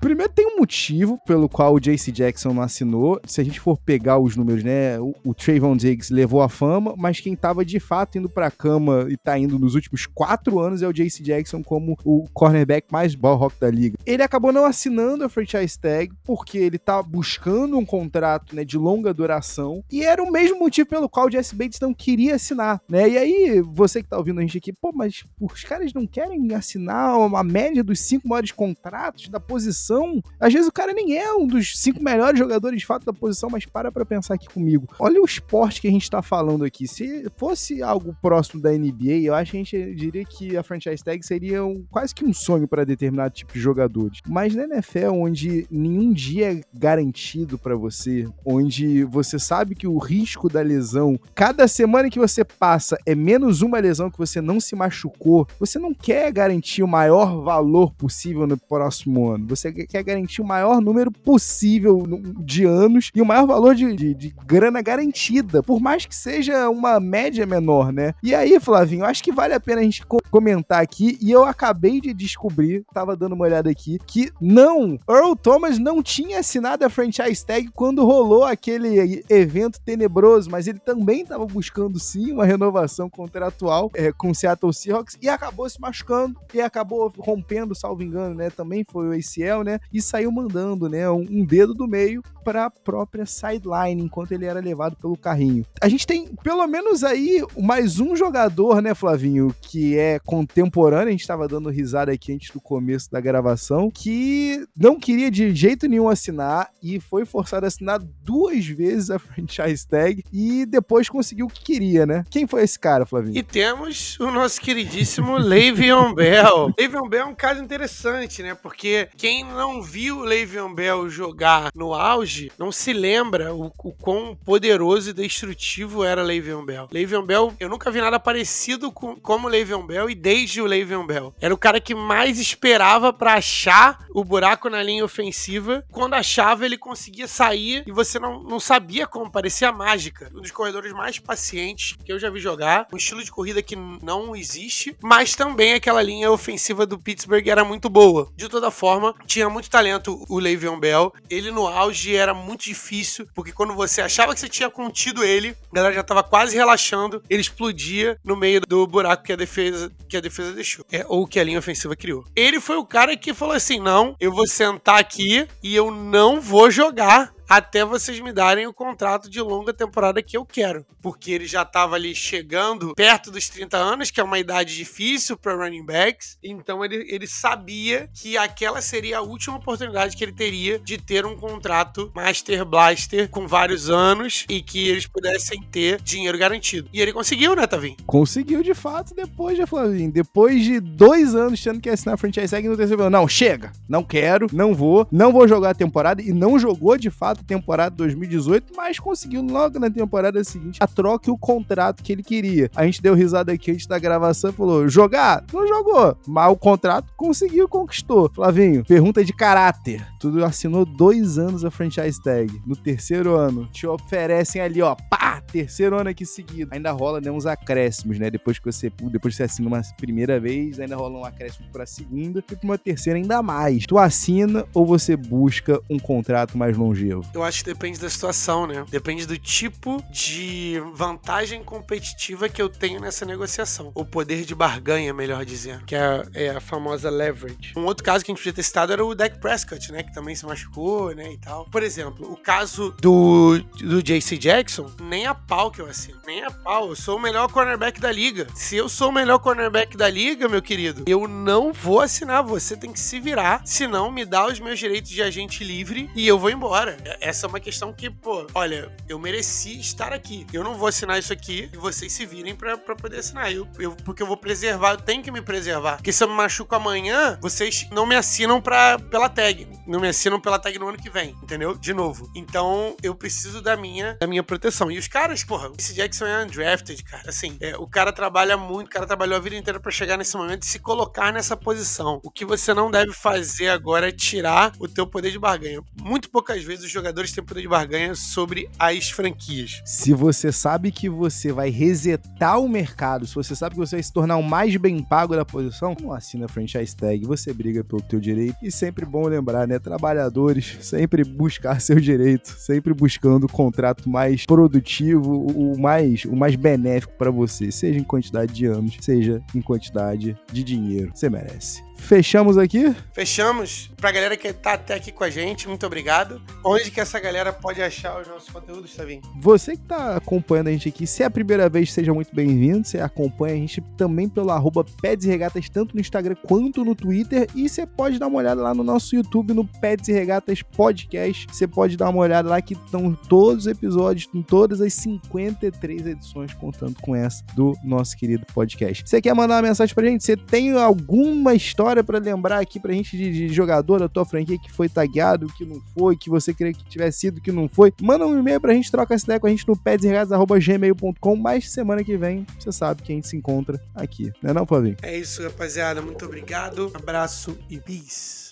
Primeiro 0.00 0.32
tem 0.32 0.46
um 0.46 0.47
motivo 0.58 1.18
pelo 1.26 1.48
qual 1.48 1.74
o 1.74 1.80
JC 1.80 2.10
Jackson 2.10 2.52
não 2.52 2.62
assinou. 2.62 3.20
Se 3.24 3.40
a 3.40 3.44
gente 3.44 3.60
for 3.60 3.78
pegar 3.78 4.18
os 4.18 4.36
números, 4.36 4.64
né? 4.64 4.98
O, 4.98 5.14
o 5.24 5.34
Trayvon 5.34 5.76
Diggs 5.76 6.12
levou 6.12 6.42
a 6.42 6.48
fama, 6.48 6.94
mas 6.96 7.20
quem 7.20 7.36
tava 7.36 7.64
de 7.64 7.78
fato 7.78 8.18
indo 8.18 8.28
pra 8.28 8.50
cama 8.50 9.06
e 9.08 9.16
tá 9.16 9.38
indo 9.38 9.58
nos 9.58 9.74
últimos 9.74 10.06
quatro 10.06 10.58
anos 10.58 10.82
é 10.82 10.88
o 10.88 10.92
JC 10.92 11.22
Jackson 11.22 11.62
como 11.62 11.96
o 12.04 12.26
cornerback 12.32 12.88
mais 12.90 13.14
ball 13.14 13.36
rock 13.36 13.60
da 13.60 13.70
liga. 13.70 13.96
Ele 14.04 14.22
acabou 14.22 14.52
não 14.52 14.64
assinando 14.64 15.24
a 15.24 15.28
franchise 15.28 15.78
tag 15.78 16.12
porque 16.24 16.58
ele 16.58 16.78
tá 16.78 17.02
buscando 17.02 17.78
um 17.78 17.84
contrato, 17.84 18.54
né, 18.54 18.64
de 18.64 18.76
longa 18.76 19.14
duração 19.14 19.82
e 19.90 20.02
era 20.02 20.22
o 20.22 20.30
mesmo 20.30 20.58
motivo 20.58 20.88
pelo 20.88 21.08
qual 21.08 21.26
o 21.26 21.30
Jesse 21.30 21.54
Bates 21.54 21.80
não 21.80 21.94
queria 21.94 22.34
assinar, 22.34 22.80
né? 22.88 23.08
E 23.08 23.18
aí, 23.18 23.60
você 23.60 24.02
que 24.02 24.08
tá 24.08 24.18
ouvindo 24.18 24.38
a 24.38 24.42
gente 24.42 24.58
aqui, 24.58 24.72
pô, 24.72 24.92
mas 24.94 25.24
os 25.40 25.64
caras 25.64 25.92
não 25.92 26.06
querem 26.06 26.52
assinar 26.54 27.18
uma 27.18 27.42
média 27.42 27.82
dos 27.84 28.00
cinco 28.00 28.28
maiores 28.28 28.52
contratos 28.52 29.28
da 29.28 29.38
posição 29.38 29.68
posição, 29.68 30.22
às 30.48 30.54
vezes 30.54 30.66
o 30.66 30.72
cara 30.72 30.94
nem 30.94 31.14
é 31.14 31.30
um 31.34 31.46
dos 31.46 31.78
cinco 31.78 32.02
melhores 32.02 32.38
jogadores 32.38 32.80
de 32.80 32.86
fato 32.86 33.04
da 33.04 33.12
posição, 33.12 33.50
mas 33.50 33.66
para 33.66 33.92
pra 33.92 34.06
pensar 34.06 34.32
aqui 34.32 34.48
comigo. 34.48 34.88
Olha 34.98 35.20
o 35.20 35.24
esporte 35.24 35.78
que 35.78 35.88
a 35.88 35.90
gente 35.90 36.10
tá 36.10 36.22
falando 36.22 36.64
aqui. 36.64 36.88
Se 36.88 37.26
fosse 37.36 37.82
algo 37.82 38.16
próximo 38.22 38.62
da 38.62 38.70
NBA, 38.72 39.24
eu 39.24 39.34
acho 39.34 39.50
que 39.50 39.58
a 39.58 39.60
gente 39.62 39.94
diria 39.94 40.24
que 40.24 40.56
a 40.56 40.62
franchise 40.62 41.04
tag 41.04 41.22
seria 41.24 41.62
um, 41.62 41.84
quase 41.90 42.14
que 42.14 42.24
um 42.24 42.32
sonho 42.32 42.66
para 42.66 42.86
determinado 42.86 43.34
tipo 43.34 43.52
de 43.52 43.60
jogadores. 43.60 44.20
Mas 44.26 44.54
na 44.54 44.64
NFL, 44.64 45.10
onde 45.12 45.66
nenhum 45.70 46.14
dia 46.14 46.54
é 46.54 46.60
garantido 46.72 47.58
para 47.58 47.76
você, 47.76 48.26
onde 48.42 49.04
você 49.04 49.38
sabe 49.38 49.74
que 49.74 49.86
o 49.86 49.98
risco 49.98 50.48
da 50.48 50.62
lesão, 50.62 51.20
cada 51.34 51.68
semana 51.68 52.08
que 52.08 52.18
você 52.18 52.42
passa 52.42 52.96
é 53.04 53.14
menos 53.14 53.60
uma 53.60 53.78
lesão 53.78 54.10
que 54.10 54.16
você 54.16 54.40
não 54.40 54.58
se 54.60 54.74
machucou, 54.74 55.46
você 55.60 55.78
não 55.78 55.92
quer 55.92 56.32
garantir 56.32 56.82
o 56.82 56.88
maior 56.88 57.42
valor 57.42 57.92
possível 57.92 58.46
no 58.46 58.56
próximo 58.56 59.30
ano. 59.30 59.46
Você 59.48 59.70
quer 59.70 60.02
garantir 60.02 60.37
o 60.40 60.46
maior 60.46 60.80
número 60.80 61.10
possível 61.10 62.02
de 62.38 62.64
anos 62.64 63.10
e 63.14 63.22
o 63.22 63.26
maior 63.26 63.46
valor 63.46 63.74
de, 63.74 63.94
de, 63.94 64.14
de 64.14 64.34
grana 64.46 64.80
garantida, 64.80 65.62
por 65.62 65.80
mais 65.80 66.06
que 66.06 66.14
seja 66.14 66.68
uma 66.68 67.00
média 67.00 67.46
menor, 67.46 67.92
né? 67.92 68.14
E 68.22 68.34
aí, 68.34 68.58
Flavinho, 68.60 69.04
acho 69.04 69.22
que 69.22 69.32
vale 69.32 69.54
a 69.54 69.60
pena 69.60 69.80
a 69.80 69.84
gente 69.84 70.04
comentar 70.30 70.82
aqui, 70.82 71.18
e 71.20 71.30
eu 71.30 71.44
acabei 71.44 72.00
de 72.00 72.12
descobrir, 72.12 72.84
tava 72.92 73.16
dando 73.16 73.34
uma 73.34 73.44
olhada 73.44 73.70
aqui, 73.70 73.98
que 74.06 74.30
não, 74.40 74.98
Earl 75.08 75.34
Thomas 75.34 75.78
não 75.78 76.02
tinha 76.02 76.40
assinado 76.40 76.84
a 76.84 76.90
franchise 76.90 77.44
tag 77.44 77.70
quando 77.74 78.04
rolou 78.04 78.44
aquele 78.44 79.24
evento 79.28 79.80
tenebroso, 79.80 80.50
mas 80.50 80.66
ele 80.66 80.78
também 80.78 81.24
tava 81.24 81.46
buscando 81.46 81.98
sim 81.98 82.32
uma 82.32 82.44
renovação 82.44 83.08
contratual 83.08 83.90
é, 83.94 84.12
com 84.12 84.30
o 84.30 84.34
Seattle 84.34 84.72
Seahawks 84.72 85.16
e 85.20 85.28
acabou 85.28 85.68
se 85.68 85.80
machucando 85.80 86.38
e 86.52 86.60
acabou 86.60 87.12
rompendo, 87.18 87.74
salvo 87.74 88.02
engano, 88.02 88.34
né? 88.34 88.50
Também 88.50 88.84
foi 88.84 89.08
o 89.08 89.12
ACL, 89.12 89.62
né? 89.64 89.78
E 89.92 90.00
saiu 90.00 90.27
mandando, 90.30 90.88
né? 90.88 91.08
Um, 91.10 91.26
um 91.30 91.44
dedo 91.44 91.74
do 91.74 91.86
meio 91.86 92.22
para 92.48 92.64
a 92.64 92.70
própria 92.70 93.26
sideline 93.26 94.02
enquanto 94.02 94.32
ele 94.32 94.46
era 94.46 94.58
levado 94.58 94.96
pelo 94.96 95.18
carrinho. 95.18 95.66
A 95.82 95.88
gente 95.88 96.06
tem 96.06 96.28
pelo 96.42 96.66
menos 96.66 97.04
aí 97.04 97.44
mais 97.58 98.00
um 98.00 98.16
jogador, 98.16 98.80
né, 98.80 98.94
Flavinho, 98.94 99.54
que 99.60 99.98
é 99.98 100.18
contemporâneo, 100.20 101.08
a 101.08 101.10
gente 101.10 101.20
estava 101.20 101.46
dando 101.46 101.68
risada 101.68 102.10
aqui 102.10 102.32
antes 102.32 102.50
do 102.50 102.58
começo 102.60 103.10
da 103.10 103.20
gravação, 103.20 103.90
que 103.90 104.66
não 104.74 104.98
queria 104.98 105.30
de 105.30 105.54
jeito 105.54 105.86
nenhum 105.86 106.08
assinar 106.08 106.70
e 106.82 106.98
foi 106.98 107.26
forçado 107.26 107.66
a 107.66 107.68
assinar 107.68 108.00
duas 108.22 108.66
vezes 108.66 109.10
a 109.10 109.18
franchise 109.20 109.86
tag 109.86 110.24
e 110.32 110.64
depois 110.64 111.08
conseguiu 111.08 111.46
o 111.46 111.50
que 111.50 111.62
queria, 111.62 112.06
né? 112.06 112.24
Quem 112.30 112.46
foi 112.46 112.62
esse 112.62 112.78
cara, 112.78 113.04
Flavinho? 113.04 113.36
E 113.36 113.42
temos 113.42 114.18
o 114.18 114.30
nosso 114.30 114.58
queridíssimo 114.60 115.36
Le'Veon 115.36 116.14
Bell. 116.14 116.72
Le'Veon 116.78 117.08
Bell 117.08 117.22
é 117.22 117.26
um 117.26 117.34
caso 117.34 117.62
interessante, 117.62 118.42
né? 118.42 118.54
Porque 118.54 119.08
quem 119.16 119.44
não 119.44 119.82
viu 119.82 120.17
o 120.18 120.24
Le'Veon 120.24 120.74
Bell 120.74 121.08
jogar 121.08 121.70
no 121.74 121.94
auge 121.94 122.50
não 122.58 122.72
se 122.72 122.92
lembra 122.92 123.54
o, 123.54 123.72
o 123.78 123.92
quão 123.92 124.36
poderoso 124.44 125.10
e 125.10 125.12
destrutivo 125.12 126.02
era 126.02 126.22
Le'Veon 126.22 126.64
Bell. 126.64 126.88
Le'Veon 126.90 127.24
Bell, 127.24 127.54
eu 127.60 127.68
nunca 127.68 127.90
vi 127.90 128.00
nada 128.00 128.18
parecido 128.18 128.90
com 128.90 129.14
como 129.16 129.48
Le'Veon 129.48 129.86
Bell 129.86 130.10
e 130.10 130.14
desde 130.14 130.60
o 130.60 130.66
Le'Veon 130.66 131.06
Bell. 131.06 131.34
Era 131.40 131.54
o 131.54 131.58
cara 131.58 131.80
que 131.80 131.94
mais 131.94 132.38
esperava 132.40 133.12
para 133.12 133.34
achar 133.34 134.06
o 134.12 134.24
buraco 134.24 134.68
na 134.68 134.82
linha 134.82 135.04
ofensiva. 135.04 135.84
Quando 135.92 136.14
achava, 136.14 136.64
ele 136.64 136.76
conseguia 136.76 137.28
sair 137.28 137.84
e 137.86 137.92
você 137.92 138.18
não, 138.18 138.42
não 138.42 138.58
sabia 138.58 139.06
como, 139.06 139.30
parecia 139.30 139.70
mágica. 139.70 140.30
Um 140.34 140.40
dos 140.40 140.50
corredores 140.50 140.92
mais 140.92 141.18
pacientes 141.18 141.96
que 142.04 142.12
eu 142.12 142.18
já 142.18 142.28
vi 142.28 142.40
jogar. 142.40 142.88
Um 142.92 142.96
estilo 142.96 143.22
de 143.22 143.30
corrida 143.30 143.62
que 143.62 143.76
não 143.76 144.34
existe, 144.34 144.96
mas 145.00 145.36
também 145.36 145.74
aquela 145.74 146.02
linha 146.02 146.30
ofensiva 146.30 146.84
do 146.84 146.98
Pittsburgh 146.98 147.46
era 147.46 147.64
muito 147.64 147.88
boa. 147.88 148.32
De 148.36 148.48
toda 148.48 148.70
forma, 148.70 149.14
tinha 149.26 149.48
muito 149.48 149.70
talento 149.70 150.07
o 150.08 150.38
Le'Veon 150.38 150.78
Bell. 150.78 151.12
Ele 151.28 151.50
no 151.50 151.66
auge 151.66 152.14
era 152.14 152.34
muito 152.34 152.64
difícil, 152.64 153.26
porque 153.34 153.52
quando 153.52 153.74
você 153.74 154.00
achava 154.00 154.34
que 154.34 154.40
você 154.40 154.48
tinha 154.48 154.70
contido 154.70 155.24
ele, 155.24 155.56
a 155.72 155.74
galera 155.74 155.94
já 155.94 156.02
tava 156.02 156.22
quase 156.22 156.56
relaxando, 156.56 157.22
ele 157.28 157.40
explodia 157.40 158.18
no 158.24 158.36
meio 158.36 158.60
do 158.60 158.86
buraco 158.86 159.22
que 159.22 159.32
a 159.32 159.36
defesa, 159.36 159.90
que 160.08 160.16
a 160.16 160.20
defesa 160.20 160.52
deixou, 160.52 160.84
é, 160.92 161.04
ou 161.08 161.26
que 161.26 161.40
a 161.40 161.44
linha 161.44 161.58
ofensiva 161.58 161.96
criou. 161.96 162.24
Ele 162.34 162.60
foi 162.60 162.76
o 162.76 162.86
cara 162.86 163.16
que 163.16 163.34
falou 163.34 163.54
assim: 163.54 163.80
"Não, 163.80 164.14
eu 164.20 164.32
vou 164.32 164.46
sentar 164.46 164.98
aqui 164.98 165.46
e 165.62 165.74
eu 165.74 165.90
não 165.90 166.40
vou 166.40 166.70
jogar 166.70 167.32
até 167.48 167.84
vocês 167.84 168.20
me 168.20 168.32
darem 168.32 168.66
o 168.66 168.74
contrato 168.74 169.30
de 169.30 169.40
longa 169.40 169.72
temporada 169.72 170.22
que 170.22 170.36
eu 170.36 170.44
quero. 170.44 170.84
Porque 171.00 171.30
ele 171.30 171.46
já 171.46 171.62
estava 171.62 171.94
ali 171.94 172.14
chegando 172.14 172.94
perto 172.94 173.30
dos 173.30 173.48
30 173.48 173.76
anos, 173.76 174.10
que 174.10 174.20
é 174.20 174.24
uma 174.24 174.38
idade 174.38 174.76
difícil 174.76 175.36
para 175.36 175.54
running 175.54 175.84
backs. 175.84 176.38
Então 176.42 176.84
ele, 176.84 177.06
ele 177.08 177.26
sabia 177.26 178.10
que 178.12 178.36
aquela 178.36 178.82
seria 178.82 179.18
a 179.18 179.22
última 179.22 179.56
oportunidade 179.56 180.16
que 180.16 180.24
ele 180.24 180.32
teria 180.32 180.78
de 180.78 180.98
ter 180.98 181.24
um 181.24 181.36
contrato 181.36 182.12
Master 182.14 182.64
Blaster 182.64 183.28
com 183.30 183.46
vários 183.46 183.88
anos 183.88 184.44
e 184.48 184.60
que 184.60 184.88
eles 184.88 185.06
pudessem 185.06 185.62
ter 185.70 186.00
dinheiro 186.02 186.36
garantido. 186.36 186.88
E 186.92 187.00
ele 187.00 187.12
conseguiu, 187.12 187.56
né, 187.56 187.66
Tavim? 187.66 187.96
Conseguiu 188.06 188.62
de 188.62 188.74
fato 188.74 189.14
depois, 189.14 189.56
já 189.56 189.66
Flavinho. 189.66 190.12
Depois 190.12 190.62
de 190.64 190.80
dois 190.80 191.34
anos 191.34 191.62
tendo 191.62 191.80
que 191.80 191.88
assinar 191.88 192.14
a 192.14 192.18
franchise 192.18 192.50
tag 192.50 192.68
no 192.68 192.76
terceiro 192.76 193.08
não, 193.08 193.28
chega, 193.28 193.72
não 193.88 194.02
quero, 194.02 194.48
não 194.52 194.74
vou, 194.74 195.06
não 195.10 195.32
vou 195.32 195.46
jogar 195.46 195.70
a 195.70 195.74
temporada 195.74 196.20
e 196.20 196.32
não 196.32 196.58
jogou 196.58 196.96
de 196.96 197.10
fato 197.10 197.37
temporada 197.46 197.94
2018, 197.96 198.72
mas 198.76 198.98
conseguiu 198.98 199.42
logo 199.42 199.78
na 199.78 199.90
temporada 199.90 200.42
seguinte 200.44 200.78
a 200.80 200.86
troca 200.86 201.30
e 201.30 201.32
o 201.32 201.38
contrato 201.38 202.02
que 202.02 202.12
ele 202.12 202.22
queria. 202.22 202.70
A 202.74 202.84
gente 202.84 203.02
deu 203.02 203.14
risada 203.14 203.52
aqui 203.52 203.70
antes 203.70 203.86
da 203.86 203.98
gravação 203.98 204.50
e 204.50 204.52
falou: 204.52 204.88
jogar? 204.88 205.44
Não 205.52 205.66
jogou, 205.66 206.16
mas 206.26 206.52
o 206.52 206.56
contrato 206.56 207.12
conseguiu, 207.16 207.68
conquistou. 207.68 208.30
Flavinho, 208.34 208.84
pergunta 208.84 209.24
de 209.24 209.32
caráter. 209.32 210.06
Tu 210.20 210.44
assinou 210.44 210.84
dois 210.84 211.38
anos 211.38 211.64
a 211.64 211.70
franchise 211.70 212.20
tag. 212.22 212.60
No 212.66 212.76
terceiro 212.76 213.36
ano, 213.36 213.66
te 213.66 213.86
oferecem 213.86 214.60
ali, 214.60 214.82
ó, 214.82 214.96
pá, 215.10 215.40
terceiro 215.40 215.96
ano 215.96 216.10
aqui 216.10 216.26
seguido. 216.26 216.72
Ainda 216.72 216.90
rola 216.92 217.20
né, 217.20 217.30
uns 217.30 217.46
acréscimos, 217.46 218.18
né? 218.18 218.30
Depois 218.30 218.58
que 218.58 218.64
você, 218.64 218.90
depois 219.10 219.34
que 219.34 219.38
você 219.38 219.42
assina 219.44 219.68
uma 219.68 219.82
primeira 219.96 220.38
vez, 220.38 220.78
ainda 220.78 220.96
rola 220.96 221.18
um 221.18 221.24
acréscimo 221.24 221.68
pra 221.72 221.86
segunda 221.86 222.40
e 222.40 222.42
pra 222.42 222.58
uma 222.62 222.78
terceira 222.78 223.18
ainda 223.18 223.42
mais. 223.42 223.84
Tu 223.86 223.98
assina 223.98 224.64
ou 224.74 224.86
você 224.86 225.16
busca 225.16 225.80
um 225.88 225.98
contrato 225.98 226.56
mais 226.56 226.76
longevo? 226.76 227.22
Eu 227.34 227.42
acho 227.42 227.58
que 227.58 227.72
depende 227.72 227.98
da 227.98 228.08
situação, 228.08 228.66
né? 228.66 228.84
Depende 228.88 229.26
do 229.26 229.38
tipo 229.38 230.02
de 230.10 230.80
vantagem 230.94 231.62
competitiva 231.62 232.48
que 232.48 232.60
eu 232.60 232.68
tenho 232.68 233.00
nessa 233.00 233.24
negociação. 233.24 233.92
O 233.94 234.04
poder 234.04 234.44
de 234.44 234.54
barganha, 234.54 235.12
melhor 235.12 235.44
dizendo, 235.44 235.84
que 235.84 235.94
é, 235.94 236.22
é 236.34 236.48
a 236.50 236.60
famosa 236.60 237.10
leverage. 237.10 237.72
Um 237.76 237.84
outro 237.84 238.04
caso 238.04 238.24
que 238.24 238.30
a 238.30 238.34
gente 238.34 238.42
podia 238.42 238.52
ter 238.52 238.62
citado 238.62 238.92
era 238.92 239.04
o 239.04 239.14
Dak 239.14 239.38
Prescott, 239.38 239.92
né? 239.92 240.02
Que 240.02 240.12
também 240.12 240.34
se 240.34 240.46
machucou, 240.46 241.14
né? 241.14 241.32
E 241.32 241.38
tal. 241.38 241.66
Por 241.66 241.82
exemplo, 241.82 242.30
o 242.30 242.36
caso 242.36 242.94
do, 243.00 243.58
do 243.80 244.02
JC 244.02 244.38
Jackson, 244.38 244.90
nem 245.00 245.26
a 245.26 245.34
pau 245.34 245.70
que 245.70 245.80
eu 245.80 245.86
assino. 245.86 246.18
Nem 246.26 246.44
a 246.44 246.50
pau. 246.50 246.88
Eu 246.88 246.96
sou 246.96 247.16
o 247.16 247.20
melhor 247.20 247.48
cornerback 247.50 248.00
da 248.00 248.10
liga. 248.10 248.46
Se 248.54 248.76
eu 248.76 248.88
sou 248.88 249.10
o 249.10 249.12
melhor 249.12 249.38
cornerback 249.38 249.96
da 249.96 250.08
liga, 250.08 250.48
meu 250.48 250.62
querido, 250.62 251.04
eu 251.06 251.28
não 251.28 251.72
vou 251.72 252.00
assinar. 252.00 252.42
Você 252.42 252.76
tem 252.76 252.92
que 252.92 253.00
se 253.00 253.20
virar. 253.20 253.62
Senão, 253.64 254.10
me 254.10 254.24
dá 254.24 254.46
os 254.46 254.58
meus 254.60 254.78
direitos 254.78 255.10
de 255.10 255.22
agente 255.22 255.62
livre 255.62 256.10
e 256.14 256.26
eu 256.26 256.38
vou 256.38 256.50
embora. 256.50 256.96
Essa 257.20 257.46
é 257.46 257.48
uma 257.48 257.60
questão 257.60 257.92
que, 257.92 258.10
pô, 258.10 258.46
olha, 258.54 258.94
eu 259.08 259.18
mereci 259.18 259.78
estar 259.78 260.12
aqui. 260.12 260.46
Eu 260.52 260.64
não 260.64 260.74
vou 260.74 260.88
assinar 260.88 261.18
isso 261.18 261.32
aqui 261.32 261.68
e 261.72 261.76
vocês 261.76 262.12
se 262.12 262.24
virem 262.26 262.54
pra, 262.54 262.76
pra 262.76 262.94
poder 262.94 263.18
assinar. 263.18 263.52
Eu, 263.52 263.66
eu, 263.78 263.94
porque 264.04 264.22
eu 264.22 264.26
vou 264.26 264.36
preservar, 264.36 264.92
eu 264.92 264.96
tenho 264.98 265.22
que 265.22 265.30
me 265.30 265.40
preservar. 265.40 265.96
Porque 265.96 266.12
se 266.12 266.22
eu 266.22 266.28
me 266.28 266.34
machuco 266.34 266.74
amanhã, 266.74 267.38
vocês 267.40 267.88
não 267.90 268.06
me 268.06 268.14
assinam 268.14 268.60
pra, 268.60 268.98
pela 268.98 269.28
tag. 269.28 269.68
Não 269.86 270.00
me 270.00 270.08
assinam 270.08 270.40
pela 270.40 270.58
tag 270.58 270.78
no 270.78 270.88
ano 270.88 270.98
que 270.98 271.10
vem, 271.10 271.30
entendeu? 271.42 271.74
De 271.74 271.92
novo. 271.92 272.30
Então, 272.34 272.96
eu 273.02 273.14
preciso 273.14 273.60
da 273.60 273.76
minha, 273.76 274.16
da 274.20 274.26
minha 274.26 274.42
proteção. 274.42 274.90
E 274.90 274.98
os 274.98 275.08
caras, 275.08 275.42
porra, 275.42 275.70
esse 275.78 275.94
Jackson 275.94 276.26
é 276.26 276.44
undrafted, 276.44 277.02
cara. 277.04 277.28
Assim, 277.28 277.56
é, 277.60 277.76
o 277.76 277.86
cara 277.86 278.12
trabalha 278.12 278.56
muito, 278.56 278.88
o 278.88 278.90
cara 278.90 279.06
trabalhou 279.06 279.36
a 279.36 279.40
vida 279.40 279.56
inteira 279.56 279.80
para 279.80 279.90
chegar 279.90 280.16
nesse 280.16 280.36
momento 280.36 280.62
e 280.62 280.66
se 280.66 280.78
colocar 280.78 281.32
nessa 281.32 281.56
posição. 281.56 282.20
O 282.22 282.30
que 282.30 282.44
você 282.44 282.72
não 282.72 282.90
deve 282.90 283.12
fazer 283.12 283.68
agora 283.68 284.08
é 284.08 284.12
tirar 284.12 284.72
o 284.78 284.86
teu 284.86 285.06
poder 285.06 285.30
de 285.30 285.38
barganha. 285.38 285.82
Muito 286.00 286.30
poucas 286.30 286.62
vezes 286.62 286.84
os 286.84 286.90
jogadores 286.90 287.07
têm 287.12 287.44
poder 287.44 287.62
de 287.62 287.68
barganha 287.68 288.14
sobre 288.14 288.68
as 288.78 289.10
franquias. 289.10 289.82
Se 289.84 290.12
você 290.12 290.52
sabe 290.52 290.90
que 290.90 291.08
você 291.08 291.52
vai 291.52 291.70
resetar 291.70 292.60
o 292.60 292.68
mercado, 292.68 293.26
se 293.26 293.34
você 293.34 293.54
sabe 293.54 293.74
que 293.74 293.80
você 293.80 293.96
vai 293.96 294.02
se 294.02 294.12
tornar 294.12 294.36
o 294.36 294.42
mais 294.42 294.76
bem 294.76 295.02
pago 295.02 295.34
da 295.34 295.44
posição, 295.44 295.96
não 296.00 296.12
assina 296.12 296.46
a 296.46 296.48
franchise 296.48 296.94
tag, 296.96 297.24
você 297.26 297.52
briga 297.52 297.82
pelo 297.82 298.02
teu 298.02 298.20
direito. 298.20 298.56
E 298.62 298.70
sempre 298.70 299.04
bom 299.04 299.26
lembrar, 299.26 299.66
né? 299.66 299.78
Trabalhadores, 299.78 300.78
sempre 300.80 301.24
buscar 301.24 301.80
seu 301.82 302.00
direito, 302.00 302.48
sempre 302.48 302.92
buscando 302.94 303.44
o 303.44 303.52
contrato 303.52 304.08
mais 304.08 304.46
produtivo, 304.46 305.46
o 305.46 305.78
mais, 305.78 306.24
o 306.24 306.36
mais 306.36 306.56
benéfico 306.56 307.14
para 307.16 307.30
você, 307.30 307.70
seja 307.70 307.98
em 307.98 308.04
quantidade 308.04 308.52
de 308.52 308.66
anos, 308.66 308.96
seja 309.00 309.42
em 309.54 309.60
quantidade 309.60 310.36
de 310.52 310.62
dinheiro. 310.62 311.10
Você 311.14 311.28
merece. 311.28 311.87
Fechamos 311.98 312.56
aqui? 312.56 312.94
Fechamos. 313.12 313.90
Pra 313.96 314.10
galera 314.12 314.36
que 314.36 314.52
tá 314.52 314.74
até 314.74 314.94
aqui 314.94 315.12
com 315.12 315.24
a 315.24 315.30
gente, 315.30 315.68
muito 315.68 315.84
obrigado. 315.84 316.40
Onde 316.64 316.90
que 316.90 317.00
essa 317.00 317.18
galera 317.20 317.52
pode 317.52 317.82
achar 317.82 318.18
os 318.20 318.28
nossos 318.28 318.48
conteúdos, 318.48 318.94
Tavinho? 318.94 319.20
Você 319.40 319.72
que 319.72 319.82
tá 319.82 320.16
acompanhando 320.16 320.68
a 320.68 320.72
gente 320.72 320.88
aqui, 320.88 321.06
se 321.06 321.22
é 321.22 321.26
a 321.26 321.30
primeira 321.30 321.68
vez, 321.68 321.92
seja 321.92 322.14
muito 322.14 322.34
bem-vindo. 322.34 322.86
Você 322.86 323.00
acompanha 323.00 323.54
a 323.54 323.58
gente 323.58 323.82
também 323.96 324.28
pelo 324.28 324.50
arroba 324.50 324.84
Peds 325.02 325.26
e 325.26 325.28
Regatas, 325.28 325.68
tanto 325.68 325.94
no 325.94 326.00
Instagram 326.00 326.36
quanto 326.46 326.84
no 326.84 326.94
Twitter. 326.94 327.48
E 327.54 327.68
você 327.68 327.84
pode 327.84 328.18
dar 328.18 328.28
uma 328.28 328.38
olhada 328.38 328.62
lá 328.62 328.72
no 328.72 328.84
nosso 328.84 329.14
YouTube, 329.14 329.52
no 329.52 329.66
Peds 329.66 330.08
e 330.08 330.12
Regatas 330.12 330.62
Podcast. 330.62 331.46
Você 331.50 331.66
pode 331.66 331.96
dar 331.96 332.08
uma 332.08 332.20
olhada 332.20 332.48
lá 332.48 332.62
que 332.62 332.74
estão 332.74 333.12
todos 333.28 333.66
os 333.66 333.72
episódios, 333.72 334.28
em 334.32 334.42
todas 334.42 334.80
as 334.80 334.94
53 334.94 336.06
edições, 336.06 336.54
contando 336.54 336.94
com 337.02 337.14
essa 337.14 337.44
do 337.54 337.74
nosso 337.82 338.16
querido 338.16 338.46
podcast. 338.54 339.02
Você 339.04 339.20
quer 339.20 339.34
mandar 339.34 339.56
uma 339.56 339.68
mensagem 339.68 339.94
pra 339.94 340.06
gente? 340.06 340.24
Você 340.24 340.36
tem 340.36 340.72
alguma 340.72 341.54
história 341.54 341.87
para 342.04 342.18
lembrar 342.18 342.60
aqui 342.60 342.78
pra 342.78 342.92
gente 342.92 343.16
de, 343.16 343.30
de, 343.32 343.48
jogador 343.48 343.98
da 343.98 344.08
tua 344.08 344.24
franquia 344.24 344.58
que 344.58 344.72
foi 344.72 344.88
tagueado, 344.88 345.46
que 345.54 345.64
não 345.64 345.80
foi, 345.94 346.16
que 346.16 346.30
você 346.30 346.52
queria 346.54 346.72
que 346.72 346.84
tivesse 346.84 347.20
sido, 347.20 347.40
que 347.40 347.52
não 347.52 347.68
foi? 347.68 347.92
Manda 348.00 348.26
um 348.26 348.38
e-mail 348.38 348.60
pra 348.60 348.72
gente, 348.72 348.90
troca 348.90 349.14
essa 349.14 349.24
ideia 349.24 349.40
com 349.40 349.46
a 349.46 349.50
gente 349.50 349.66
no 349.66 349.76
pedsregados.gmail.com. 349.76 351.36
Mas 351.36 351.70
semana 351.70 352.04
que 352.04 352.16
vem, 352.16 352.46
você 352.58 352.72
sabe 352.72 353.02
que 353.02 353.12
a 353.12 353.14
gente 353.14 353.28
se 353.28 353.36
encontra 353.36 353.80
aqui. 353.94 354.32
Não 354.42 354.50
é 354.50 354.54
não, 354.54 354.66
Flavinho? 354.66 354.96
É 355.02 355.16
isso, 355.16 355.42
rapaziada. 355.42 356.02
Muito 356.02 356.24
obrigado. 356.24 356.90
Abraço 356.94 357.58
e 357.68 357.78
peace. 357.78 358.47